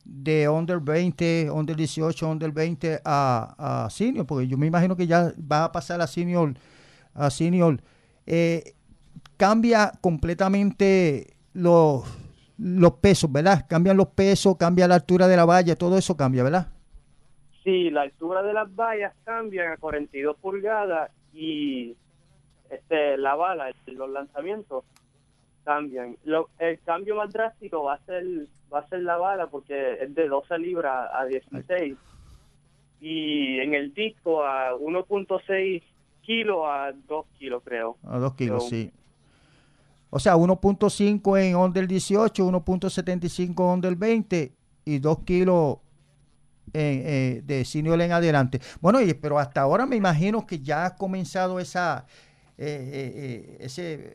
de 0.03 0.49
under 0.49 0.80
20, 0.80 1.51
under 1.51 1.75
18, 1.75 2.27
under 2.27 2.51
20 2.51 2.99
a, 3.05 3.86
a 3.86 3.89
senior, 3.89 4.25
porque 4.25 4.47
yo 4.47 4.57
me 4.57 4.67
imagino 4.67 4.95
que 4.95 5.07
ya 5.07 5.34
va 5.39 5.65
a 5.65 5.71
pasar 5.71 6.01
a 6.01 6.07
senior, 6.07 6.53
a 7.13 7.30
senior 7.30 7.80
eh, 8.25 8.73
cambia 9.38 9.91
completamente 10.01 11.36
los, 11.53 12.03
los 12.57 12.93
pesos, 12.93 13.32
¿verdad? 13.32 13.65
Cambian 13.67 13.97
los 13.97 14.09
pesos, 14.09 14.57
cambia 14.57 14.88
la 14.88 14.95
altura 14.95 15.27
de 15.27 15.36
la 15.36 15.45
valla, 15.45 15.75
todo 15.75 15.97
eso 15.97 16.17
cambia, 16.17 16.43
¿verdad? 16.43 16.67
Sí, 17.63 17.89
la 17.89 18.01
altura 18.01 18.43
de 18.43 18.53
las 18.53 18.73
vallas 18.73 19.13
cambian 19.23 19.71
a 19.71 19.77
42 19.77 20.38
pulgadas 20.38 21.11
y 21.34 21.95
este 22.69 23.17
la 23.17 23.36
bala, 23.36 23.71
los 23.88 24.09
lanzamientos 24.09 24.84
cambian. 25.64 26.18
el 26.60 26.80
cambio 26.82 27.16
más 27.16 27.32
drástico 27.32 27.84
va 27.84 27.95
a 27.95 28.05
ser 28.05 28.24
va 28.72 28.80
a 28.80 28.88
ser 28.88 29.01
la 29.01 29.18
bala 29.18 29.47
porque 29.47 29.97
es 30.01 30.14
de 30.14 30.28
12 30.28 30.57
libras 30.60 31.10
a 31.14 31.26
16 31.26 31.97
y 33.01 33.60
en 33.60 33.74
el 33.74 33.93
disco 33.93 34.43
a 34.43 34.74
1.6 34.74 35.82
kilos 36.22 36.57
a 36.66 36.91
2 37.07 37.26
kilos, 37.38 37.64
creo. 37.64 37.97
A 38.03 38.20
2 38.20 38.34
kilos, 38.36 38.70
sí. 38.70 38.91
O 40.10 40.20
sea, 40.20 40.36
1.5 40.36 41.39
en 41.39 41.55
on 41.55 41.72
del 41.72 41.88
18, 41.88 42.45
1.75 42.45 43.60
on 43.60 43.82
del 43.82 43.95
20 43.95 44.51
y 44.86 44.99
2 44.99 45.20
kilos 45.24 45.78
eh, 46.74 47.41
de 47.43 47.66
senior 47.66 48.01
en 48.01 48.12
adelante. 48.12 48.60
Bueno, 48.82 49.01
y, 49.01 49.14
pero 49.14 49.39
hasta 49.39 49.62
ahora 49.62 49.86
me 49.86 49.95
imagino 49.95 50.45
que 50.45 50.60
ya 50.60 50.86
ha 50.86 50.95
comenzado 50.95 51.60
esa, 51.60 52.05
eh, 52.62 53.14
eh, 53.16 53.57
ese, 53.62 54.14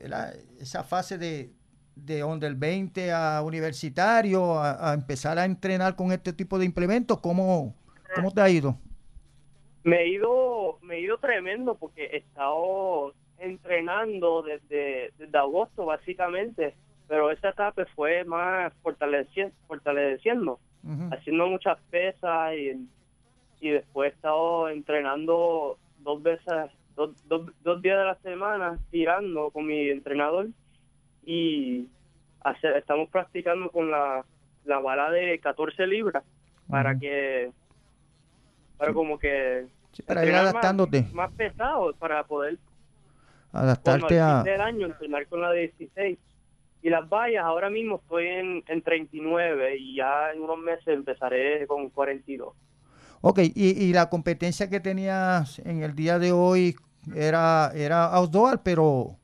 esa 0.61 0.84
fase 0.84 1.18
de, 1.18 1.51
de 1.97 2.22
on 2.22 2.38
del 2.38 2.55
20 2.55 3.12
a 3.12 3.42
universitario, 3.42 4.55
a, 4.55 4.90
a, 4.90 4.95
empezar 4.95 5.38
a 5.38 5.45
entrenar 5.45 5.97
con 5.97 6.12
este 6.12 6.32
tipo 6.32 6.59
de 6.59 6.66
implementos. 6.66 7.20
¿Cómo, 7.20 7.74
cómo 8.14 8.30
te 8.30 8.40
ha 8.40 8.51
ido? 8.51 8.78
Me 9.82 10.03
he 10.03 10.09
ido, 10.09 10.78
me 10.82 10.97
he 10.97 11.01
ido 11.01 11.18
tremendo 11.18 11.74
porque 11.74 12.05
he 12.05 12.16
estado 12.18 13.14
entrenando 13.38 14.42
desde, 14.42 15.12
desde 15.18 15.38
agosto 15.38 15.84
básicamente, 15.84 16.74
pero 17.09 17.30
esa 17.30 17.51
etapa 17.51 17.84
fue 17.95 18.24
más 18.24 18.72
fortaleciendo, 18.82 19.55
fortaleciendo 19.66 20.59
haciendo 21.12 21.47
muchas 21.47 21.78
pesas 21.90 22.55
y, 22.55 22.88
y 23.61 23.70
después 23.70 24.12
he 24.12 24.14
estado 24.14 24.68
entrenando 24.68 25.78
dos 25.99 26.22
veces, 26.22 26.70
dos, 26.97 27.11
dos, 27.28 27.82
días 27.82 27.99
de 27.99 28.05
la 28.05 28.16
semana, 28.16 28.78
tirando 28.90 29.51
con 29.51 29.66
mi 29.66 29.88
entrenador 29.90 30.49
y 31.24 31.88
hacer, 32.40 32.76
estamos 32.76 33.09
practicando 33.09 33.70
con 33.70 33.90
la, 33.90 34.24
la 34.64 34.78
bala 34.78 35.11
de 35.11 35.38
14 35.38 35.86
libras 35.86 36.24
para 36.68 36.99
que 36.99 37.51
para 38.76 38.92
como 38.92 39.18
que 39.18 39.66
para 40.07 40.26
ir 40.26 40.34
adaptándote. 40.34 41.07
Más, 41.12 41.30
pesado 41.32 41.95
para 41.95 42.24
poder 42.24 42.59
adaptarte 43.53 44.20
a 44.20 44.42
del 44.42 44.61
año 44.61 44.86
entrenar 44.86 45.26
con 45.28 45.40
la 45.40 45.53
16 45.53 46.18
y 46.82 46.90
las 46.90 47.09
vallas 47.09 47.45
ahora 47.45 47.70
mismo 47.70 47.97
estoy 47.97 48.26
en, 48.26 48.64
en 48.66 48.82
39 48.82 49.76
y 49.78 49.97
ya 49.97 50.32
en 50.32 50.42
unos 50.42 50.59
meses 50.59 50.88
empezaré 50.88 51.66
con 51.66 51.88
42. 51.90 52.55
Ok, 53.20 53.38
y, 53.38 53.84
y 53.84 53.92
la 53.95 54.11
competencia 54.11 54.68
que 54.68 54.80
tenías 54.80 55.59
en 55.61 55.82
el 55.82 55.95
día 55.95 56.18
de 56.18 56.32
hoy 56.32 56.76
era 57.14 57.72
era 57.74 58.07
outdoor, 58.07 58.61
pero 58.62 59.16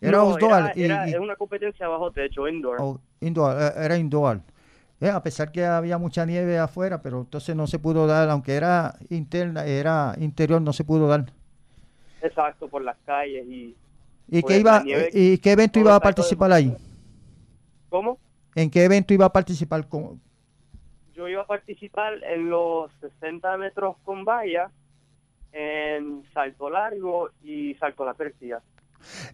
era 0.00 0.18
outdoor. 0.18 0.72
Era, 0.76 1.08
y, 1.08 1.14
una 1.14 1.36
competencia 1.36 1.88
bajo 1.88 2.10
techo, 2.10 2.46
indoor. 2.46 2.76
Oh, 2.80 3.00
indoor, 3.20 3.56
eh, 3.60 3.72
era 3.84 3.96
indoor. 3.96 4.40
Eh, 5.00 5.08
a 5.08 5.22
pesar 5.22 5.50
que 5.50 5.64
había 5.64 5.98
mucha 5.98 6.24
nieve 6.24 6.58
afuera, 6.58 7.02
pero 7.02 7.20
entonces 7.20 7.56
no 7.56 7.66
se 7.66 7.78
pudo 7.78 8.06
dar, 8.06 8.28
aunque 8.30 8.54
era 8.54 8.96
interna, 9.10 9.64
era 9.64 10.14
interior, 10.18 10.62
no 10.62 10.72
se 10.72 10.84
pudo 10.84 11.08
dar. 11.08 11.26
Exacto, 12.22 12.68
por 12.68 12.82
las 12.82 12.96
calles 13.04 13.46
y... 13.46 13.76
¿Y, 14.26 14.42
qué, 14.42 14.58
iba, 14.58 14.82
¿y 15.12 15.36
qué 15.36 15.52
evento 15.52 15.78
iba 15.78 15.94
a 15.94 16.00
participar 16.00 16.50
ahí? 16.50 16.74
¿Cómo? 17.90 18.18
¿En 18.54 18.70
qué 18.70 18.84
evento 18.84 19.12
iba 19.12 19.26
a 19.26 19.32
participar? 19.32 19.86
Yo 21.14 21.28
iba 21.28 21.42
a 21.42 21.46
participar 21.46 22.14
en 22.24 22.48
los 22.48 22.90
60 23.00 23.58
metros 23.58 23.96
con 24.02 24.24
valla, 24.24 24.70
en 25.54 26.24
salto 26.34 26.68
largo 26.68 27.30
y 27.44 27.74
salto 27.76 28.02
a 28.02 28.06
la 28.06 28.14
persia. 28.14 28.60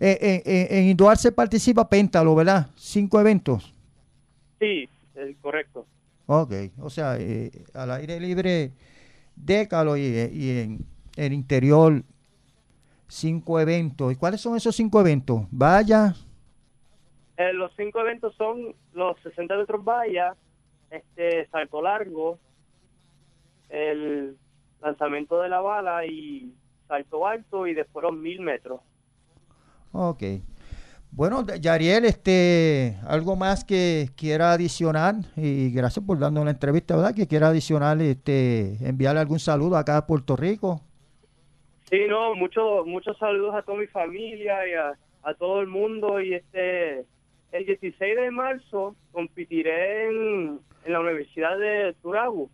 Eh, 0.00 0.18
eh, 0.20 0.42
eh, 0.44 0.68
en 0.70 0.84
Indoor 0.88 1.16
se 1.16 1.32
participa 1.32 1.88
Péntalo, 1.88 2.34
¿verdad? 2.34 2.68
Cinco 2.76 3.20
eventos. 3.20 3.72
Sí, 4.58 4.88
es 5.14 5.36
correcto. 5.40 5.86
Ok, 6.26 6.52
o 6.80 6.90
sea, 6.90 7.16
eh, 7.18 7.50
al 7.74 7.90
aire 7.92 8.20
libre 8.20 8.72
décalo 9.34 9.96
y, 9.96 10.02
y 10.02 10.58
en 10.60 10.86
el 11.16 11.32
interior 11.32 12.02
cinco 13.08 13.58
eventos. 13.58 14.12
¿Y 14.12 14.16
cuáles 14.16 14.40
son 14.40 14.56
esos 14.56 14.76
cinco 14.76 15.00
eventos? 15.00 15.42
Vaya, 15.50 16.14
Eh, 17.36 17.52
los 17.54 17.72
cinco 17.76 18.00
eventos 18.00 18.34
son 18.36 18.74
los 18.92 19.18
60 19.22 19.56
metros 19.56 19.82
valla, 19.84 20.36
este 20.90 21.48
salto 21.48 21.80
largo, 21.80 22.38
el 23.70 24.36
lanzamiento 24.80 25.40
de 25.40 25.48
la 25.48 25.60
bala 25.60 26.06
y 26.06 26.52
salto 26.88 27.26
alto 27.26 27.66
y 27.66 27.74
después 27.74 28.02
los 28.04 28.14
mil 28.14 28.40
metros. 28.40 28.80
ok. 29.92 30.22
Bueno, 31.12 31.44
Yariel, 31.44 32.04
este, 32.04 32.96
algo 33.04 33.34
más 33.34 33.64
que 33.64 34.10
quiera 34.16 34.52
adicionar 34.52 35.16
y 35.36 35.72
gracias 35.72 36.04
por 36.04 36.20
darnos 36.20 36.44
la 36.44 36.52
entrevista, 36.52 36.94
¿verdad? 36.94 37.16
Que 37.16 37.26
quiera 37.26 37.48
adicionar, 37.48 38.00
este, 38.00 38.76
enviarle 38.80 39.20
algún 39.20 39.40
saludo 39.40 39.76
acá 39.76 39.96
a 39.96 40.06
Puerto 40.06 40.36
Rico. 40.36 40.80
Sí, 41.90 41.98
no, 42.08 42.36
muchos 42.36 42.86
muchos 42.86 43.18
saludos 43.18 43.56
a 43.56 43.62
toda 43.62 43.78
mi 43.78 43.88
familia 43.88 44.68
y 44.68 44.74
a, 44.74 44.96
a 45.24 45.34
todo 45.34 45.60
el 45.60 45.66
mundo 45.66 46.20
y 46.20 46.34
este 46.34 47.04
el 47.50 47.66
16 47.66 48.16
de 48.16 48.30
marzo 48.30 48.94
competiré 49.10 50.08
en, 50.08 50.60
en 50.84 50.92
la 50.92 51.00
Universidad 51.00 51.58
de 51.58 51.92
Turabu 52.00 52.48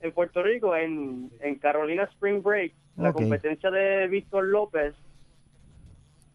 En 0.00 0.12
Puerto 0.12 0.42
Rico 0.42 0.74
en, 0.76 1.30
en 1.40 1.54
Carolina 1.56 2.04
Spring 2.04 2.42
Break, 2.42 2.72
la 2.96 3.12
competencia 3.12 3.70
de 3.70 4.06
Víctor 4.08 4.44
López. 4.44 4.94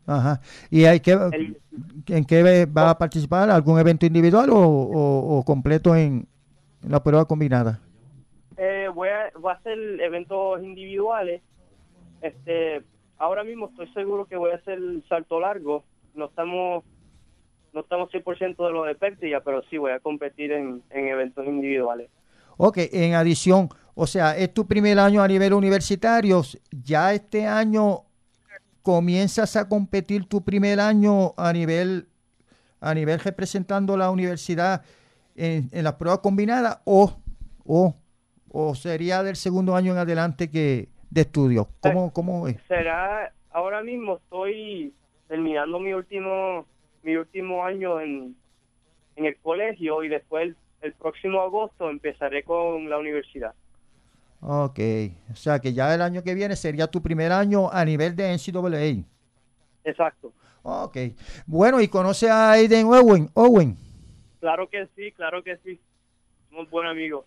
Ajá. 0.06 0.42
¿Y 0.70 0.84
hay 0.86 1.00
que, 1.00 1.12
El- 1.14 1.58
en 2.08 2.26
qué 2.26 2.66
va 2.66 2.90
a 2.90 2.98
participar? 2.98 3.50
¿Algún 3.50 3.80
evento 3.80 4.06
individual 4.06 4.50
o, 4.50 4.58
o- 4.58 5.38
o 5.40 5.44
completo 5.46 5.96
en, 5.96 6.28
en 6.84 6.92
la 6.92 7.02
prueba 7.02 7.26
combinada? 7.26 7.80
Eh, 8.58 8.90
voy, 8.94 9.10
a, 9.10 9.32
voy 9.40 9.52
a 9.52 9.56
hacer 9.56 9.78
eventos 10.02 10.62
individuales. 10.62 11.42
Este, 12.22 12.82
ahora 13.18 13.44
mismo 13.44 13.68
estoy 13.70 13.88
seguro 13.94 14.26
que 14.26 14.36
voy 14.36 14.52
a 14.52 14.56
hacer 14.56 14.80
salto 15.08 15.40
largo. 15.40 15.84
No 16.14 16.26
estamos 16.26 16.84
no 17.74 17.80
estamos 17.80 18.12
100% 18.12 18.68
de 18.68 18.72
lo 18.72 18.84
de 18.84 18.94
pérdida, 18.94 19.40
pero 19.44 19.64
sí 19.64 19.78
voy 19.80 19.94
a 19.94 20.00
competir 20.00 20.52
en, 20.52 20.84
en 20.92 21.08
eventos 21.08 21.44
individuales. 21.48 22.08
Ok, 22.58 22.78
en 22.92 23.14
adición, 23.16 23.70
o 23.96 24.08
sea, 24.08 24.38
es 24.38 24.54
tu 24.54 24.68
primer 24.68 25.00
año 25.00 25.22
a 25.22 25.28
nivel 25.28 25.54
universitario. 25.54 26.42
Ya 26.72 27.14
este 27.14 27.46
año 27.48 28.04
comienzas 28.82 29.56
a 29.56 29.68
competir 29.68 30.28
tu 30.28 30.44
primer 30.44 30.80
año 30.80 31.34
a 31.38 31.54
nivel 31.54 32.08
a 32.82 32.94
nivel 32.94 33.20
representando 33.20 33.96
la 33.96 34.12
universidad 34.12 34.84
en, 35.36 35.70
en 35.72 35.84
la 35.86 35.98
prueba 35.98 36.22
combinada 36.22 36.82
o, 36.84 37.16
o, 37.66 37.96
o 38.52 38.76
sería 38.76 39.24
del 39.24 39.38
segundo 39.38 39.74
año 39.74 39.94
en 39.94 40.00
adelante 40.00 40.50
que 40.50 40.90
de 41.10 41.22
estudio. 41.22 41.70
¿Cómo, 41.80 42.12
cómo 42.12 42.48
es? 42.48 42.58
Será, 42.68 43.32
ahora 43.52 43.82
mismo 43.84 44.18
estoy 44.18 44.94
terminando 45.30 45.80
mi 45.80 45.94
último 45.94 46.66
mi 47.04 47.16
último 47.16 47.64
año 47.64 48.02
en, 48.02 48.36
en 49.16 49.26
el 49.26 49.38
colegio 49.38 50.04
y 50.04 50.10
después 50.10 50.56
el, 50.84 50.94
próximo 50.94 51.42
agosto 51.42 51.90
empezaré 51.90 52.44
con 52.44 52.90
la 52.90 52.98
universidad. 52.98 53.54
Ok, 54.42 54.80
o 55.32 55.36
sea 55.36 55.60
que 55.60 55.74
ya 55.74 55.94
el 55.96 56.02
año 56.02 56.22
que 56.22 56.34
viene 56.34 56.56
sería 56.56 56.88
tu 56.88 57.02
primer 57.02 57.32
año 57.32 57.72
a 57.72 57.86
nivel 57.86 58.16
de 58.16 58.34
NCAA. 58.34 59.06
Exacto. 59.86 60.34
Ok, 60.64 60.98
bueno, 61.46 61.82
y 61.82 61.88
conoce 61.88 62.30
a 62.30 62.52
Aiden 62.52 62.88
Owen. 62.88 63.30
Owen. 63.34 63.78
Claro 64.40 64.70
que 64.70 64.88
sí, 64.96 65.12
claro 65.14 65.44
que 65.44 65.58
sí. 65.58 65.80
Somos 66.50 66.70
buenos 66.70 66.92
amigos. 66.92 67.26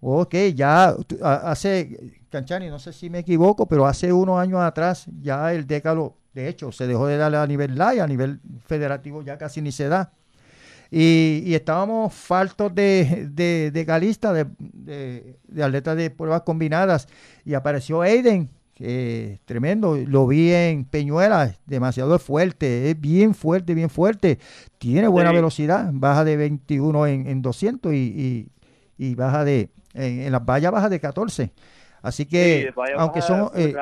Ok, 0.00 0.34
ya 0.54 0.94
hace, 1.22 2.20
Canchani, 2.30 2.68
no 2.68 2.78
sé 2.78 2.92
si 2.92 3.08
me 3.08 3.20
equivoco, 3.20 3.66
pero 3.66 3.86
hace 3.86 4.12
unos 4.12 4.38
años 4.38 4.60
atrás 4.60 5.06
ya 5.20 5.52
el 5.52 5.66
décalo, 5.66 6.14
de 6.34 6.48
hecho, 6.48 6.70
se 6.70 6.86
dejó 6.86 7.06
de 7.06 7.16
darle 7.16 7.38
a 7.38 7.46
nivel 7.46 7.76
LAI, 7.76 8.00
a 8.00 8.06
nivel 8.06 8.40
federativo 8.66 9.22
ya 9.22 9.38
casi 9.38 9.62
ni 9.62 9.72
se 9.72 9.88
da. 9.88 10.12
Y, 10.90 11.42
y 11.44 11.54
estábamos 11.54 12.14
faltos 12.14 12.74
de, 12.74 13.28
de, 13.32 13.70
de 13.72 13.84
galistas, 13.84 14.34
de, 14.34 14.46
de, 14.58 15.36
de 15.48 15.62
atletas 15.62 15.96
de 15.96 16.10
pruebas 16.10 16.42
combinadas, 16.42 17.08
y 17.44 17.54
apareció 17.54 18.02
Aiden, 18.02 18.48
que 18.74 19.32
es 19.32 19.40
tremendo, 19.46 19.96
lo 19.96 20.26
vi 20.26 20.52
en 20.52 20.84
Peñuela, 20.84 21.54
demasiado 21.66 22.18
fuerte, 22.18 22.90
es 22.90 23.00
bien 23.00 23.34
fuerte, 23.34 23.74
bien 23.74 23.88
fuerte, 23.90 24.38
tiene 24.78 25.08
buena 25.08 25.30
Sí. 25.30 25.36
velocidad, 25.36 25.90
baja 25.92 26.24
de 26.24 26.36
21 26.36 27.06
en, 27.06 27.26
en 27.26 27.42
200 27.42 27.92
y, 27.94 27.96
y, 27.96 28.48
y 28.98 29.14
baja 29.14 29.44
de, 29.44 29.70
en, 29.94 30.20
en 30.20 30.32
las 30.32 30.44
vallas 30.44 30.72
baja 30.72 30.88
de 30.90 31.00
14. 31.00 31.52
Así 32.02 32.26
que, 32.26 32.68
Sí, 32.74 32.74
aunque 32.98 33.22
son, 33.22 33.50
eh. 33.56 33.74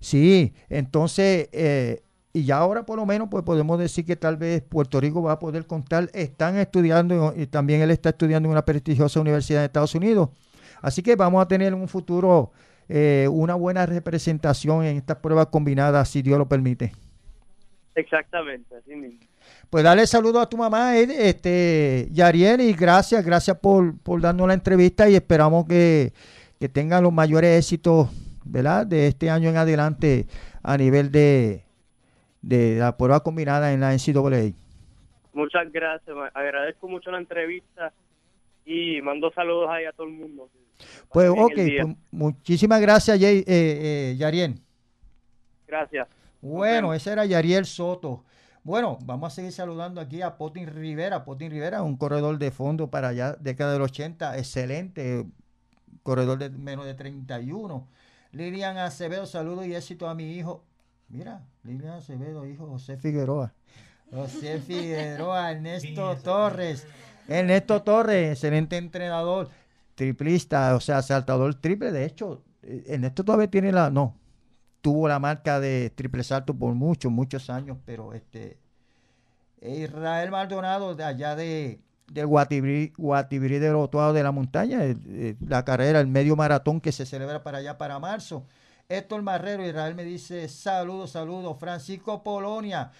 Sí, 0.00 0.52
entonces, 0.68 1.48
eh, 1.52 2.02
y 2.36 2.44
ya 2.44 2.58
ahora 2.58 2.84
por 2.84 2.98
lo 2.98 3.06
menos, 3.06 3.28
pues 3.30 3.42
podemos 3.44 3.78
decir 3.78 4.04
que 4.04 4.14
tal 4.14 4.36
vez 4.36 4.60
Puerto 4.60 5.00
Rico 5.00 5.22
va 5.22 5.32
a 5.32 5.38
poder 5.38 5.66
contar, 5.66 6.10
están 6.12 6.58
estudiando, 6.58 7.32
y 7.34 7.46
también 7.46 7.80
él 7.80 7.90
está 7.90 8.10
estudiando 8.10 8.46
en 8.46 8.52
una 8.52 8.62
prestigiosa 8.62 9.18
universidad 9.20 9.60
de 9.60 9.64
Estados 9.64 9.94
Unidos. 9.94 10.28
Así 10.82 11.02
que 11.02 11.16
vamos 11.16 11.40
a 11.42 11.48
tener 11.48 11.68
en 11.68 11.80
un 11.80 11.88
futuro 11.88 12.52
eh, 12.90 13.26
una 13.32 13.54
buena 13.54 13.86
representación 13.86 14.84
en 14.84 14.98
estas 14.98 15.16
pruebas 15.16 15.46
combinadas, 15.46 16.10
si 16.10 16.20
Dios 16.20 16.36
lo 16.36 16.46
permite. 16.46 16.92
Exactamente, 17.94 18.76
así 18.76 18.94
mismo. 18.94 19.18
Pues 19.70 19.82
dale 19.82 20.06
saludo 20.06 20.38
a 20.38 20.46
tu 20.46 20.58
mamá, 20.58 20.94
este, 20.98 22.06
Yariel, 22.12 22.60
y 22.60 22.74
gracias, 22.74 23.24
gracias 23.24 23.58
por, 23.58 23.96
por 24.00 24.20
darnos 24.20 24.46
la 24.46 24.52
entrevista 24.52 25.08
y 25.08 25.14
esperamos 25.14 25.64
que, 25.66 26.12
que 26.60 26.68
tengan 26.68 27.02
los 27.02 27.14
mayores 27.14 27.58
éxitos, 27.58 28.10
¿verdad? 28.44 28.86
De 28.86 29.06
este 29.06 29.30
año 29.30 29.48
en 29.48 29.56
adelante 29.56 30.26
a 30.62 30.76
nivel 30.76 31.10
de, 31.10 31.65
de 32.46 32.76
la 32.76 32.96
prueba 32.96 33.20
combinada 33.20 33.72
en 33.72 33.80
la 33.80 33.92
NCAA. 33.92 34.52
Muchas 35.32 35.70
gracias, 35.72 36.16
agradezco 36.32 36.88
mucho 36.88 37.10
la 37.10 37.18
entrevista 37.18 37.92
y 38.64 39.02
mando 39.02 39.30
saludos 39.32 39.68
ahí 39.70 39.84
a 39.84 39.92
todo 39.92 40.06
el 40.06 40.12
mundo. 40.12 40.48
Pues 41.10 41.28
ok, 41.28 41.52
pues, 41.54 41.96
muchísimas 42.10 42.80
gracias, 42.80 43.18
Jay- 43.18 43.44
eh, 43.46 44.12
eh, 44.12 44.16
Yariel. 44.16 44.60
Gracias. 45.66 46.06
Bueno, 46.40 46.94
ese 46.94 47.10
era 47.12 47.24
Yariel 47.26 47.64
Soto. 47.66 48.24
Bueno, 48.62 48.98
vamos 49.04 49.32
a 49.32 49.34
seguir 49.34 49.52
saludando 49.52 50.00
aquí 50.00 50.22
a 50.22 50.36
Potin 50.36 50.68
Rivera. 50.68 51.24
Potin 51.24 51.50
Rivera, 51.50 51.82
un 51.82 51.96
corredor 51.96 52.38
de 52.38 52.50
fondo 52.50 52.88
para 52.90 53.08
allá, 53.08 53.36
década 53.40 53.72
del 53.72 53.82
80, 53.82 54.38
excelente, 54.38 55.24
corredor 56.02 56.38
de 56.38 56.50
menos 56.50 56.84
de 56.84 56.94
31. 56.94 57.88
Lilian 58.32 58.76
Acevedo, 58.78 59.26
saludos 59.26 59.66
y 59.66 59.74
éxito 59.74 60.08
a 60.08 60.14
mi 60.14 60.36
hijo. 60.36 60.64
Mira, 61.08 61.46
Lilian 61.62 61.94
Acevedo, 61.94 62.46
hijo 62.46 62.66
José 62.66 62.96
Figueroa. 62.96 63.52
José 64.10 64.58
Figueroa, 64.60 65.50
Ernesto 65.52 66.16
Torres. 66.22 66.86
Ernesto 67.28 67.82
Torres, 67.82 68.32
excelente 68.32 68.76
entrenador, 68.76 69.48
triplista, 69.94 70.74
o 70.76 70.80
sea, 70.80 71.02
saltador 71.02 71.54
triple. 71.56 71.90
De 71.92 72.04
hecho, 72.04 72.42
eh, 72.62 72.84
Ernesto 72.86 73.24
todavía 73.24 73.50
tiene 73.50 73.72
la. 73.72 73.90
No, 73.90 74.16
tuvo 74.80 75.08
la 75.08 75.18
marca 75.18 75.58
de 75.58 75.90
triple 75.90 76.22
salto 76.22 76.54
por 76.54 76.74
muchos, 76.74 77.10
muchos 77.10 77.50
años, 77.50 77.78
pero 77.84 78.12
este 78.12 78.58
Israel 79.60 80.30
Maldonado 80.30 80.94
de 80.94 81.04
allá 81.04 81.34
de, 81.34 81.80
de 82.08 82.24
Guatibrí, 82.24 82.92
Guatibrí 82.96 83.58
del 83.58 83.74
Otuado 83.74 84.12
de 84.12 84.22
la 84.22 84.32
Montaña, 84.32 84.84
eh, 84.84 84.96
eh, 85.08 85.36
la 85.40 85.64
carrera, 85.64 86.00
el 86.00 86.06
medio 86.06 86.36
maratón 86.36 86.80
que 86.80 86.92
se 86.92 87.06
celebra 87.06 87.42
para 87.42 87.58
allá 87.58 87.78
para 87.78 87.98
marzo. 87.98 88.46
Héctor 88.88 89.22
Marrero, 89.22 89.66
Israel 89.66 89.96
me 89.96 90.04
dice 90.04 90.48
saludos, 90.48 91.10
saludos. 91.10 91.56
Francisco 91.58 92.22
Polonia, 92.22 92.92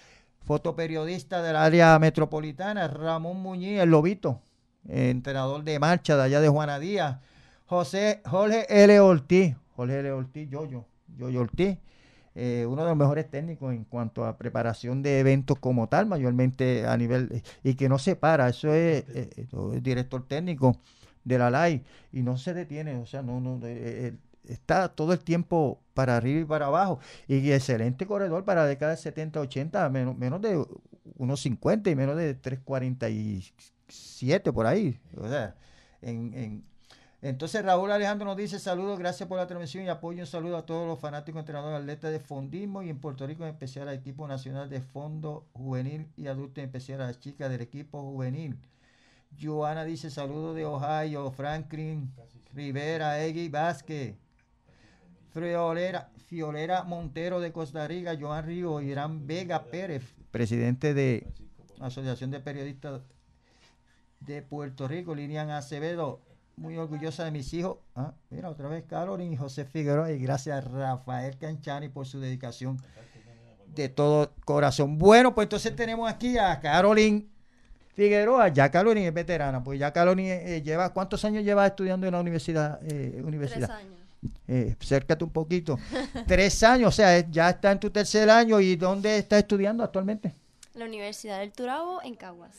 fotoperiodista 0.45 1.41
del 1.41 1.55
área 1.55 1.97
metropolitana. 1.97 2.89
Ramón 2.89 3.41
Muñiz, 3.41 3.79
el 3.79 3.89
Lobito, 3.89 4.41
eh, 4.89 5.09
entrenador 5.09 5.63
de 5.63 5.79
marcha 5.79 6.17
de 6.17 6.23
allá 6.23 6.41
de 6.41 6.49
Juana 6.49 6.77
Díaz. 6.79 7.19
José, 7.65 8.21
Jorge 8.25 8.65
L. 8.69 8.99
Ortiz, 8.99 9.55
Jorge 9.77 9.99
L. 9.99 10.11
Ortiz, 10.11 10.49
Yoyo, 10.49 10.85
Yoyo 11.17 11.41
Ortiz, 11.41 11.77
eh, 12.35 12.65
uno 12.67 12.83
de 12.83 12.89
los 12.89 12.97
mejores 12.97 13.29
técnicos 13.29 13.73
en 13.73 13.85
cuanto 13.85 14.25
a 14.25 14.37
preparación 14.37 15.01
de 15.01 15.19
eventos 15.19 15.57
como 15.57 15.87
tal, 15.87 16.05
mayormente 16.05 16.85
a 16.85 16.97
nivel, 16.97 17.41
y 17.63 17.75
que 17.75 17.87
no 17.87 17.97
se 17.97 18.15
para, 18.15 18.49
eso 18.49 18.73
es 18.73 19.05
eh, 19.09 19.29
eh, 19.35 19.47
el 19.73 19.81
director 19.81 20.27
técnico 20.27 20.77
de 21.23 21.37
la 21.39 21.49
LAI, 21.49 21.83
y 22.13 22.21
no 22.21 22.37
se 22.37 22.53
detiene, 22.53 22.97
o 22.97 23.05
sea, 23.05 23.21
no, 23.21 23.41
no, 23.41 23.55
eh, 23.65 24.13
eh, 24.13 24.13
está 24.47 24.89
todo 24.89 25.13
el 25.13 25.19
tiempo 25.19 25.79
para 25.93 26.17
arriba 26.17 26.41
y 26.41 26.45
para 26.45 26.67
abajo, 26.67 26.99
y 27.27 27.51
excelente 27.51 28.05
corredor 28.05 28.45
para 28.45 28.61
la 28.61 28.67
década 28.67 28.91
de 28.91 28.97
70, 28.97 29.39
80, 29.39 29.89
menos, 29.89 30.17
menos 30.17 30.41
de 30.41 30.63
unos 31.17 31.41
50 31.41 31.89
y 31.89 31.95
menos 31.95 32.17
de 32.17 32.33
347 32.33 34.53
por 34.53 34.67
ahí, 34.67 34.99
o 35.15 35.27
sea, 35.27 35.55
en, 36.01 36.33
en 36.33 36.63
Entonces 37.21 37.63
Raúl 37.63 37.91
Alejandro 37.91 38.25
nos 38.25 38.37
dice 38.37 38.59
saludos, 38.59 38.99
gracias 38.99 39.27
por 39.27 39.39
la 39.39 39.47
transmisión 39.47 39.83
y 39.83 39.89
apoyo. 39.89 40.21
Un 40.21 40.27
saludo 40.27 40.57
a 40.57 40.65
todos 40.65 40.87
los 40.87 40.99
fanáticos 40.99 41.39
entrenadores 41.39 41.79
atletas 41.79 42.11
de 42.11 42.19
fondismo 42.19 42.83
y 42.83 42.89
en 42.89 42.99
Puerto 42.99 43.25
Rico 43.25 43.43
en 43.43 43.49
especial 43.49 43.87
al 43.87 43.95
equipo 43.95 44.27
nacional 44.27 44.69
de 44.69 44.81
fondo 44.81 45.45
juvenil 45.53 46.07
y 46.15 46.27
adulto, 46.27 46.61
en 46.61 46.67
especial 46.67 47.01
a 47.01 47.07
las 47.07 47.19
chicas 47.19 47.49
del 47.49 47.61
equipo 47.61 48.01
juvenil. 48.01 48.57
Joana 49.39 49.83
dice 49.83 50.09
saludos 50.09 50.55
de 50.55 50.65
Ohio, 50.65 51.31
Franklin, 51.31 52.11
Rivera, 52.53 53.23
Eggy 53.23 53.49
Vázquez, 53.49 54.15
Friolera, 55.33 56.09
Fiolera 56.27 56.83
Montero 56.83 57.39
de 57.39 57.51
Costa 57.51 57.87
Rica, 57.87 58.17
Joan 58.19 58.45
Río, 58.45 58.81
Irán 58.81 59.27
Vega 59.27 59.65
Pérez, 59.65 60.03
presidente 60.31 60.93
de 60.93 61.27
la 61.79 61.87
Asociación 61.87 62.31
de 62.31 62.39
Periodistas 62.39 63.01
de 64.19 64.41
Puerto 64.41 64.87
Rico, 64.87 65.15
Lilian 65.15 65.49
Acevedo, 65.51 66.21
muy 66.55 66.75
orgullosa 66.75 67.23
de 67.23 67.31
mis 67.31 67.53
hijos. 67.53 67.77
Ah, 67.95 68.13
mira, 68.29 68.49
otra 68.49 68.67
vez 68.67 68.83
Carolyn 68.87 69.31
y 69.31 69.37
José 69.37 69.65
Figueroa. 69.65 70.11
Y 70.11 70.19
gracias 70.19 70.57
a 70.57 70.61
Rafael 70.67 71.37
Canchani 71.37 71.89
por 71.89 72.07
su 72.07 72.19
dedicación 72.19 72.77
de 73.75 73.89
todo 73.89 74.33
corazón. 74.43 74.97
Bueno, 74.97 75.35
pues 75.35 75.45
entonces 75.45 75.75
tenemos 75.75 76.09
aquí 76.09 76.37
a 76.37 76.59
Carolyn 76.59 77.29
Figueroa. 77.93 78.47
Ya 78.49 78.71
Carolyn 78.71 79.03
es 79.03 79.13
veterana. 79.13 79.63
Pues 79.63 79.79
ya 79.79 79.93
Carolyn 79.93 80.25
eh, 80.25 80.61
lleva, 80.63 80.93
¿cuántos 80.93 81.23
años 81.25 81.43
lleva 81.43 81.67
estudiando 81.67 82.07
en 82.07 82.13
la 82.13 82.19
universidad? 82.19 82.79
Eh, 82.83 83.21
universidad? 83.23 83.67
Tres 83.67 83.79
años. 83.79 83.96
Eh, 84.47 84.75
acércate 84.79 85.23
un 85.23 85.31
poquito. 85.31 85.77
Tres 86.27 86.63
años, 86.63 86.89
o 86.89 86.91
sea, 86.91 87.19
ya 87.29 87.49
está 87.49 87.71
en 87.71 87.79
tu 87.79 87.89
tercer 87.89 88.29
año. 88.29 88.59
¿Y 88.59 88.75
dónde 88.75 89.17
está 89.17 89.37
estudiando 89.37 89.83
actualmente? 89.83 90.33
La 90.73 90.85
Universidad 90.85 91.39
del 91.39 91.51
Turabo 91.53 92.01
en 92.03 92.15
Caguas 92.15 92.55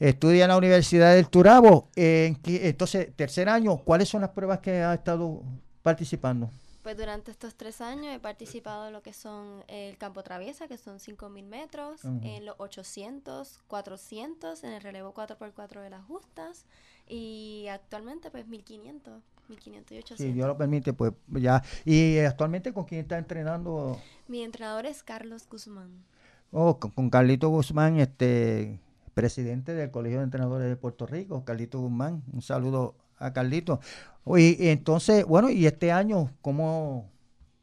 estudia 0.00 0.44
en 0.44 0.48
la 0.48 0.56
Universidad 0.56 1.14
del 1.14 1.28
Turabo. 1.28 1.88
entonces, 1.96 3.14
tercer 3.16 3.48
año, 3.48 3.78
¿cuáles 3.78 4.08
son 4.08 4.20
las 4.20 4.30
pruebas 4.30 4.60
que 4.60 4.82
ha 4.82 4.94
estado 4.94 5.42
participando? 5.82 6.50
Pues 6.82 6.96
durante 6.96 7.30
estos 7.30 7.54
tres 7.54 7.80
años 7.80 8.14
he 8.14 8.18
participado 8.18 8.86
en 8.86 8.92
lo 8.94 9.02
que 9.02 9.12
son 9.12 9.62
el 9.68 9.98
campo 9.98 10.22
traviesa, 10.22 10.68
que 10.68 10.78
son 10.78 10.98
5.000 10.98 11.44
metros, 11.44 12.04
en 12.04 12.46
los 12.46 12.54
800, 12.58 13.60
400, 13.66 14.64
en 14.64 14.72
el 14.72 14.80
relevo 14.80 15.12
4x4 15.12 15.82
de 15.82 15.90
las 15.90 16.04
justas 16.04 16.64
y 17.06 17.66
actualmente 17.70 18.30
pues 18.30 18.46
1.500. 18.46 19.20
1500 19.48 19.92
y 19.92 19.98
800. 19.98 20.18
Si 20.18 20.32
Dios 20.32 20.46
lo 20.46 20.56
permite, 20.56 20.92
pues 20.92 21.12
ya. 21.28 21.62
¿Y 21.84 22.18
actualmente 22.18 22.72
con 22.72 22.84
quién 22.84 23.02
está 23.02 23.18
entrenando? 23.18 24.00
Mi 24.26 24.42
entrenador 24.42 24.86
es 24.86 25.02
Carlos 25.02 25.48
Guzmán. 25.48 26.04
Oh, 26.50 26.78
con, 26.78 26.90
con 26.90 27.10
Carlito 27.10 27.48
Guzmán, 27.48 27.98
este, 28.00 28.80
presidente 29.14 29.74
del 29.74 29.90
Colegio 29.90 30.18
de 30.18 30.24
Entrenadores 30.24 30.68
de 30.68 30.76
Puerto 30.76 31.06
Rico, 31.06 31.44
Carlito 31.44 31.80
Guzmán. 31.80 32.22
Un 32.32 32.40
saludo 32.40 32.94
a 33.18 33.32
Carlito. 33.32 33.80
Y, 34.26 34.68
entonces, 34.68 35.24
bueno, 35.24 35.50
y 35.50 35.66
este 35.66 35.92
año, 35.92 36.30
¿cómo 36.40 37.10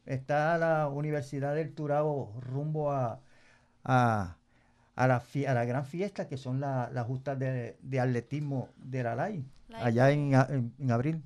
está 0.04 0.58
la 0.58 0.88
Universidad 0.88 1.54
del 1.54 1.72
Turabo 1.72 2.34
rumbo 2.40 2.92
a, 2.92 3.20
a, 3.84 4.36
a, 4.94 5.06
la, 5.06 5.16
a 5.48 5.54
la 5.54 5.64
gran 5.64 5.84
fiesta 5.86 6.28
que 6.28 6.36
son 6.36 6.60
las 6.60 7.06
justas 7.06 7.38
de, 7.38 8.00
atletismo 8.00 8.68
de 8.76 9.02
la 9.02 9.14
LAI, 9.14 9.44
allá 9.72 10.10
en, 10.10 10.34
en, 10.78 10.90
abril? 10.90 11.22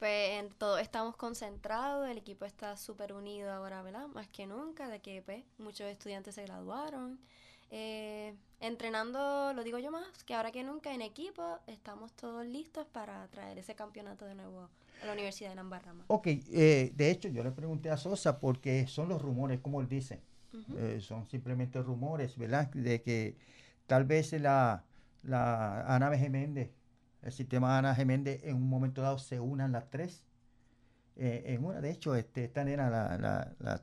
Pues 0.00 0.40
en 0.40 0.48
todo 0.48 0.78
estamos 0.78 1.14
concentrados, 1.14 2.08
el 2.08 2.16
equipo 2.16 2.46
está 2.46 2.78
súper 2.78 3.12
unido 3.12 3.52
ahora, 3.52 3.82
¿verdad? 3.82 4.06
Más 4.08 4.26
que 4.28 4.46
nunca, 4.46 4.88
de 4.88 5.00
que 5.00 5.20
pues, 5.20 5.44
muchos 5.58 5.86
estudiantes 5.88 6.34
se 6.34 6.42
graduaron. 6.42 7.20
Eh, 7.70 8.34
entrenando, 8.60 9.52
lo 9.52 9.62
digo 9.62 9.78
yo 9.78 9.90
más, 9.90 10.24
que 10.24 10.32
ahora 10.34 10.52
que 10.52 10.64
nunca 10.64 10.94
en 10.94 11.02
equipo 11.02 11.58
estamos 11.66 12.14
todos 12.14 12.46
listos 12.46 12.86
para 12.86 13.28
traer 13.28 13.58
ese 13.58 13.74
campeonato 13.74 14.24
de 14.24 14.34
nuevo 14.34 14.70
a 15.02 15.06
la 15.06 15.12
Universidad 15.12 15.50
de 15.50 15.56
Nambarrama. 15.56 16.04
Ok, 16.06 16.28
eh, 16.28 16.92
de 16.96 17.10
hecho 17.10 17.28
yo 17.28 17.44
le 17.44 17.50
pregunté 17.50 17.90
a 17.90 17.98
Sosa 17.98 18.40
porque 18.40 18.86
son 18.86 19.10
los 19.10 19.20
rumores, 19.20 19.60
como 19.60 19.82
él 19.82 19.88
dice, 19.88 20.22
eh, 20.78 20.98
son 21.02 21.28
simplemente 21.28 21.80
rumores, 21.82 22.38
¿verdad? 22.38 22.70
De 22.70 23.02
que 23.02 23.36
tal 23.86 24.04
vez 24.04 24.32
la, 24.32 24.82
la 25.22 25.94
Ana 25.94 26.16
Geméndez, 26.16 26.70
el 27.22 27.32
sistema 27.32 27.78
Ana 27.78 27.94
Geméndez 27.94 28.42
en 28.44 28.56
un 28.56 28.68
momento 28.68 29.02
dado 29.02 29.18
se 29.18 29.40
unan 29.40 29.72
las 29.72 29.90
tres. 29.90 30.24
en 31.16 31.64
una, 31.64 31.80
de 31.80 31.90
hecho, 31.90 32.14
este, 32.14 32.44
esta 32.44 32.64
nena, 32.64 32.88
la, 32.88 33.18
la, 33.18 33.52
la 33.58 33.82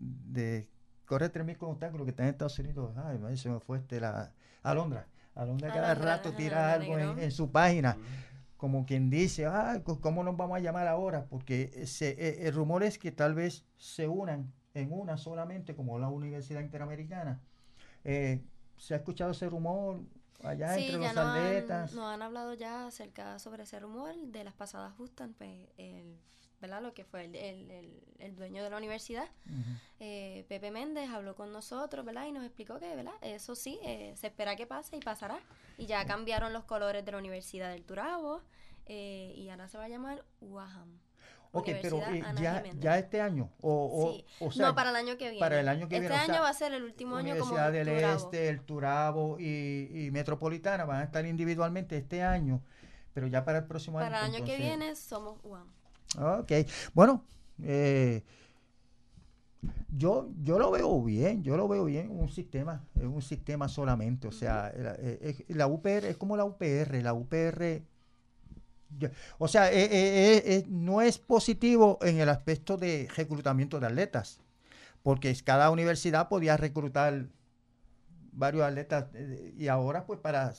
de 0.00 0.68
corre 1.10 1.32
3.000 1.32 1.56
con 1.56 1.70
obstáculos 1.70 2.04
que 2.04 2.10
está 2.10 2.22
en 2.22 2.30
Estados 2.30 2.58
Unidos. 2.60 2.94
Ay, 2.96 3.36
se 3.36 3.50
me 3.50 3.58
fue 3.58 3.78
este, 3.78 4.00
la 4.00 4.32
Alondra. 4.62 5.08
Alondra 5.34 5.72
cada 5.72 5.94
rato 5.94 6.32
tira 6.32 6.72
algo 6.72 6.96
en, 6.98 7.30
su 7.32 7.50
página. 7.50 7.96
Como 8.56 8.86
quien 8.86 9.10
dice, 9.10 9.46
ay, 9.46 9.82
¿cómo 9.82 10.22
nos 10.22 10.36
vamos 10.36 10.56
a 10.56 10.60
llamar 10.60 10.86
ahora? 10.86 11.26
Porque 11.28 11.84
se, 11.86 12.10
eh, 12.10 12.46
el 12.46 12.54
rumor 12.54 12.84
es 12.84 12.96
que 12.98 13.10
tal 13.10 13.34
vez 13.34 13.64
se 13.76 14.06
unan 14.06 14.52
en 14.74 14.92
una 14.92 15.16
solamente, 15.16 15.74
como 15.74 15.98
la 15.98 16.08
Universidad 16.08 16.60
Interamericana. 16.60 17.40
Eh, 18.04 18.44
¿Se 18.76 18.94
ha 18.94 18.98
escuchado 18.98 19.32
ese 19.32 19.48
rumor 19.48 20.00
allá 20.42 20.76
entre 20.76 20.98
los 20.98 21.16
atletas? 21.16 21.90
Han, 21.90 21.96
nos 21.96 22.06
han 22.06 22.22
hablado 22.22 22.54
ya 22.54 22.86
acerca 22.86 23.38
sobre 23.38 23.64
ese 23.64 23.80
rumor 23.80 24.14
de 24.14 24.44
las 24.44 24.54
pasadas 24.54 24.92
justas, 24.94 25.30
pues, 25.38 25.68
el 25.76 26.18
¿verdad? 26.60 26.82
Lo 26.82 26.92
que 26.92 27.04
fue 27.04 27.24
el, 27.24 27.34
el, 27.34 28.02
el, 28.18 28.36
dueño 28.36 28.62
de 28.62 28.70
la 28.70 28.76
universidad, 28.76 29.28
eh, 29.98 30.44
Pepe 30.48 30.70
Méndez, 30.70 31.08
habló 31.08 31.34
con 31.34 31.52
nosotros, 31.52 32.04
¿verdad? 32.04 32.26
Y 32.26 32.32
nos 32.32 32.44
explicó 32.44 32.78
que, 32.78 32.94
¿verdad? 32.94 33.14
Eso 33.22 33.54
sí, 33.54 33.78
eh, 33.82 34.12
se 34.16 34.26
espera 34.26 34.56
que 34.56 34.66
pase 34.66 34.96
y 34.96 35.00
pasará. 35.00 35.40
Y 35.78 35.86
ya 35.86 36.04
cambiaron 36.04 36.52
los 36.52 36.64
colores 36.64 37.04
de 37.04 37.12
la 37.12 37.18
Universidad 37.18 37.70
del 37.70 37.84
Turabo 37.84 38.42
eh, 38.86 39.32
y 39.36 39.48
ahora 39.48 39.68
se 39.68 39.78
va 39.78 39.84
a 39.84 39.88
llamar 39.88 40.24
UAHAM. 40.40 41.00
Ok, 41.52 41.68
pero 41.82 42.00
ya, 42.40 42.62
ya 42.78 42.98
este 42.98 43.20
año, 43.20 43.50
o, 43.60 44.16
o, 44.38 44.52
sea, 44.52 44.68
no, 44.68 44.74
para 44.74 44.90
el 44.90 44.96
año 44.96 45.18
que 45.18 45.30
viene. 45.30 45.40
Para 45.40 45.58
el 45.58 45.68
año 45.68 45.88
que 45.88 45.96
este 45.96 46.08
viene. 46.08 46.14
Este 46.14 46.32
año 46.32 46.42
va 46.42 46.48
a 46.48 46.54
ser 46.54 46.72
el 46.72 46.84
último 46.84 47.16
año 47.16 47.36
como 47.38 47.50
Universidad 47.50 47.72
del 47.72 47.88
Este, 47.88 48.48
el 48.48 48.60
Turabo 48.60 49.36
y, 49.40 50.06
y 50.06 50.10
Metropolitana 50.12 50.84
van 50.84 51.00
a 51.00 51.04
estar 51.04 51.26
individualmente 51.26 51.96
este 51.96 52.22
año, 52.22 52.62
pero 53.12 53.26
ya 53.26 53.44
para 53.44 53.58
el 53.58 53.64
próximo 53.64 53.98
año. 53.98 54.08
Para 54.08 54.26
el 54.26 54.34
año 54.34 54.44
que 54.44 54.56
viene 54.56 54.94
somos 54.94 55.40
UAM. 55.42 55.66
Ok, 56.18 56.52
bueno, 56.94 57.24
eh, 57.62 58.22
yo, 59.88 60.30
yo 60.42 60.58
lo 60.58 60.70
veo 60.70 61.02
bien, 61.02 61.42
yo 61.42 61.56
lo 61.56 61.66
veo 61.66 61.84
bien, 61.84 62.10
un 62.10 62.28
sistema, 62.28 62.84
es 62.94 63.06
un 63.06 63.22
sistema 63.22 63.68
solamente, 63.68 64.28
o 64.28 64.32
sea, 64.32 64.72
eh, 64.74 65.44
la, 65.48 65.66
UPR 65.66 66.06
es 66.06 66.16
como 66.16 66.36
la 66.36 66.44
UPR, 66.44 67.02
la 67.02 67.12
UPR, 67.12 67.82
o 69.38 69.48
sea, 69.48 69.70
eh, 69.72 70.64
no 70.68 71.00
es 71.00 71.18
positivo 71.18 71.98
en 72.02 72.20
el 72.20 72.28
aspecto 72.28 72.76
de 72.76 73.08
reclutamiento 73.16 73.80
de 73.80 73.86
atletas, 73.86 74.40
porque 75.02 75.34
cada 75.44 75.70
universidad 75.70 76.28
podía 76.28 76.56
reclutar 76.56 77.26
varios 78.32 78.62
atletas 78.62 79.06
y 79.56 79.68
ahora 79.68 80.06
pues 80.06 80.20
para 80.20 80.52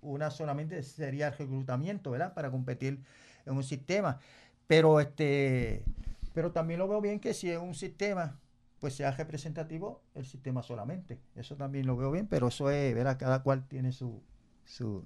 una 0.00 0.30
solamente 0.30 0.82
sería 0.82 1.28
el 1.28 1.36
reclutamiento, 1.36 2.10
¿verdad? 2.10 2.34
Para 2.34 2.50
competir 2.50 3.02
en 3.44 3.56
un 3.56 3.64
sistema. 3.64 4.18
Pero 4.66 5.00
este, 5.00 5.84
pero 6.32 6.52
también 6.52 6.78
lo 6.78 6.88
veo 6.88 7.00
bien 7.00 7.20
que 7.20 7.34
si 7.34 7.50
es 7.50 7.58
un 7.58 7.74
sistema, 7.74 8.38
pues 8.80 8.94
sea 8.94 9.10
representativo 9.10 10.02
el 10.14 10.26
sistema 10.26 10.62
solamente. 10.62 11.18
Eso 11.34 11.56
también 11.56 11.86
lo 11.86 11.96
veo 11.96 12.10
bien, 12.10 12.26
pero 12.26 12.48
eso 12.48 12.70
es, 12.70 12.94
¿verdad? 12.94 13.18
Cada 13.18 13.42
cual 13.42 13.66
tiene 13.66 13.92
su, 13.92 14.22
su 14.64 15.04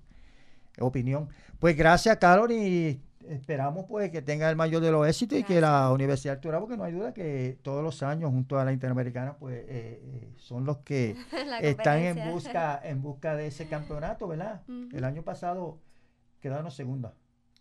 opinión. 0.80 1.28
Pues 1.58 1.76
gracias, 1.76 2.16
Carol, 2.16 2.50
y 2.52 3.00
esperamos 3.28 3.86
pues 3.88 4.10
que 4.10 4.22
tenga 4.22 4.50
el 4.50 4.56
mayor 4.56 4.82
de 4.82 4.90
los 4.90 5.06
éxitos 5.06 5.38
y 5.38 5.44
que 5.44 5.60
la 5.60 5.90
Universidad 5.92 6.36
de 6.36 6.40
Turabo, 6.40 6.66
porque 6.66 6.76
no 6.76 6.84
hay 6.84 6.92
duda 6.92 7.14
que 7.14 7.58
todos 7.62 7.82
los 7.82 8.02
años 8.02 8.30
junto 8.30 8.58
a 8.58 8.64
la 8.64 8.72
Interamericana 8.72 9.36
pues 9.38 9.56
eh, 9.56 9.66
eh, 9.68 10.32
son 10.36 10.64
los 10.64 10.78
que 10.78 11.16
están 11.60 11.98
en 11.98 12.32
busca 12.32 12.80
en 12.82 13.02
busca 13.02 13.36
de 13.36 13.46
ese 13.46 13.68
campeonato, 13.68 14.26
¿verdad? 14.26 14.62
El 14.92 15.04
año 15.04 15.22
pasado 15.22 15.78
quedaron 16.40 16.70
segunda. 16.70 17.14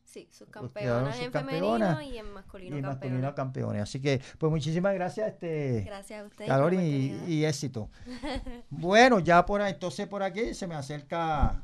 Sí, 0.09 0.27
subcampeonas 0.31 1.19
en 1.19 1.31
femenino 1.31 2.01
y 2.01 2.17
en 2.17 2.33
masculino, 2.33 2.75
y 2.75 2.79
en 2.79 2.85
masculino 2.85 3.35
campeones. 3.35 3.83
Así 3.83 4.01
que, 4.01 4.19
pues 4.39 4.51
muchísimas 4.51 4.95
gracias, 4.95 5.33
este, 5.33 5.83
gracias 5.85 6.23
a 6.23 6.25
usted 6.25 7.27
y, 7.27 7.45
éxito. 7.45 7.91
bueno, 8.71 9.19
ya 9.19 9.45
por 9.45 9.61
ahí, 9.61 9.73
entonces 9.73 10.07
por 10.07 10.23
aquí 10.23 10.55
se 10.55 10.65
me 10.65 10.73
acerca 10.73 11.61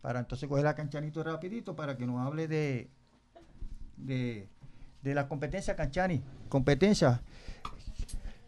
para 0.00 0.20
entonces 0.20 0.48
coger 0.48 0.64
la 0.64 0.74
Canchanito 0.74 1.22
rapidito 1.22 1.76
para 1.76 1.96
que 1.96 2.06
nos 2.06 2.26
hable 2.26 2.48
de, 2.48 2.88
de, 3.96 4.48
la 5.02 5.28
competencia 5.28 5.76
Canchani. 5.76 6.22
Competencia. 6.48 7.20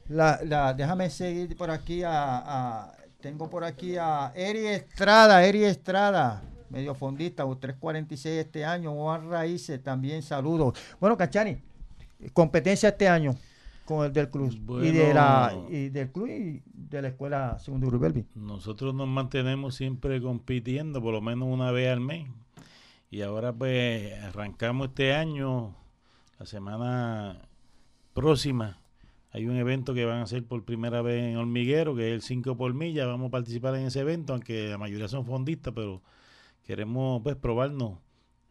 La, 0.08 0.40
la, 0.44 0.74
déjame 0.74 1.10
seguir 1.10 1.56
por 1.56 1.70
aquí 1.70 2.02
a, 2.02 2.12
a 2.12 2.96
tengo 3.20 3.48
por 3.48 3.64
aquí 3.64 3.96
a 3.96 4.32
Eri 4.34 4.66
Estrada, 4.66 5.44
Eri 5.44 5.64
Estrada 5.64 6.42
medio 6.72 6.94
fondista, 6.94 7.44
o 7.44 7.56
346 7.56 8.46
este 8.46 8.64
año, 8.64 8.94
Juan 8.94 9.30
Raíces, 9.30 9.82
también 9.82 10.22
saludos. 10.22 10.78
Bueno, 10.98 11.18
Cachani, 11.18 11.60
competencia 12.32 12.88
este 12.88 13.08
año 13.08 13.36
con 13.96 14.06
el 14.06 14.12
del 14.12 14.30
Cruz 14.30 14.58
y 14.82 14.90
de 14.90 15.14
la 15.14 15.54
y 15.68 15.88
del 15.88 16.10
Cruz 16.10 16.30
y 16.30 16.62
de 16.66 17.02
la 17.02 17.08
escuela 17.08 17.58
Segundo 17.58 17.98
Belvi. 17.98 18.26
Nosotros 18.34 18.94
nos 18.94 19.08
mantenemos 19.08 19.74
siempre 19.74 20.20
compitiendo 20.20 21.02
por 21.02 21.12
lo 21.12 21.20
menos 21.20 21.48
una 21.48 21.70
vez 21.70 21.90
al 21.90 22.00
mes 22.00 22.28
Y 23.10 23.22
ahora 23.22 23.52
pues 23.52 24.12
arrancamos 24.22 24.88
este 24.88 25.14
año, 25.14 25.74
la 26.38 26.46
semana 26.46 27.48
próxima, 28.14 28.78
hay 29.32 29.46
un 29.46 29.56
evento 29.56 29.94
que 29.94 30.04
van 30.04 30.18
a 30.18 30.22
hacer 30.24 30.44
por 30.44 30.62
primera 30.64 31.00
vez 31.00 31.22
en 31.22 31.38
Hormiguero, 31.38 31.96
que 31.96 32.08
es 32.08 32.14
el 32.14 32.22
5 32.22 32.56
por 32.56 32.74
milla. 32.74 33.06
Vamos 33.06 33.28
a 33.28 33.30
participar 33.30 33.74
en 33.76 33.86
ese 33.86 34.00
evento, 34.00 34.34
aunque 34.34 34.68
la 34.68 34.76
mayoría 34.76 35.08
son 35.08 35.24
fondistas, 35.24 35.72
pero 35.74 36.02
queremos 36.66 37.22
pues 37.22 37.36
probarnos 37.36 37.98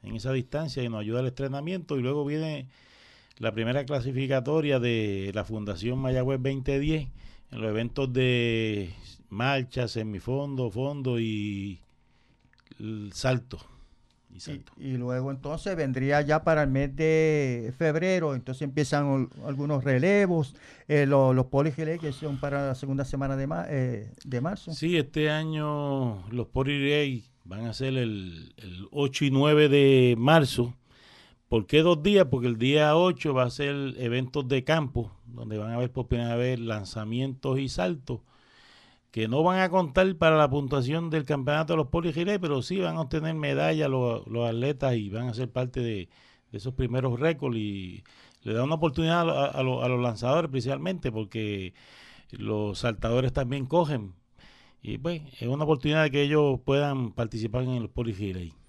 en 0.01 0.15
esa 0.15 0.31
distancia 0.33 0.81
y 0.81 0.89
nos 0.89 1.01
ayuda 1.01 1.19
el 1.19 1.27
estrenamiento. 1.27 1.99
Y 1.99 2.01
luego 2.01 2.25
viene 2.25 2.67
la 3.41 3.51
primera 3.51 3.83
clasificatoria 3.85 4.79
de 4.79 5.31
la 5.33 5.43
Fundación 5.43 5.97
Mayagüez 5.97 6.39
2010 6.41 7.07
en 7.51 7.61
los 7.61 7.69
eventos 7.71 8.13
de 8.13 8.93
marcha, 9.29 9.87
semifondo, 9.87 10.69
fondo 10.69 11.19
y 11.19 11.79
salto. 13.11 13.59
Y, 14.77 14.97
luego 14.97 15.29
entonces 15.31 15.75
vendría 15.75 16.21
ya 16.21 16.43
para 16.43 16.63
el 16.63 16.69
mes 16.69 16.95
de 16.95 17.73
febrero, 17.77 18.33
entonces 18.33 18.61
empiezan 18.61 19.27
algunos 19.45 19.83
relevos, 19.83 20.55
eh, 20.87 21.05
los, 21.05 21.35
los 21.35 21.47
que 21.99 22.11
son 22.13 22.39
para 22.39 22.67
la 22.67 22.75
segunda 22.75 23.03
semana 23.03 23.35
de, 23.35 23.47
eh, 23.69 24.13
de 24.23 24.41
marzo. 24.41 24.71
Sí, 24.71 24.97
este 24.97 25.29
año 25.29 26.27
los 26.29 26.47
polirelay 26.47 27.25
van 27.43 27.65
a 27.65 27.73
ser 27.73 27.97
el, 27.97 28.53
el 28.57 28.87
8 28.91 29.25
y 29.25 29.31
9 29.31 29.67
de 29.67 30.15
marzo. 30.17 30.75
¿Por 31.51 31.67
qué 31.67 31.81
dos 31.81 32.01
días? 32.01 32.27
Porque 32.31 32.47
el 32.47 32.57
día 32.57 32.95
8 32.95 33.33
va 33.33 33.43
a 33.43 33.49
ser 33.49 33.75
eventos 33.97 34.47
de 34.47 34.63
campo, 34.63 35.11
donde 35.25 35.57
van 35.57 35.71
a 35.71 35.75
haber 35.75 35.91
por 35.91 36.07
primera 36.07 36.37
vez 36.37 36.57
lanzamientos 36.57 37.59
y 37.59 37.67
saltos 37.67 38.21
que 39.11 39.27
no 39.27 39.43
van 39.43 39.59
a 39.59 39.69
contar 39.69 40.15
para 40.15 40.37
la 40.37 40.49
puntuación 40.49 41.09
del 41.09 41.25
campeonato 41.25 41.73
de 41.73 41.77
los 41.77 41.87
poligirés, 41.87 42.39
pero 42.39 42.61
sí 42.61 42.79
van 42.79 42.95
a 42.95 43.01
obtener 43.01 43.35
medallas 43.35 43.89
los, 43.89 44.25
atletas 44.47 44.95
y 44.95 45.09
van 45.09 45.27
a 45.27 45.33
ser 45.33 45.51
parte 45.51 45.81
de, 45.81 46.07
esos 46.53 46.73
primeros 46.73 47.19
récords 47.19 47.57
y 47.57 48.05
le 48.43 48.53
da 48.53 48.63
una 48.63 48.75
oportunidad 48.75 49.29
a, 49.53 49.61
los 49.61 50.01
lanzadores 50.01 50.49
principalmente 50.49 51.11
porque 51.11 51.73
los 52.31 52.79
saltadores 52.79 53.33
también 53.33 53.65
cogen 53.65 54.13
y 54.81 54.99
pues 54.99 55.21
es 55.41 55.49
una 55.49 55.65
oportunidad 55.65 56.03
de 56.03 56.11
que 56.11 56.21
ellos 56.21 56.61
puedan 56.63 57.11
participar 57.11 57.63
en 57.63 57.81
los 57.81 57.91
poligirés. 57.91 58.60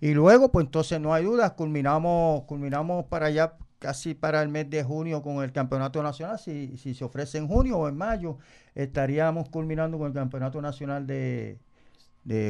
Y 0.00 0.12
luego, 0.12 0.52
pues 0.52 0.66
entonces 0.66 1.00
no 1.00 1.14
hay 1.14 1.24
dudas, 1.24 1.52
culminamos, 1.52 2.42
culminamos 2.44 3.06
para 3.06 3.26
allá 3.26 3.54
casi 3.78 4.14
para 4.14 4.42
el 4.42 4.48
mes 4.48 4.68
de 4.70 4.82
junio 4.82 5.22
con 5.22 5.42
el 5.44 5.52
campeonato 5.52 6.02
nacional, 6.02 6.38
si, 6.38 6.76
si 6.76 6.94
se 6.94 7.04
ofrece 7.04 7.38
en 7.38 7.46
junio 7.46 7.78
o 7.78 7.88
en 7.88 7.96
mayo, 7.96 8.38
estaríamos 8.74 9.48
culminando 9.48 9.98
con 9.98 10.08
el 10.08 10.12
campeonato 10.12 10.60
nacional 10.60 11.06
de, 11.06 11.58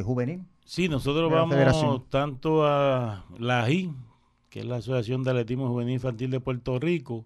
juvenil. 0.03 0.43
Sí, 0.65 0.89
nosotros 0.89 1.31
vamos 1.31 2.09
tanto 2.09 2.65
a 2.65 3.25
la 3.37 3.63
AGI, 3.63 3.93
que 4.49 4.59
es 4.59 4.65
la 4.65 4.77
Asociación 4.77 5.23
de 5.23 5.31
Atletismo 5.31 5.67
Juvenil 5.67 5.95
Infantil 5.95 6.31
de 6.31 6.39
Puerto 6.39 6.79
Rico, 6.79 7.25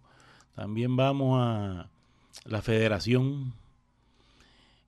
también 0.56 0.96
vamos 0.96 1.40
a 1.42 1.90
la 2.46 2.62
Federación. 2.62 3.54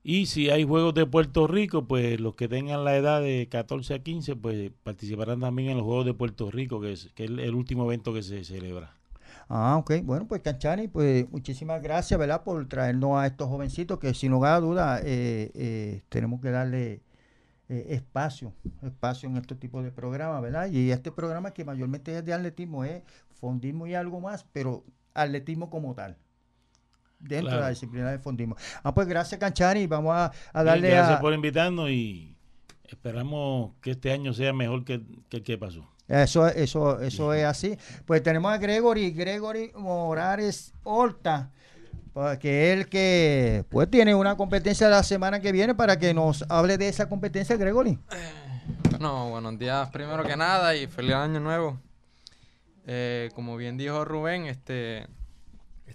Y 0.06 0.26
si 0.26 0.50
hay 0.50 0.64
juegos 0.64 0.92
de 0.92 1.06
Puerto 1.06 1.46
Rico, 1.46 1.88
pues 1.88 2.20
los 2.20 2.36
que 2.36 2.46
tengan 2.46 2.84
la 2.84 2.94
edad 2.94 3.22
de 3.22 3.48
14 3.50 3.94
a 3.94 3.98
15, 4.00 4.36
pues 4.36 4.70
participarán 4.82 5.40
también 5.40 5.70
en 5.70 5.78
los 5.78 5.86
Juegos 5.86 6.04
de 6.04 6.12
Puerto 6.12 6.50
Rico, 6.50 6.78
que 6.78 6.92
es, 6.92 7.10
que 7.14 7.24
es 7.24 7.30
el 7.30 7.54
último 7.54 7.86
evento 7.86 8.12
que 8.12 8.22
se 8.22 8.44
celebra. 8.44 8.92
Ah, 9.48 9.78
ok. 9.78 10.02
Bueno, 10.04 10.28
pues 10.28 10.42
Canchani, 10.42 10.88
pues 10.88 11.26
muchísimas 11.30 11.80
gracias, 11.82 12.20
¿verdad? 12.20 12.44
Por 12.44 12.68
traernos 12.68 13.18
a 13.18 13.26
estos 13.26 13.48
jovencitos 13.48 13.98
que 13.98 14.12
sin 14.12 14.32
lugar 14.32 14.56
a 14.56 14.60
duda 14.60 15.00
eh, 15.02 15.50
eh, 15.54 16.02
tenemos 16.10 16.42
que 16.42 16.50
darle 16.50 17.00
eh, 17.70 17.86
espacio, 17.88 18.52
espacio 18.82 19.30
en 19.30 19.38
este 19.38 19.54
tipo 19.54 19.82
de 19.82 19.90
programas, 19.90 20.42
¿verdad? 20.42 20.68
Y 20.70 20.90
este 20.90 21.12
programa 21.12 21.52
que 21.52 21.64
mayormente 21.64 22.14
es 22.18 22.22
de 22.26 22.34
atletismo, 22.34 22.84
es 22.84 23.02
fondismo 23.40 23.86
y 23.86 23.94
algo 23.94 24.20
más, 24.20 24.44
pero 24.52 24.84
atletismo 25.14 25.70
como 25.70 25.94
tal 25.94 26.18
dentro 27.28 27.54
de 27.54 27.60
la 27.60 27.68
disciplina 27.70 28.10
de 28.10 28.18
fondismo. 28.18 28.56
Ah, 28.82 28.94
pues 28.94 29.06
gracias, 29.06 29.38
Canchani. 29.38 29.86
Vamos 29.86 30.14
a, 30.14 30.32
darle 30.62 30.90
gracias 30.90 31.20
por 31.20 31.32
invitarnos 31.32 31.90
y 31.90 32.36
esperamos 32.86 33.72
que 33.80 33.92
este 33.92 34.12
año 34.12 34.32
sea 34.32 34.52
mejor 34.52 34.84
que, 34.84 35.02
que 35.28 35.38
el 35.38 35.42
que 35.42 35.58
pasó. 35.58 35.88
Eso, 36.06 36.46
eso, 36.48 37.00
eso 37.00 37.32
es 37.32 37.44
así. 37.44 37.78
Pues 38.04 38.22
tenemos 38.22 38.52
a 38.52 38.58
Gregory, 38.58 39.10
Gregory 39.12 39.72
Morales 39.74 40.74
Horta, 40.82 41.50
pues, 42.12 42.38
que 42.38 42.72
es 42.72 42.78
el 42.78 42.88
que 42.88 43.64
pues 43.70 43.90
tiene 43.90 44.14
una 44.14 44.36
competencia 44.36 44.88
la 44.88 45.02
semana 45.02 45.40
que 45.40 45.50
viene 45.50 45.74
para 45.74 45.98
que 45.98 46.12
nos 46.12 46.44
hable 46.50 46.76
de 46.76 46.88
esa 46.88 47.08
competencia, 47.08 47.56
Gregory. 47.56 47.98
Bueno, 48.90 49.30
buenos 49.30 49.58
días 49.58 49.88
primero 49.90 50.22
que 50.24 50.36
nada 50.36 50.76
y 50.76 50.86
feliz 50.86 51.14
año 51.14 51.40
nuevo. 51.40 51.80
Eh, 52.86 53.30
como 53.34 53.56
bien 53.56 53.78
dijo 53.78 54.04
Rubén, 54.04 54.44
este, 54.44 55.06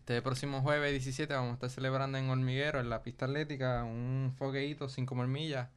este 0.09 0.23
próximo 0.23 0.63
jueves 0.63 0.89
17 0.89 1.31
vamos 1.35 1.51
a 1.51 1.53
estar 1.53 1.69
celebrando 1.69 2.17
en 2.17 2.31
Hormiguero, 2.31 2.79
en 2.79 2.89
la 2.89 3.03
pista 3.03 3.25
atlética, 3.25 3.83
un 3.83 4.33
fogueíto 4.39 4.89
5 4.89 5.13
millas, 5.27 5.69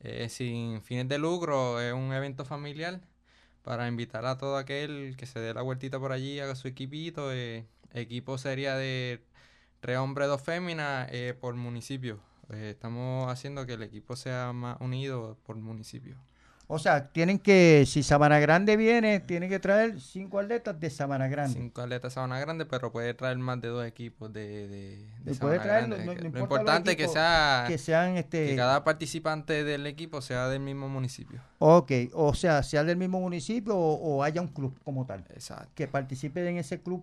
eh, 0.00 0.30
sin 0.30 0.80
fines 0.80 1.06
de 1.06 1.18
lucro, 1.18 1.78
es 1.78 1.92
un 1.92 2.14
evento 2.14 2.46
familiar 2.46 3.02
para 3.62 3.86
invitar 3.86 4.24
a 4.24 4.38
todo 4.38 4.56
aquel 4.56 5.16
que 5.18 5.26
se 5.26 5.38
dé 5.40 5.52
la 5.52 5.60
vueltita 5.60 6.00
por 6.00 6.12
allí, 6.12 6.40
haga 6.40 6.54
su 6.54 6.66
equipito. 6.66 7.30
Eh, 7.30 7.66
equipo 7.92 8.38
sería 8.38 8.74
de 8.74 9.22
tres 9.80 9.98
hombres, 9.98 10.28
dos 10.28 10.40
féminas 10.40 11.06
eh, 11.12 11.36
por 11.38 11.54
municipio. 11.54 12.20
Eh, 12.50 12.70
estamos 12.70 13.30
haciendo 13.30 13.66
que 13.66 13.74
el 13.74 13.82
equipo 13.82 14.16
sea 14.16 14.54
más 14.54 14.78
unido 14.80 15.36
por 15.44 15.56
municipio. 15.56 16.16
O 16.70 16.78
sea, 16.78 17.08
tienen 17.08 17.38
que, 17.38 17.84
si 17.86 18.02
Sabana 18.02 18.38
Grande 18.40 18.76
viene, 18.76 19.20
tienen 19.20 19.48
que 19.48 19.58
traer 19.58 19.98
cinco 20.02 20.38
atletas 20.38 20.78
de 20.78 20.90
Sabana 20.90 21.26
Grande. 21.26 21.58
Cinco 21.58 21.80
atletas 21.80 22.12
de 22.12 22.14
Sabana 22.14 22.38
Grande, 22.40 22.66
pero 22.66 22.92
puede 22.92 23.14
traer 23.14 23.38
más 23.38 23.58
de 23.62 23.68
dos 23.68 23.86
equipos 23.86 24.30
de, 24.34 24.68
de, 25.24 25.34
Sabana 25.34 25.64
Grande. 25.64 26.04
lo 26.04 26.38
importante 26.40 26.90
es 26.90 26.96
que 26.98 27.08
sea 27.08 27.64
que 27.66 27.78
sean 27.78 28.18
este 28.18 28.48
que 28.48 28.56
cada 28.56 28.84
participante 28.84 29.64
del 29.64 29.86
equipo 29.86 30.20
sea 30.20 30.48
del 30.48 30.60
mismo 30.60 30.90
municipio. 30.90 31.40
Ok, 31.58 31.90
o 32.12 32.34
sea, 32.34 32.62
sea 32.62 32.84
del 32.84 32.98
mismo 32.98 33.18
municipio 33.18 33.74
o, 33.74 34.16
o 34.16 34.22
haya 34.22 34.42
un 34.42 34.48
club 34.48 34.78
como 34.84 35.06
tal. 35.06 35.24
Exacto. 35.30 35.70
Que 35.74 35.88
participe 35.88 36.46
en 36.46 36.58
ese 36.58 36.82
club 36.82 37.02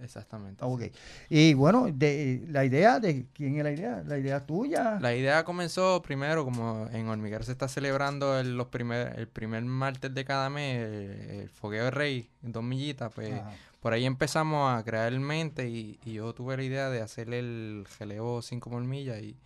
Exactamente. 0.00 0.64
Ok. 0.64 0.82
Y 1.28 1.54
bueno, 1.54 1.88
de, 1.92 2.44
la 2.48 2.64
idea 2.64 3.00
de 3.00 3.26
quién 3.32 3.56
es 3.56 3.64
la 3.64 3.72
idea, 3.72 4.02
la 4.06 4.18
idea 4.18 4.46
tuya. 4.46 4.98
La 5.00 5.14
idea 5.14 5.44
comenzó 5.44 6.00
primero, 6.02 6.44
como 6.44 6.88
en 6.92 7.08
Hormiguero 7.08 7.44
se 7.44 7.52
está 7.52 7.68
celebrando 7.68 8.38
el, 8.38 8.56
los 8.56 8.68
primer, 8.68 9.18
el 9.18 9.28
primer 9.28 9.64
martes 9.64 10.14
de 10.14 10.24
cada 10.24 10.50
mes, 10.50 10.78
el, 10.78 11.48
fogueo 11.50 11.84
de 11.84 11.90
rey, 11.90 12.30
en 12.42 12.52
dos 12.52 12.62
millitas, 12.62 13.12
pues 13.12 13.40
por 13.80 13.92
ahí 13.92 14.06
empezamos 14.06 14.72
a 14.72 14.82
crear 14.84 15.12
el 15.12 15.20
mente 15.20 15.68
y, 15.68 15.98
yo 16.04 16.32
tuve 16.32 16.56
la 16.56 16.62
idea 16.62 16.90
de 16.90 17.00
hacer 17.00 17.32
el 17.32 17.84
geleo 17.96 18.42
5 18.42 18.70
millas 18.80 19.20
y, 19.20 19.36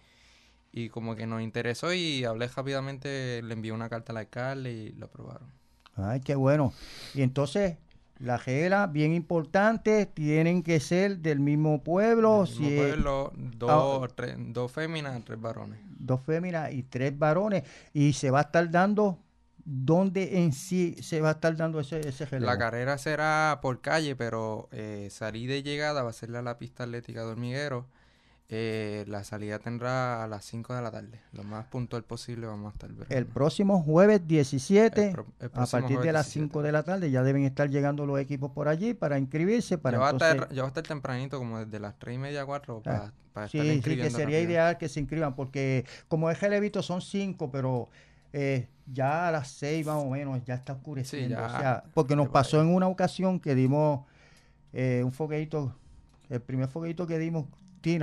y 0.73 0.89
como 0.89 1.17
que 1.17 1.27
nos 1.27 1.43
interesó 1.43 1.93
y 1.93 2.25
hablé 2.25 2.49
rápidamente, 2.49 3.43
le 3.43 3.55
envié 3.55 3.73
una 3.73 3.89
carta 3.89 4.13
al 4.13 4.19
alcalde 4.19 4.73
y 4.73 4.93
lo 4.93 5.07
aprobaron. 5.07 5.49
Ay, 5.97 6.21
qué 6.21 6.35
bueno. 6.35 6.73
Y 7.15 7.23
entonces, 7.23 7.77
la 8.23 8.37
regla, 8.37 8.87
bien 8.87 9.13
importante, 9.13 10.07
tienen 10.07 10.63
que 10.63 10.79
ser 10.79 11.19
del 11.19 11.41
mismo 11.41 11.83
pueblo. 11.83 12.45
Del 12.45 12.61
mismo 12.61 12.77
pueblo, 12.77 13.33
dos, 13.35 13.71
ah, 13.71 14.27
dos 14.39 14.71
féminas, 14.71 15.21
tres 15.25 15.41
varones. 15.41 15.81
Dos 15.99 16.21
féminas 16.23 16.73
y 16.73 16.85
tres 16.85 17.19
varones. 17.19 17.65
Y 17.93 18.13
se 18.13 18.31
va 18.31 18.39
a 18.39 18.43
estar 18.43 18.71
dando, 18.71 19.19
¿dónde 19.65 20.39
en 20.39 20.53
sí 20.53 20.97
se 21.03 21.21
va 21.21 21.31
a 21.31 21.33
estar 21.33 21.57
dando 21.57 21.81
ese, 21.81 22.09
ese 22.09 22.39
La 22.39 22.57
carrera 22.57 22.97
será 22.97 23.59
por 23.61 23.81
calle, 23.81 24.15
pero 24.15 24.69
eh, 24.71 25.09
salir 25.11 25.51
de 25.51 25.65
llegada 25.65 26.05
va 26.05 26.11
a 26.11 26.15
ser 26.15 26.31
la 26.31 26.59
pista 26.59 26.85
atlética 26.85 27.25
de 27.25 27.33
hormiguero 27.33 27.87
eh, 28.49 29.05
la 29.09 29.25
salida 29.25 29.59
tendrá 29.59 30.23
a 30.23 30.27
las 30.27 30.45
5 30.45 30.75
de 30.75 30.83
la 30.83 30.91
tarde. 30.91 31.21
Lo 31.33 31.43
más 31.43 31.67
puntual 31.67 32.05
posible 32.05 32.47
vamos 32.47 32.73
a 32.73 32.73
estar. 32.75 32.91
El 33.09 33.27
próximo 33.27 33.83
jueves 33.83 34.27
17, 34.27 35.15
a 35.55 35.67
partir 35.67 36.01
de 36.01 36.13
las 36.13 36.27
5 36.29 36.63
de 36.63 36.73
la 36.73 36.83
tarde, 36.83 37.11
ya 37.11 37.23
deben 37.23 37.45
estar 37.45 37.71
llegando 37.71 38.05
los 38.05 38.21
equipos 38.21 38.51
por 38.53 38.69
allí 38.69 38.93
para 38.93 39.19
inscribirse. 39.19 39.79
Para 39.79 39.97
yo, 39.97 40.01
voy 40.01 40.65
a 40.65 40.67
estar, 40.67 40.83
tempranito, 40.83 41.39
como 41.39 41.65
desde 41.65 41.81
las 41.81 41.99
3 41.99 42.15
y 42.15 42.19
media, 42.19 42.45
4, 42.45 42.83
para, 42.83 42.97
ah, 42.97 43.13
para 43.33 43.49
sí, 43.49 43.59
estar 43.59 43.93
Sí, 43.93 43.97
que 43.99 44.11
sería 44.11 44.41
ideal 44.41 44.77
que 44.77 44.89
se 44.89 45.01
inscriban, 45.01 45.35
porque 45.35 45.87
como 46.09 46.31
es 46.31 46.39
Gelevito 46.39 46.83
son 46.83 47.01
5, 47.01 47.51
pero... 47.51 47.89
Eh, 48.35 48.67
ya 48.87 49.29
a 49.29 49.31
las 49.31 49.49
6 49.49 49.87
más 49.87 49.97
o 49.97 50.11
menos 50.11 50.43
ya 50.45 50.55
está 50.55 50.73
oscureciendo. 50.73 51.37
o 51.37 51.49
sea, 51.49 51.85
porque 51.95 52.17
nos 52.17 52.29
pasó 52.29 52.61
en 52.61 52.75
una 52.75 52.89
ocasión 52.89 53.39
que 53.39 53.55
dimos 53.55 54.07
eh, 54.73 55.03
un 55.05 55.13
fogueito, 55.13 55.75
el 56.29 56.41
primer 56.41 56.69
fogueito 56.69 57.07
que 57.07 57.19
dimos 57.19 57.47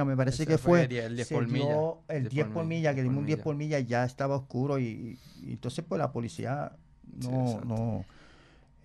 me 0.06 0.16
parece 0.16 0.46
que 0.46 0.58
fue, 0.58 0.84
el 0.84 1.16
10 1.16 1.30
por 1.30 1.48
milla. 1.48 1.76
El 2.08 2.30
10 2.30 2.48
por 2.48 2.66
milla, 2.66 2.94
que 2.94 3.04
dimos 3.04 3.20
un 3.20 3.26
10 3.26 3.40
por 3.40 3.56
milla, 3.56 3.80
ya 3.80 4.04
estaba 4.06 4.36
oscuro 4.36 4.80
y, 4.80 5.18
entonces 5.46 5.86
pues 5.88 6.00
la 6.00 6.12
policía 6.12 6.74
no, 7.24 7.62
no, 7.62 8.06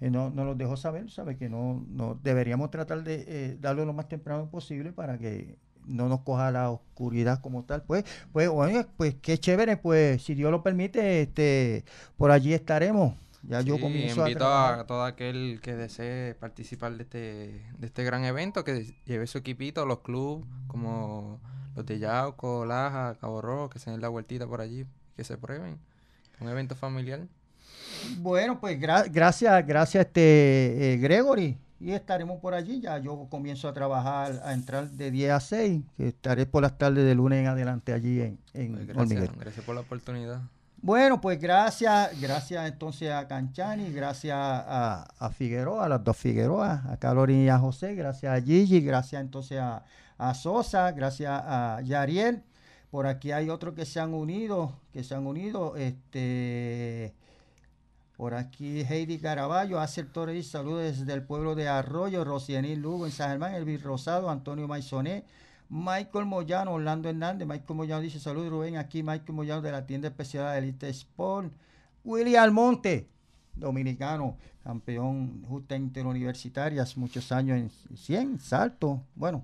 eh, 0.00 0.10
no, 0.10 0.30
no 0.30 0.44
los 0.44 0.56
dejó 0.56 0.76
saber, 0.76 1.10
sabe 1.10 1.36
que 1.36 1.48
no, 1.48 1.84
no 1.88 2.18
deberíamos 2.22 2.70
tratar 2.70 3.02
de 3.04 3.24
eh, 3.26 3.58
darlo 3.60 3.84
lo 3.84 3.92
más 3.92 4.08
temprano 4.08 4.48
posible 4.50 4.92
para 4.92 5.18
que 5.18 5.56
no 5.86 6.08
nos 6.08 6.20
coja 6.20 6.50
la 6.50 6.70
oscuridad 6.70 7.40
como 7.40 7.64
tal. 7.64 7.82
Pues, 7.82 8.04
pues, 8.32 8.48
oye, 8.48 8.86
pues 8.96 9.14
qué 9.20 9.38
chévere, 9.38 9.76
pues 9.76 10.22
si 10.22 10.34
Dios 10.34 10.50
lo 10.50 10.62
permite, 10.62 11.22
este, 11.22 11.84
por 12.16 12.30
allí 12.30 12.54
estaremos. 12.54 13.14
Ya 13.48 13.60
yo 13.60 13.76
Sí, 13.76 13.80
comienzo 13.82 14.22
a 14.24 14.28
invito 14.28 14.38
trabajar. 14.44 14.78
a, 14.80 14.86
todo 14.86 15.04
aquel 15.04 15.60
que 15.62 15.74
desee 15.74 16.34
participar 16.34 16.96
de 16.96 17.02
este, 17.02 17.18
de 17.78 17.86
este 17.86 18.02
gran 18.04 18.24
evento, 18.24 18.64
que 18.64 18.94
lleve 19.04 19.26
su 19.26 19.38
equipito, 19.38 19.84
los 19.86 20.00
clubes 20.00 20.46
como 20.66 21.40
los 21.76 21.84
de 21.84 21.98
Yauco, 21.98 22.64
Laja, 22.64 23.16
Cabo 23.20 23.42
Rojo, 23.42 23.68
que 23.70 23.78
se 23.78 23.90
den 23.90 24.00
la 24.00 24.08
vueltita 24.08 24.46
por 24.46 24.60
allí, 24.60 24.86
que 25.16 25.24
se 25.24 25.36
prueben. 25.36 25.78
Un 26.40 26.48
evento 26.48 26.74
familiar. 26.74 27.20
Bueno, 28.18 28.60
pues 28.60 28.78
gra- 28.80 29.08
gracias, 29.10 29.66
gracias 29.66 30.06
este 30.06 30.94
eh, 30.94 30.96
Gregory. 30.98 31.58
Y 31.80 31.90
estaremos 31.92 32.40
por 32.40 32.54
allí. 32.54 32.80
Ya 32.80 32.98
yo 32.98 33.26
comienzo 33.28 33.68
a 33.68 33.72
trabajar, 33.74 34.40
a 34.44 34.54
entrar 34.54 34.88
de 34.88 35.10
10 35.10 35.30
a 35.32 35.40
6, 35.40 35.82
que 35.96 36.08
estaré 36.08 36.46
por 36.46 36.62
las 36.62 36.78
tardes 36.78 37.04
de 37.04 37.14
lunes 37.14 37.40
en 37.40 37.46
adelante 37.48 37.92
allí 37.92 38.20
en, 38.20 38.38
en 38.54 38.72
Pues 38.74 38.86
gracias, 38.86 39.36
gracias 39.38 39.64
por 39.66 39.74
la 39.74 39.82
oportunidad. 39.82 40.40
Bueno, 40.84 41.18
pues 41.18 41.40
gracias, 41.40 42.20
gracias 42.20 42.68
entonces 42.68 43.10
a 43.10 43.26
Canchani, 43.26 43.90
gracias 43.90 44.36
a, 44.36 45.30
Figueroa, 45.34 45.86
a 45.86 45.88
las 45.88 46.04
dos 46.04 46.14
Figueroa, 46.14 46.82
a 46.86 46.98
Calorín 46.98 47.46
y 47.46 47.48
a 47.48 47.58
José, 47.58 47.94
gracias 47.94 48.36
a 48.36 48.44
Gigi, 48.44 48.82
gracias 48.82 49.22
entonces 49.22 49.62
a, 49.62 50.34
Sosa, 50.34 50.92
gracias 50.92 51.30
a 51.32 51.80
Yariel. 51.82 52.42
Por 52.90 53.06
aquí 53.06 53.32
hay 53.32 53.48
otros 53.48 53.72
que 53.72 53.86
se 53.86 53.98
han 53.98 54.12
unido, 54.12 54.78
que 54.92 55.02
se 55.02 55.14
han 55.14 55.26
unido, 55.26 55.74
este, 55.76 57.14
por 58.18 58.34
aquí 58.34 58.82
Heidi 58.82 59.18
Caraballo, 59.18 59.80
Acer 59.80 60.12
Torres, 60.12 60.48
saludos 60.48 60.98
desde 60.98 61.14
el 61.14 61.22
pueblo 61.22 61.54
de 61.54 61.66
Arroyo, 61.66 62.24
Rocianil 62.24 62.78
Lugo 62.80 63.06
en 63.06 63.12
San 63.12 63.30
Germán, 63.30 63.54
Elvis 63.54 63.82
Rosado, 63.82 64.28
Antonio 64.28 64.68
Maisoné, 64.68 65.24
Michael 65.68 66.26
Moyano, 66.26 66.72
Orlando 66.72 67.08
Hernández, 67.08 67.48
Michael 67.48 67.76
Moyano 67.76 68.02
dice, 68.02 68.20
saludos 68.20 68.50
Rubén, 68.50 68.76
aquí 68.76 69.02
Michael 69.02 69.32
Moyano 69.32 69.62
de 69.62 69.72
la 69.72 69.86
tienda 69.86 70.08
especial 70.08 70.56
Elite 70.56 70.88
Sport, 70.90 71.52
Willy 72.04 72.36
Almonte, 72.36 73.08
dominicano, 73.56 74.36
campeón 74.62 75.42
justa 75.48 75.76
interuniversitarias, 75.76 76.96
muchos 76.96 77.30
años 77.32 77.58
en 77.58 77.96
100, 77.96 78.40
salto, 78.40 79.00
bueno. 79.14 79.42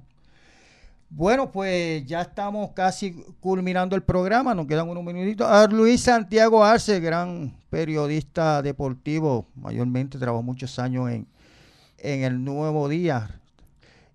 Bueno, 1.13 1.51
pues 1.51 2.07
ya 2.07 2.21
estamos 2.21 2.71
casi 2.71 3.25
culminando 3.41 3.97
el 3.97 4.03
programa, 4.03 4.55
nos 4.55 4.69
quedan 4.69 4.89
unos 4.89 5.03
minutitos. 5.03 5.45
A 5.51 5.67
Luis 5.67 6.03
Santiago 6.03 6.63
Arce, 6.65 7.01
gran 7.01 7.53
periodista 7.69 8.63
deportivo, 8.63 9.45
mayormente 9.57 10.19
trabajó 10.19 10.45
muchos 10.45 10.79
años 10.79 11.11
en, 11.11 11.27
en 11.99 12.23
el 12.23 12.45
Nuevo 12.45 12.89
Día, 12.89 13.40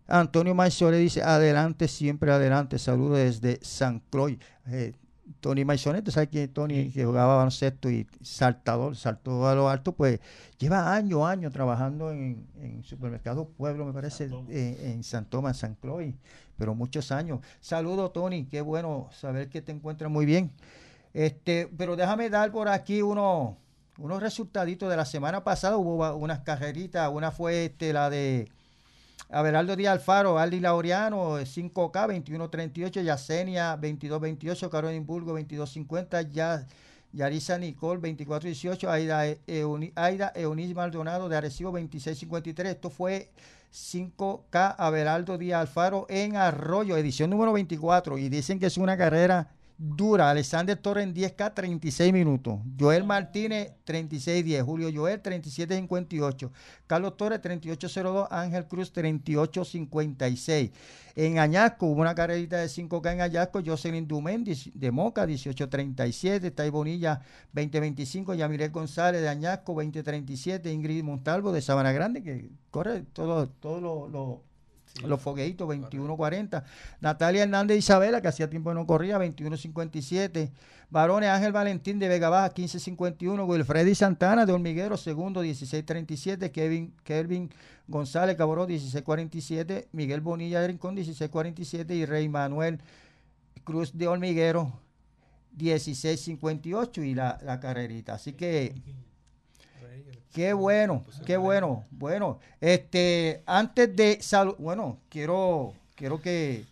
Antonio 0.07 0.53
Maizone 0.53 0.97
dice, 0.97 1.23
adelante, 1.23 1.87
siempre 1.87 2.31
adelante. 2.31 2.77
Saludos 2.79 3.17
desde 3.17 3.59
San 3.63 4.01
Cloy. 4.11 4.39
Eh, 4.67 4.93
Tony 5.39 5.65
Maizone, 5.65 6.01
¿tú 6.01 6.11
sabes 6.11 6.29
quién 6.29 6.43
es 6.45 6.53
Tony? 6.53 6.91
Que 6.91 7.05
jugaba 7.05 7.37
baloncesto 7.37 7.89
y 7.89 8.07
saltador, 8.21 8.95
saltó 8.95 9.47
a 9.47 9.55
lo 9.55 9.69
alto, 9.69 9.93
pues 9.93 10.19
lleva 10.57 10.93
años, 10.93 11.23
años 11.23 11.51
trabajando 11.51 12.11
en, 12.11 12.47
en 12.61 12.83
Supermercado 12.83 13.47
Pueblo, 13.47 13.85
me 13.85 13.93
parece, 13.93 14.29
eh, 14.49 14.91
en 14.91 15.03
San 15.03 15.25
Tomás, 15.25 15.57
San 15.57 15.75
Cloy, 15.75 16.15
pero 16.57 16.75
muchos 16.75 17.11
años. 17.11 17.39
Saludos, 17.59 18.13
Tony, 18.13 18.45
qué 18.45 18.61
bueno 18.61 19.09
saber 19.11 19.49
que 19.49 19.61
te 19.61 19.71
encuentras 19.71 20.11
muy 20.11 20.25
bien. 20.25 20.51
Este, 21.13 21.69
pero 21.75 21.95
déjame 21.95 22.29
dar 22.29 22.51
por 22.51 22.67
aquí 22.67 23.01
unos, 23.01 23.55
unos 23.97 24.21
resultaditos 24.21 24.89
de 24.89 24.97
la 24.97 25.05
semana 25.05 25.43
pasada. 25.43 25.77
Hubo 25.77 26.15
unas 26.15 26.41
carreritas, 26.41 27.09
una 27.11 27.31
fue 27.31 27.65
este, 27.65 27.93
la 27.93 28.09
de 28.09 28.49
Abelardo 29.35 29.75
Díaz 29.75 29.91
Alfaro, 29.95 30.39
Aldi 30.39 30.61
Laureano, 30.61 31.37
eh, 31.37 31.45
5K, 31.45 32.07
2138, 32.07 33.01
Yacenia, 33.01 33.71
2228, 33.75 34.69
Carolina 34.69 35.05
Burgo, 35.05 35.33
2250, 35.33 36.21
ya, 36.21 36.65
Yarisa 37.11 37.57
Nicole, 37.57 37.99
2418, 37.99 38.89
Aida, 38.89 39.27
E- 39.27 39.41
Aida 39.95 40.31
Eunice 40.35 40.73
Maldonado 40.73 41.27
de 41.27 41.35
Arecibo, 41.35 41.71
2653. 41.71 42.75
Esto 42.75 42.89
fue 42.89 43.29
5K 43.73 44.75
Abelardo 44.77 45.37
Díaz 45.37 45.59
Alfaro 45.59 46.05
en 46.07 46.37
Arroyo, 46.37 46.95
edición 46.95 47.29
número 47.29 47.51
24. 47.51 48.17
Y 48.17 48.29
dicen 48.29 48.57
que 48.57 48.67
es 48.67 48.77
una 48.77 48.95
carrera 48.95 49.49
dura. 49.77 50.29
Alexander 50.29 50.77
Torres 50.77 51.03
en 51.05 51.13
10K, 51.13 51.53
36 51.53 52.13
minutos. 52.13 52.59
Joel 52.79 53.03
Martínez, 53.03 53.73
36-10. 53.85 54.61
Julio 54.63 54.89
Joel, 54.93 55.21
37-58. 55.21 56.49
Carlos 56.87 57.17
Torres, 57.17 57.41
38-02. 57.41 58.27
Ángel 58.31 58.65
Cruz, 58.67 58.91
38-56. 58.93 60.71
En 61.17 61.39
Añasco 61.39 61.85
hubo 61.87 62.01
una 62.01 62.13
carrerita 62.15 62.57
de 62.57 62.67
5K 62.67 63.13
en 63.13 63.21
Añasco. 63.21 63.61
Jocelyn 63.65 64.07
Dumén 64.07 64.43
dieci- 64.45 64.71
de 64.73 64.91
Moca, 64.91 65.25
18-37. 65.25 66.51
Tai 66.51 66.69
Bonilla, 66.69 67.21
20-25. 67.53 68.35
Yamilet 68.35 68.71
González 68.71 69.21
de 69.21 69.29
Añasco, 69.29 69.73
20-37. 69.75 70.71
Ingrid 70.73 71.03
Montalvo 71.03 71.51
de 71.51 71.61
Sabana 71.61 71.91
Grande, 71.91 72.21
que 72.21 72.49
corre 72.71 73.03
todo, 73.13 73.47
todo 73.47 74.07
lo- 74.09 74.43
lo- 75.01 75.07
los 75.07 75.21
fogueitos, 75.21 75.67
21-40. 75.67 76.63
Natalia 77.01 77.43
Hernández 77.43 77.77
Isabela, 77.77 78.21
que 78.21 78.27
hacía 78.27 78.49
tiempo 78.49 78.69
que 78.71 78.75
no 78.75 78.85
corría, 78.85 79.17
21-57. 79.17 80.51
Varones 80.89 81.29
Ángel 81.29 81.51
Valentín 81.51 81.99
de 81.99 82.07
Vega 82.07 82.29
Baja, 82.29 82.53
15-51. 82.53 83.45
Wilfredi 83.45 83.95
Santana 83.95 84.45
de 84.45 84.53
Hormiguero, 84.53 84.97
segundo, 84.97 85.43
16-37. 85.43 86.51
Kevin, 86.51 86.93
Kelvin 87.03 87.49
González 87.87 88.35
Caboró, 88.37 88.67
16-47. 88.67 89.87
Miguel 89.91 90.21
Bonilla 90.21 90.61
de 90.61 90.67
Rincón, 90.67 90.95
16-47. 90.95 91.95
Y 91.95 92.05
Rey 92.05 92.29
Manuel 92.29 92.79
Cruz 93.63 93.97
de 93.97 94.07
Hormiguero, 94.07 94.71
16-58. 95.57 97.03
Y 97.05 97.15
la, 97.15 97.39
la 97.43 97.59
carrerita. 97.59 98.13
Así 98.13 98.33
que 98.33 98.75
Qué 100.35 100.51
bueno, 100.51 101.01
qué 101.25 101.37
bueno. 101.37 101.85
Bueno, 101.91 102.39
este, 102.59 103.41
antes 103.45 103.95
de 103.95 104.17
salud, 104.21 104.53
bueno, 104.59 104.97
quiero, 105.07 105.71
quiero 105.95 106.21
que, 106.21 106.65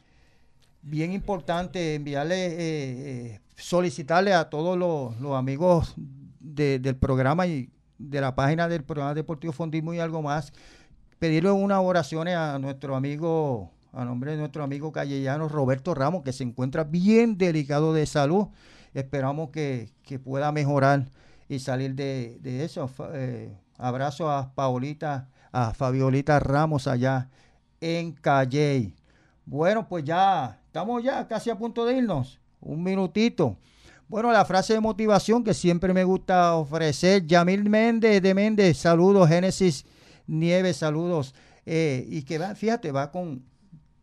bien 0.82 1.14
importante, 1.14 1.96
enviarle, 1.96 2.48
eh, 2.48 2.56
eh, 2.58 3.40
solicitarle 3.56 4.34
a 4.34 4.50
todos 4.50 4.78
los, 4.78 5.18
los 5.22 5.38
amigos 5.38 5.94
de- 6.42 6.78
del 6.80 6.98
programa 6.98 7.48
y 7.48 7.70
de 7.98 8.20
la 8.20 8.36
página 8.36 8.68
del 8.68 8.84
programa 8.84 9.14
deportivo 9.14 9.54
Fondismo 9.54 9.94
y 9.94 10.00
algo 10.00 10.22
más, 10.22 10.52
pedirle 11.18 11.52
unas 11.52 11.80
oraciones 11.82 12.36
a 12.36 12.60
nuestro 12.60 12.98
amigo, 12.98 13.72
a 13.94 14.04
nombre 14.04 14.32
de 14.32 14.38
nuestro 14.40 14.62
amigo 14.66 14.92
callellano 14.92 15.48
Roberto 15.48 15.96
Ramos, 15.96 16.24
que 16.24 16.34
se 16.34 16.44
encuentra 16.44 16.84
bien 16.84 17.38
delicado 17.38 17.94
de 17.94 18.06
salud. 18.08 18.48
Esperamos 18.94 19.52
que, 19.52 19.90
que 20.04 20.20
pueda 20.20 20.52
mejorar 20.52 21.06
y 21.50 21.60
salir 21.60 21.96
de, 21.96 22.38
de 22.42 22.64
eso. 22.64 22.90
Eh, 23.14 23.56
abrazo 23.78 24.30
a 24.30 24.54
Paulita, 24.54 25.30
a 25.52 25.74
Fabiolita 25.74 26.40
Ramos 26.40 26.88
allá 26.88 27.30
en 27.82 28.14
Calle. 28.14 28.94
Bueno, 29.46 29.88
pues 29.88 30.04
ya 30.04 30.60
estamos 30.66 31.04
ya 31.04 31.28
casi 31.28 31.50
a 31.50 31.58
punto 31.58 31.86
de 31.86 31.98
irnos. 31.98 32.40
Un 32.62 32.82
minutito. 32.82 33.58
Bueno, 34.08 34.32
la 34.32 34.46
frase 34.46 34.74
de 34.74 34.80
motivación 34.80 35.44
que 35.44 35.54
siempre 35.54 35.94
me 35.94 36.04
gusta 36.04 36.56
ofrecer. 36.56 37.26
Yamil 37.26 37.70
Méndez 37.70 38.22
de 38.22 38.34
Méndez, 38.34 38.78
saludos. 38.78 39.28
Génesis 39.28 39.86
Nieves, 40.28 40.78
saludos. 40.78 41.34
Eh, 41.66 42.06
y 42.08 42.24
que 42.24 42.38
va, 42.38 42.56
fíjate, 42.56 42.92
va 42.92 43.12
con, 43.12 43.44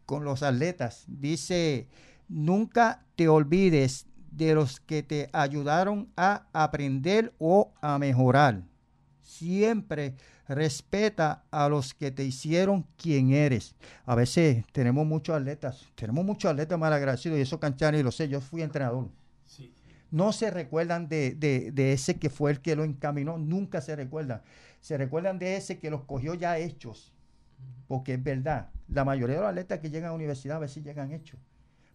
con 0.06 0.24
los 0.24 0.42
atletas. 0.42 1.04
Dice, 1.06 1.88
nunca 2.28 3.04
te 3.16 3.28
olvides 3.28 4.06
de 4.30 4.54
los 4.54 4.80
que 4.80 5.02
te 5.02 5.28
ayudaron 5.32 6.08
a 6.16 6.46
aprender 6.52 7.32
o 7.38 7.72
a 7.80 7.98
mejorar. 7.98 8.62
Siempre 9.22 10.14
respeta 10.48 11.44
a 11.50 11.68
los 11.68 11.94
que 11.94 12.10
te 12.10 12.24
hicieron 12.24 12.84
quien 12.96 13.32
eres. 13.32 13.74
A 14.04 14.14
veces 14.14 14.64
tenemos 14.72 15.06
muchos 15.06 15.36
atletas, 15.36 15.86
tenemos 15.94 16.24
muchos 16.24 16.50
atletas 16.50 16.78
mal 16.78 16.92
agradecidos 16.92 17.38
y 17.38 17.42
eso 17.42 17.60
Canchani 17.60 18.02
lo 18.02 18.10
sé, 18.10 18.28
yo 18.28 18.40
fui 18.40 18.62
entrenador. 18.62 19.08
No 20.10 20.32
se 20.32 20.50
recuerdan 20.50 21.08
de, 21.08 21.34
de- 21.36 21.70
de 21.70 21.92
ese 21.92 22.16
que 22.18 22.30
fue 22.30 22.50
el 22.50 22.60
que 22.60 22.74
lo 22.74 22.82
encaminó, 22.82 23.38
nunca 23.38 23.80
se 23.80 23.94
recuerdan. 23.94 24.42
Se 24.80 24.96
recuerdan 24.96 25.38
de 25.38 25.56
ese 25.56 25.78
que 25.78 25.90
los 25.90 26.02
cogió 26.04 26.34
ya 26.34 26.58
hechos, 26.58 27.12
porque 27.86 28.14
es 28.14 28.22
verdad, 28.22 28.70
la 28.88 29.04
mayoría 29.04 29.36
de 29.36 29.42
los 29.42 29.50
atletas 29.50 29.78
que 29.78 29.90
llegan 29.90 30.06
a 30.06 30.08
la 30.12 30.16
universidad 30.16 30.56
a 30.56 30.60
veces 30.60 30.82
llegan 30.82 31.12
hechos. 31.12 31.38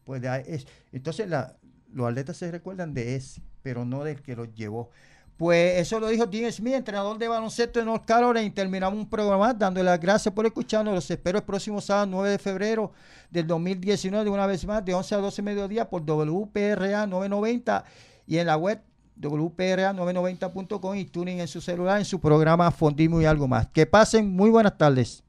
Pues 0.05 0.21
de 0.21 0.29
ahí 0.29 0.43
es- 0.47 0.65
entonces 0.93 1.27
la- 1.27 1.57
los 1.95 2.09
atletas 2.09 2.35
se 2.35 2.51
recuerdan 2.51 2.93
de 2.93 3.15
ese, 3.15 3.41
pero 3.63 3.85
no 3.85 4.03
del 4.03 4.21
que 4.21 4.35
los 4.35 4.53
llevó. 4.53 4.89
Pues 5.37 5.79
eso 5.79 5.99
lo 5.99 6.07
dijo 6.07 6.25
Dean 6.25 6.51
Smith, 6.51 6.73
entrenador 6.73 7.17
de 7.17 7.27
baloncesto 7.27 7.79
de 7.79 7.85
North 7.85 8.05
Carolina. 8.05 8.45
Y 8.45 8.51
terminamos 8.51 8.99
un 8.99 9.09
programa 9.09 9.53
dándole 9.53 9.89
las 9.89 9.99
gracias 9.99 10.33
por 10.33 10.45
escucharnos. 10.45 10.93
Los 10.93 11.09
espero 11.09 11.37
el 11.37 11.43
próximo 11.43 11.79
sábado 11.79 12.07
9 12.07 12.29
de 12.31 12.37
febrero 12.37 12.91
del 13.31 13.47
2019, 13.47 14.25
de 14.25 14.29
una 14.29 14.45
vez 14.45 14.65
más, 14.65 14.83
de 14.83 14.93
11 14.93 15.15
a 15.15 15.17
12 15.19 15.41
mediodía 15.41 15.89
por 15.89 16.03
WPRA 16.05 17.07
990 17.07 17.85
y 18.27 18.37
en 18.37 18.47
la 18.47 18.57
web 18.57 18.81
WPRA990.com 19.19 20.95
y 20.95 21.05
tuning 21.05 21.39
en 21.39 21.47
su 21.47 21.61
celular 21.61 21.97
en 21.97 22.05
su 22.05 22.19
programa 22.19 22.71
Fondismo 22.71 23.21
y 23.21 23.25
algo 23.25 23.47
más. 23.47 23.67
Que 23.67 23.85
pasen 23.85 24.29
muy 24.29 24.49
buenas 24.49 24.77
tardes. 24.77 25.24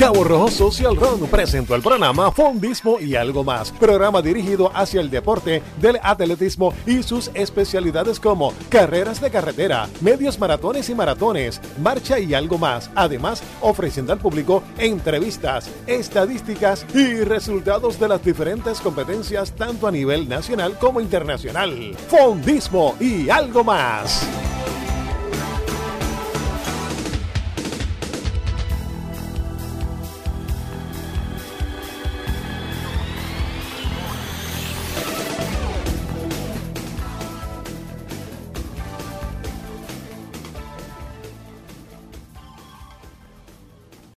Cabo 0.00 0.24
Rojo 0.24 0.48
Social 0.48 0.96
Run 0.96 1.28
presentó 1.28 1.74
el 1.74 1.82
programa 1.82 2.32
Fondismo 2.32 2.98
y 2.98 3.16
algo 3.16 3.44
más, 3.44 3.70
programa 3.70 4.22
dirigido 4.22 4.72
hacia 4.74 4.98
el 4.98 5.10
deporte 5.10 5.62
del 5.78 6.00
atletismo 6.02 6.72
y 6.86 7.02
sus 7.02 7.30
especialidades 7.34 8.18
como 8.18 8.54
carreras 8.70 9.20
de 9.20 9.30
carretera, 9.30 9.90
medios 10.00 10.38
maratones 10.38 10.88
y 10.88 10.94
maratones, 10.94 11.60
marcha 11.82 12.18
y 12.18 12.32
algo 12.32 12.56
más, 12.56 12.90
además 12.94 13.42
ofreciendo 13.60 14.14
al 14.14 14.20
público 14.20 14.62
entrevistas, 14.78 15.68
estadísticas 15.86 16.86
y 16.94 17.16
resultados 17.20 18.00
de 18.00 18.08
las 18.08 18.24
diferentes 18.24 18.80
competencias 18.80 19.52
tanto 19.52 19.86
a 19.86 19.92
nivel 19.92 20.30
nacional 20.30 20.78
como 20.78 21.02
internacional. 21.02 21.94
Fondismo 22.08 22.96
y 23.00 23.28
algo 23.28 23.62
más. 23.64 24.26